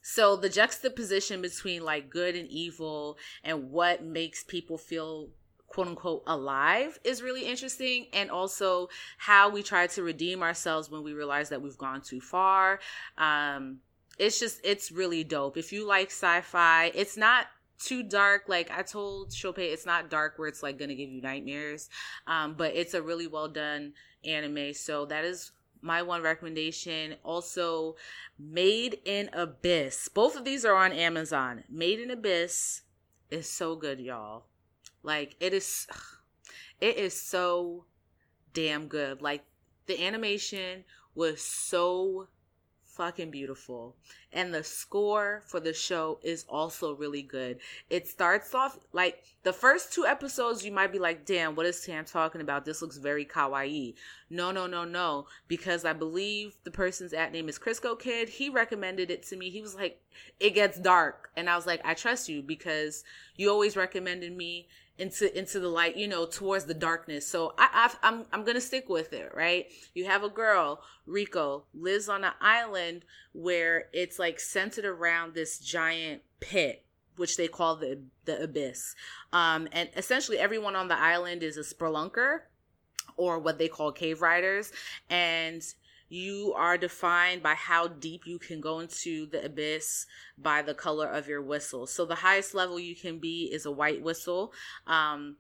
so 0.03 0.37
the 0.37 0.49
juxtaposition 0.49 1.43
between 1.43 1.85
like 1.85 2.11
good 2.11 2.35
and 2.35 2.49
evil 2.49 3.19
and 3.45 3.71
what 3.71 4.03
makes 4.05 4.45
people 4.45 4.79
feel 4.79 5.29
quote 5.67 5.87
unquote 5.87 6.23
alive 6.27 6.99
is 7.05 7.23
really 7.23 7.45
interesting 7.45 8.07
and 8.13 8.31
also 8.31 8.89
how 9.19 9.49
we 9.49 9.63
try 9.63 9.87
to 9.87 10.03
redeem 10.03 10.43
ourselves 10.43 10.91
when 10.91 11.05
we 11.05 11.13
realize 11.13 11.51
that 11.51 11.63
we've 11.63 11.79
gone 11.79 12.01
too 12.01 12.21
far 12.21 12.81
um 13.19 13.79
it's 14.21 14.39
just 14.39 14.61
it's 14.63 14.93
really 14.93 15.25
dope. 15.25 15.57
If 15.57 15.73
you 15.73 15.87
like 15.87 16.09
sci-fi, 16.09 16.93
it's 16.95 17.17
not 17.17 17.47
too 17.81 18.03
dark. 18.03 18.45
Like 18.49 18.71
I 18.71 18.83
told 18.83 19.33
Sope, 19.33 19.59
it's 19.59 19.87
not 19.87 20.11
dark 20.11 20.39
where 20.39 20.49
it's 20.49 20.63
like 20.63 20.79
gonna 20.79 20.95
give 20.95 21.11
you 21.11 21.21
nightmares. 21.21 21.89
Um, 22.27 22.55
but 22.55 22.75
it's 22.77 22.95
a 22.95 23.03
really 23.03 23.27
well 23.27 23.49
done 23.49 23.95
anime. 24.25 24.75
So 24.75 25.07
that 25.07 25.25
is 25.25 25.53
my 25.83 26.03
one 26.03 26.23
recommendation. 26.23 27.17
Also, 27.25 27.97
Made 28.39 29.01
in 29.05 29.29
Abyss. 29.33 30.09
Both 30.09 30.37
of 30.37 30.45
these 30.45 30.65
are 30.65 30.75
on 30.75 30.93
Amazon. 30.93 31.65
Made 31.69 32.01
in 32.01 32.11
Abyss 32.11 32.83
is 33.31 33.49
so 33.49 33.77
good, 33.77 34.01
y'all. 34.01 34.45
Like 35.03 35.37
it 35.41 35.53
is 35.53 35.87
it 36.81 36.97
is 36.97 37.21
so 37.21 37.85
damn 38.53 38.87
good. 38.87 39.23
Like 39.23 39.45
the 39.87 40.05
animation 40.05 40.85
was 41.15 41.43
so 41.43 42.29
fucking 43.01 43.31
beautiful. 43.31 43.97
And 44.31 44.53
the 44.53 44.63
score 44.63 45.43
for 45.47 45.59
the 45.59 45.73
show 45.73 46.19
is 46.23 46.45
also 46.51 46.95
really 46.95 47.23
good. 47.23 47.59
It 47.89 48.07
starts 48.07 48.55
off 48.55 48.79
like 48.93 49.23
the 49.43 49.55
first 49.55 49.91
two 49.91 50.05
episodes, 50.05 50.67
you 50.67 50.71
might 50.71 50.93
be 50.93 50.99
like, 50.99 51.25
damn, 51.25 51.55
what 51.55 51.65
is 51.65 51.81
Tam 51.81 52.05
talking 52.05 52.43
about? 52.43 52.67
This 52.67 52.83
looks 52.83 52.99
very 52.99 53.25
kawaii. 53.25 53.95
No, 54.29 54.51
no, 54.51 54.67
no, 54.67 54.85
no. 54.85 55.29
Because 55.49 55.87
I 55.87 55.95
believe 55.95 56.57
the 56.65 56.71
person's 56.71 57.15
at 57.15 57.33
name 57.33 57.49
is 57.49 57.59
Crisco 57.59 57.99
Kid. 57.99 58.29
He 58.29 58.51
recommended 58.51 59.11
it 59.11 59.23
to 59.29 59.37
me. 59.37 59.49
He 59.49 59.63
was 59.63 59.75
like, 59.75 60.03
it 60.39 60.51
gets 60.51 60.79
dark. 60.79 61.31
And 61.39 61.49
I 61.49 61.57
was 61.57 61.67
like, 61.67 61.81
I 61.83 61.95
trust 61.95 62.29
you 62.29 62.43
because 62.43 63.03
you 63.37 63.49
always 63.49 63.79
recommended 63.79 64.37
me 64.37 64.69
into 65.01 65.37
into 65.37 65.59
the 65.59 65.69
light, 65.69 65.97
you 65.97 66.07
know, 66.07 66.27
towards 66.27 66.67
the 66.67 66.75
darkness. 66.75 67.27
So 67.27 67.55
I, 67.59 67.91
I 68.03 68.09
I'm 68.09 68.27
I'm 68.33 68.45
gonna 68.45 68.61
stick 68.61 68.89
with 68.89 69.13
it, 69.13 69.33
right? 69.35 69.67
You 69.95 70.05
have 70.05 70.23
a 70.23 70.29
girl, 70.29 70.83
Riko 71.09 71.63
lives 71.75 72.09
on 72.09 72.25
an 72.25 72.33
island 72.41 73.05
where 73.33 73.89
it's 73.93 74.19
like 74.19 74.39
centered 74.39 74.85
around 74.85 75.35
this 75.35 75.59
giant 75.59 76.23
pit, 76.41 76.85
which 77.17 77.37
they 77.37 77.49
call 77.49 77.77
the 77.77 78.03
the 78.27 78.43
abyss. 78.43 78.95
Um, 79.33 79.69
and 79.73 79.89
essentially 79.97 80.39
everyone 80.39 80.77
on 80.77 80.89
the 80.89 80.99
island 80.99 81.43
is 81.43 81.57
a 81.57 81.63
spelunker, 81.63 82.41
or 83.17 83.39
what 83.39 83.59
they 83.59 83.69
call 83.69 83.93
cave 83.93 84.23
raiders, 84.23 84.71
and 85.09 85.63
you 86.11 86.53
are 86.57 86.77
defined 86.77 87.41
by 87.43 87.55
how 87.55 87.87
deep 87.87 88.27
you 88.27 88.39
can 88.39 88.61
go 88.61 88.81
into 88.81 89.27
the 89.27 89.45
abyss 89.45 90.07
by 90.37 90.61
the 90.61 90.75
color 90.75 91.07
of 91.07 91.29
your 91.29 91.41
whistle. 91.41 91.87
So 91.87 92.05
the 92.05 92.17
highest 92.17 92.53
level 92.53 92.81
you 92.81 92.97
can 92.97 93.19
be 93.19 93.49
is 93.53 93.65
a 93.65 93.71
white 93.71 94.03
whistle. 94.03 94.53
Um, 94.89 95.37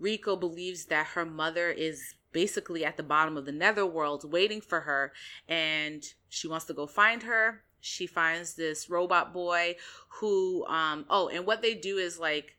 Riko 0.00 0.38
believes 0.38 0.84
that 0.86 1.06
her 1.08 1.24
mother 1.24 1.70
is 1.70 2.14
basically 2.32 2.84
at 2.84 2.98
the 2.98 3.02
bottom 3.02 3.38
of 3.38 3.46
the 3.46 3.52
netherworld 3.52 4.30
waiting 4.30 4.60
for 4.60 4.80
her 4.80 5.12
and 5.48 6.04
she 6.28 6.48
wants 6.48 6.66
to 6.66 6.74
go 6.74 6.86
find 6.86 7.22
her. 7.22 7.62
She 7.80 8.06
finds 8.06 8.54
this 8.54 8.90
robot 8.90 9.32
boy 9.32 9.76
who 10.08 10.66
um 10.66 11.06
oh 11.08 11.28
and 11.28 11.46
what 11.46 11.62
they 11.62 11.74
do 11.74 11.98
is 11.98 12.18
like 12.18 12.56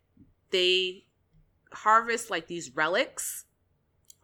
they 0.51 1.05
harvest 1.73 2.29
like 2.29 2.47
these 2.47 2.75
relics 2.75 3.44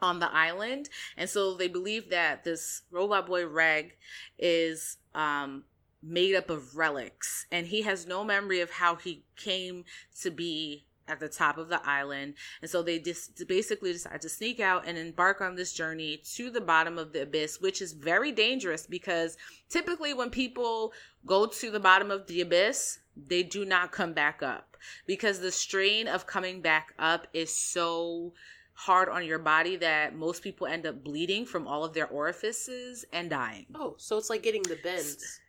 on 0.02 0.20
the 0.20 0.32
island. 0.32 0.90
And 1.18 1.30
so 1.30 1.56
they 1.56 1.68
believe 1.68 2.10
that 2.10 2.44
this 2.44 2.82
robot 2.92 3.28
boy 3.28 3.46
Reg 3.46 3.98
is 4.38 4.98
um, 5.14 5.64
made 6.04 6.36
up 6.36 6.50
of 6.50 6.76
relics 6.76 7.46
and 7.52 7.68
he 7.68 7.84
has 7.84 8.08
no 8.08 8.24
memory 8.24 8.60
of 8.62 8.72
how 8.72 8.96
he 8.96 9.24
came 9.36 9.86
to 10.22 10.32
be 10.32 10.86
at 11.08 11.20
the 11.20 11.30
top 11.30 11.58
of 11.58 11.68
the 11.68 11.86
island. 11.88 12.36
And 12.62 12.72
so 12.72 12.82
they 12.82 12.98
just 12.98 13.46
basically 13.48 13.92
decide 13.92 14.22
to 14.22 14.30
sneak 14.30 14.60
out 14.60 14.88
and 14.88 14.98
embark 14.98 15.42
on 15.42 15.56
this 15.56 15.74
journey 15.74 16.22
to 16.36 16.50
the 16.50 16.62
bottom 16.62 16.98
of 16.98 17.12
the 17.12 17.24
abyss, 17.24 17.60
which 17.60 17.82
is 17.82 17.92
very 17.92 18.32
dangerous 18.32 18.88
because 18.88 19.38
typically 19.70 20.14
when 20.14 20.30
people 20.30 20.94
go 21.26 21.46
to 21.46 21.70
the 21.70 21.80
bottom 21.80 22.12
of 22.12 22.28
the 22.28 22.42
abyss, 22.42 23.00
they 23.16 23.44
do 23.44 23.66
not 23.66 23.92
come 23.92 24.14
back 24.14 24.42
up 24.42 24.78
because 25.06 25.40
the 25.40 25.52
strain 25.52 26.08
of 26.08 26.26
coming 26.26 26.62
back 26.62 26.94
up 26.98 27.28
is 27.34 27.56
so 27.56 28.34
hard 28.74 29.10
on 29.10 29.26
your 29.26 29.40
body 29.40 29.76
that 29.78 30.16
most 30.16 30.42
people 30.42 30.68
end 30.68 30.86
up 30.86 31.04
bleeding 31.04 31.46
from 31.46 31.68
all 31.68 31.84
of 31.84 31.94
their 31.94 32.08
orifices 32.08 33.06
and 33.14 33.30
dying. 33.30 33.66
Oh, 33.76 33.96
so 33.98 34.18
it's 34.18 34.30
like 34.30 34.44
getting 34.44 34.64
the 34.64 34.78
bends. 34.84 35.40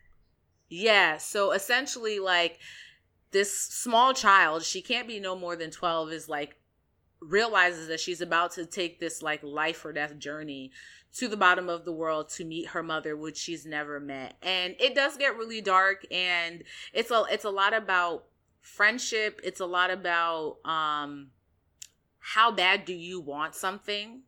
Yeah, 0.68 1.18
so 1.18 1.52
essentially 1.52 2.18
like 2.18 2.58
this 3.30 3.56
small 3.58 4.14
child, 4.14 4.62
she 4.62 4.82
can't 4.82 5.08
be 5.08 5.20
no 5.20 5.36
more 5.36 5.56
than 5.56 5.70
12 5.70 6.12
is 6.12 6.28
like 6.28 6.56
realizes 7.20 7.88
that 7.88 8.00
she's 8.00 8.20
about 8.20 8.52
to 8.52 8.66
take 8.66 8.98
this 8.98 9.22
like 9.22 9.42
life 9.42 9.84
or 9.84 9.92
death 9.92 10.18
journey 10.18 10.72
to 11.14 11.28
the 11.28 11.36
bottom 11.36 11.68
of 11.68 11.84
the 11.84 11.92
world 11.92 12.28
to 12.28 12.44
meet 12.44 12.68
her 12.68 12.82
mother 12.82 13.16
which 13.16 13.36
she's 13.36 13.66
never 13.66 14.00
met 14.00 14.34
and 14.42 14.74
it 14.80 14.94
does 14.94 15.16
get 15.16 15.36
really 15.36 15.60
dark 15.60 16.04
and 16.10 16.64
it's 16.92 17.10
a 17.10 17.24
it's 17.30 17.44
a 17.44 17.50
lot 17.50 17.74
about 17.74 18.24
friendship 18.60 19.40
it's 19.44 19.60
a 19.60 19.66
lot 19.66 19.90
about 19.90 20.56
um 20.64 21.28
how 22.22 22.50
bad 22.50 22.84
do 22.84 22.92
you 22.92 23.20
want 23.20 23.54
something? 23.54 24.20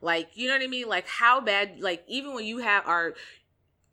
Like, 0.00 0.30
you 0.34 0.46
know 0.46 0.54
what 0.54 0.62
I 0.62 0.66
mean? 0.66 0.88
Like, 0.88 1.08
how 1.08 1.40
bad, 1.40 1.80
like, 1.80 2.04
even 2.06 2.34
when 2.34 2.44
you 2.44 2.58
have, 2.58 2.86
are 2.86 3.14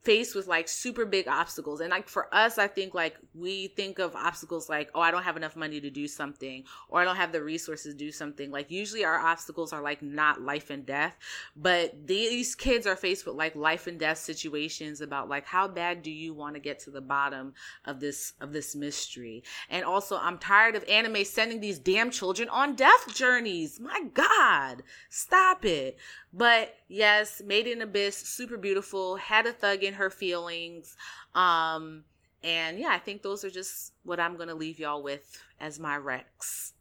faced 0.08 0.36
with 0.36 0.48
like 0.48 0.70
super 0.70 1.06
big 1.06 1.28
obstacles. 1.28 1.82
And 1.82 1.90
like 1.90 2.08
for 2.08 2.34
us 2.34 2.58
i 2.58 2.66
think 2.66 2.94
like 2.94 3.18
we 3.36 3.68
think 3.68 4.00
of 4.00 4.16
obstacles 4.16 4.70
like 4.70 4.90
oh 4.96 5.02
i 5.02 5.12
don't 5.12 5.24
have 5.24 5.36
enough 5.36 5.58
money 5.58 5.82
to 5.82 5.90
do 5.90 6.08
something 6.08 6.64
or 6.88 7.02
i 7.02 7.04
don't 7.04 7.18
have 7.18 7.34
the 7.34 7.44
resources 7.44 7.94
to 7.94 7.98
do 7.98 8.12
something. 8.12 8.50
Like 8.50 8.72
usually 8.72 9.04
our 9.04 9.20
obstacles 9.20 9.74
are 9.74 9.82
like 9.82 10.02
not 10.02 10.42
life 10.42 10.70
and 10.70 10.86
death. 10.86 11.14
But 11.58 12.08
these 12.08 12.56
kids 12.56 12.88
are 12.88 12.96
faced 12.96 13.26
with 13.26 13.36
like 13.36 13.56
life 13.56 13.88
and 13.88 14.00
death 14.00 14.20
situations 14.20 15.02
about 15.02 15.28
like 15.28 15.46
how 15.46 15.68
bad 15.68 16.04
do 16.04 16.12
you 16.12 16.34
want 16.34 16.56
to 16.56 16.62
get 16.62 16.80
to 16.80 16.92
the 16.92 17.02
bottom 17.02 17.54
of 17.84 18.00
this 18.00 18.32
of 18.40 18.54
this 18.54 18.76
mystery? 18.76 19.44
And 19.70 19.84
also 19.84 20.18
i'm 20.18 20.38
tired 20.38 20.76
of 20.78 20.86
anime 20.88 21.26
sending 21.26 21.60
these 21.60 21.80
damn 21.80 22.12
children 22.12 22.48
on 22.48 22.76
death 22.76 23.14
journeys. 23.14 23.78
My 23.78 24.04
god 24.14 24.84
stop 25.10 25.66
it. 25.66 25.98
But 26.34 26.76
yes, 26.88 27.42
Made 27.44 27.68
in 27.68 27.82
Abyss, 27.82 28.18
super 28.18 28.58
beautiful, 28.58 29.16
had 29.16 29.48
a 29.48 29.54
thug 29.54 29.84
in 29.84 29.94
her 29.98 30.10
feelings. 30.10 30.96
Um, 31.36 32.04
and 32.44 32.80
yeah, 32.80 32.90
I 32.90 33.00
think 33.00 33.22
those 33.22 33.44
are 33.44 33.50
just 33.50 33.94
what 34.04 34.20
I'm 34.20 34.38
gonna 34.38 34.56
leave 34.56 34.80
y'all 34.80 35.04
with 35.04 35.42
as 35.60 35.80
my 35.80 35.98
Rex. 35.98 36.74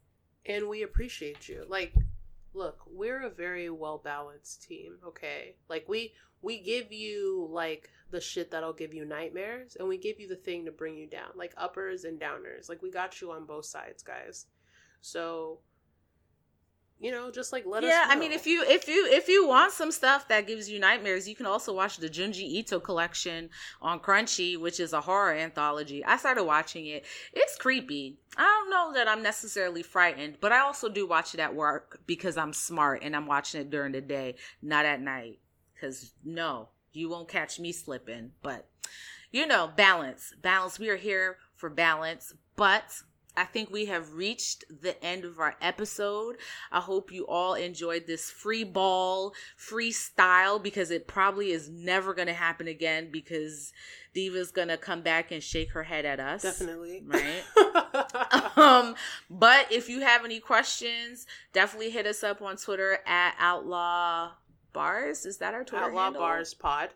And 0.44 0.68
we 0.68 0.82
appreciate 0.82 1.48
you. 1.48 1.64
Like, 1.68 1.92
look, 2.54 2.80
we're 2.86 3.22
a 3.22 3.30
very 3.30 3.70
well 3.70 3.98
balanced 3.98 4.62
team, 4.62 4.98
okay? 5.06 5.56
Like 5.68 5.88
we 5.88 6.12
we 6.42 6.60
give 6.60 6.92
you 6.92 7.48
like 7.50 7.90
the 8.10 8.20
shit 8.20 8.50
that'll 8.50 8.72
give 8.72 8.94
you 8.94 9.04
nightmares 9.04 9.76
and 9.76 9.88
we 9.88 9.98
give 9.98 10.20
you 10.20 10.28
the 10.28 10.36
thing 10.36 10.64
to 10.64 10.70
bring 10.70 10.96
you 10.96 11.08
down, 11.08 11.30
like 11.34 11.52
uppers 11.56 12.04
and 12.04 12.20
downers. 12.20 12.68
Like 12.68 12.82
we 12.82 12.90
got 12.90 13.20
you 13.20 13.32
on 13.32 13.46
both 13.46 13.64
sides, 13.64 14.02
guys. 14.02 14.46
So 15.00 15.58
you 16.98 17.10
know, 17.10 17.30
just 17.30 17.52
like 17.52 17.64
let 17.66 17.82
yeah, 17.82 17.88
us. 17.88 17.94
Yeah, 17.94 18.06
I 18.08 18.18
mean, 18.18 18.32
if 18.32 18.46
you 18.46 18.64
if 18.66 18.88
you 18.88 19.06
if 19.10 19.28
you 19.28 19.46
want 19.46 19.72
some 19.72 19.92
stuff 19.92 20.28
that 20.28 20.46
gives 20.46 20.70
you 20.70 20.78
nightmares, 20.78 21.28
you 21.28 21.34
can 21.34 21.44
also 21.44 21.74
watch 21.74 21.98
the 21.98 22.08
Junji 22.08 22.40
Ito 22.40 22.80
collection 22.80 23.50
on 23.82 24.00
Crunchy, 24.00 24.58
which 24.58 24.80
is 24.80 24.94
a 24.94 25.02
horror 25.02 25.34
anthology. 25.34 26.04
I 26.04 26.16
started 26.16 26.44
watching 26.44 26.86
it. 26.86 27.04
It's 27.34 27.56
creepy. 27.56 28.18
I 28.38 28.42
don't 28.42 28.70
know 28.70 28.92
that 28.94 29.08
I'm 29.08 29.22
necessarily 29.22 29.82
frightened, 29.82 30.38
but 30.40 30.52
I 30.52 30.60
also 30.60 30.88
do 30.88 31.06
watch 31.06 31.34
it 31.34 31.40
at 31.40 31.54
work 31.54 32.00
because 32.06 32.38
I'm 32.38 32.52
smart 32.52 33.02
and 33.02 33.14
I'm 33.14 33.26
watching 33.26 33.60
it 33.60 33.70
during 33.70 33.92
the 33.92 34.00
day, 34.00 34.36
not 34.62 34.86
at 34.86 35.00
night. 35.00 35.38
Because 35.74 36.12
no, 36.24 36.70
you 36.92 37.10
won't 37.10 37.28
catch 37.28 37.60
me 37.60 37.72
slipping. 37.72 38.30
But 38.42 38.68
you 39.30 39.46
know, 39.46 39.70
balance, 39.76 40.32
balance. 40.40 40.78
We 40.78 40.88
are 40.88 40.96
here 40.96 41.36
for 41.56 41.68
balance, 41.68 42.32
but 42.56 43.02
I 43.36 43.44
think 43.44 43.70
we 43.70 43.86
have 43.86 44.14
reached 44.14 44.64
the 44.82 45.02
end 45.04 45.24
of 45.24 45.38
our 45.38 45.56
episode. 45.60 46.36
I 46.72 46.80
hope 46.80 47.12
you 47.12 47.26
all 47.26 47.54
enjoyed 47.54 48.06
this 48.06 48.30
free 48.30 48.64
ball, 48.64 49.34
freestyle, 49.58 50.62
because 50.62 50.90
it 50.90 51.06
probably 51.06 51.52
is 51.52 51.68
never 51.68 52.14
going 52.14 52.28
to 52.28 52.34
happen 52.34 52.66
again 52.66 53.10
because 53.12 53.72
Diva's 54.14 54.50
going 54.50 54.68
to 54.68 54.78
come 54.78 55.02
back 55.02 55.30
and 55.30 55.42
shake 55.42 55.72
her 55.72 55.82
head 55.82 56.06
at 56.06 56.18
us. 56.18 56.42
Definitely. 56.42 57.04
Right? 57.06 58.56
um, 58.56 58.94
but 59.28 59.70
if 59.70 59.88
you 59.88 60.00
have 60.00 60.24
any 60.24 60.40
questions, 60.40 61.26
definitely 61.52 61.90
hit 61.90 62.06
us 62.06 62.24
up 62.24 62.40
on 62.40 62.56
Twitter 62.56 62.98
at 63.06 63.34
Outlaw 63.38 64.30
Barz. 64.74 65.26
Is 65.26 65.38
that 65.38 65.54
our 65.54 65.64
Twitter 65.64 65.84
Outlaw 65.84 66.04
handle? 66.04 66.22
Barz 66.22 66.58
Pod. 66.58 66.90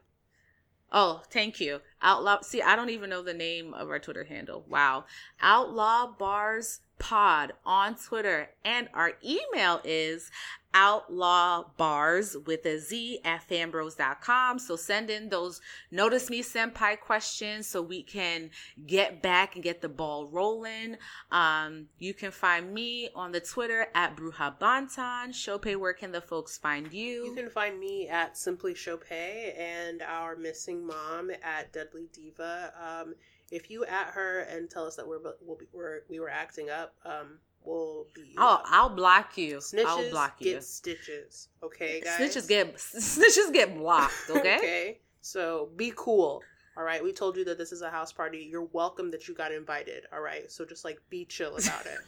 Oh, 0.93 1.23
thank 1.31 1.61
you. 1.61 1.81
Outlaw. 2.03 2.41
See, 2.43 2.63
I 2.63 2.75
don't 2.77 2.91
even 2.91 3.11
know 3.11 3.23
the 3.23 3.35
name 3.35 3.75
of 3.75 3.89
our 3.89 3.99
Twitter 3.99 4.25
handle. 4.25 4.65
Wow. 4.69 5.05
Outlaw 5.41 6.15
Barz 6.19 6.81
Pod 6.99 7.53
on 7.65 7.95
Twitter. 7.95 8.51
And 8.65 8.89
our 8.93 9.13
email 9.25 9.81
is 9.85 10.31
outlaw 10.75 11.65
bars 11.77 12.37
with 12.47 12.65
a 12.67 12.79
Z 12.79 13.21
at 13.25 13.49
fanbros.com. 13.49 14.59
So 14.59 14.77
send 14.77 15.11
in 15.11 15.29
those 15.29 15.61
notice 15.91 16.31
me 16.31 16.43
senpai 16.43 17.01
questions 17.01 17.67
so 17.67 17.83
we 17.83 18.03
can 18.03 18.51
get 18.87 19.23
back 19.23 19.55
and 19.55 19.65
get 19.65 19.81
the 19.81 19.89
ball 19.89 20.27
rolling. 20.27 20.97
Um, 21.31 21.87
you 21.99 22.15
can 22.15 22.31
find 22.31 22.73
me 22.73 23.09
on 23.15 23.33
the 23.33 23.41
Twitter 23.41 23.87
at 23.95 24.17
Bruja 24.17 24.59
Bantan. 24.59 25.35
Sope, 25.35 25.75
where 25.77 25.95
can 25.95 26.13
the 26.13 26.21
folks 26.21 26.59
find 26.59 26.93
you? 26.93 27.25
You 27.27 27.35
can 27.35 27.51
find 27.51 27.79
me 27.79 28.09
at 28.09 28.37
Simply 28.37 28.75
Sope 28.75 29.11
and 29.11 30.03
our 30.03 30.37
missing 30.37 30.87
mom 30.87 31.31
at 31.43 31.73
Deadly 31.73 32.09
Diva. 32.13 32.73
Um, 32.81 33.15
if 33.51 33.71
you 33.71 33.85
at 33.85 34.09
her 34.09 34.41
and 34.41 34.71
tell 34.71 34.87
us 34.87 34.97
that 34.97 35.07
we're 35.07 35.19
we'll 35.43 35.57
be, 35.57 35.67
we're 35.73 36.01
we 36.09 36.21
were 36.21 36.31
acting 36.31 36.71
up, 36.71 36.95
um, 37.05 37.39
we'll 37.65 38.07
be. 38.15 38.35
Oh, 38.39 38.61
I'll 38.65 38.89
block 38.89 39.37
you. 39.37 39.59
snitches 39.59 39.85
I'll 39.87 40.11
block 40.11 40.37
you. 40.41 40.55
get 40.55 40.65
stitches. 40.65 41.49
Okay, 41.63 42.01
guys. 42.01 42.19
Snitches 42.19 42.49
get 42.49 42.75
snitches 42.77 43.53
get 43.53 43.77
blocked. 43.77 44.15
Okay. 44.31 44.57
okay. 44.57 44.99
So 45.21 45.69
be 45.77 45.93
cool. 45.97 46.43
All 46.77 46.85
right. 46.85 47.03
We 47.03 47.13
told 47.13 47.37
you 47.37 47.45
that 47.45 47.59
this 47.59 47.73
is 47.73 47.83
a 47.83 47.91
house 47.91 48.13
party. 48.13 48.49
You're 48.51 48.69
welcome 48.73 49.11
that 49.11 49.29
you 49.29 49.35
got 49.35 49.53
invited. 49.53 50.05
All 50.13 50.21
right. 50.21 50.51
So 50.51 50.65
just 50.65 50.85
like 50.85 50.99
be 51.11 51.25
chill 51.25 51.57
about 51.57 51.87
it. 51.87 51.99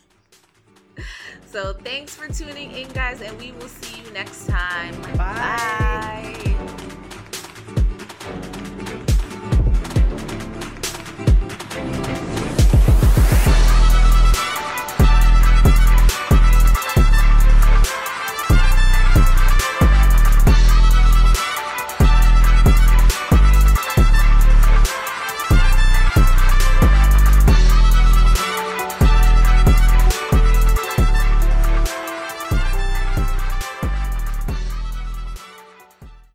So 1.47 1.73
thanks 1.73 2.15
for 2.15 2.29
tuning 2.29 2.71
in, 2.73 2.89
guys, 2.91 3.23
and 3.23 3.39
we 3.39 3.53
will 3.53 3.69
see 3.69 4.03
you 4.03 4.11
next 4.11 4.47
time. 4.47 4.95
Bye. 5.03 5.15
Bye. 5.17 6.52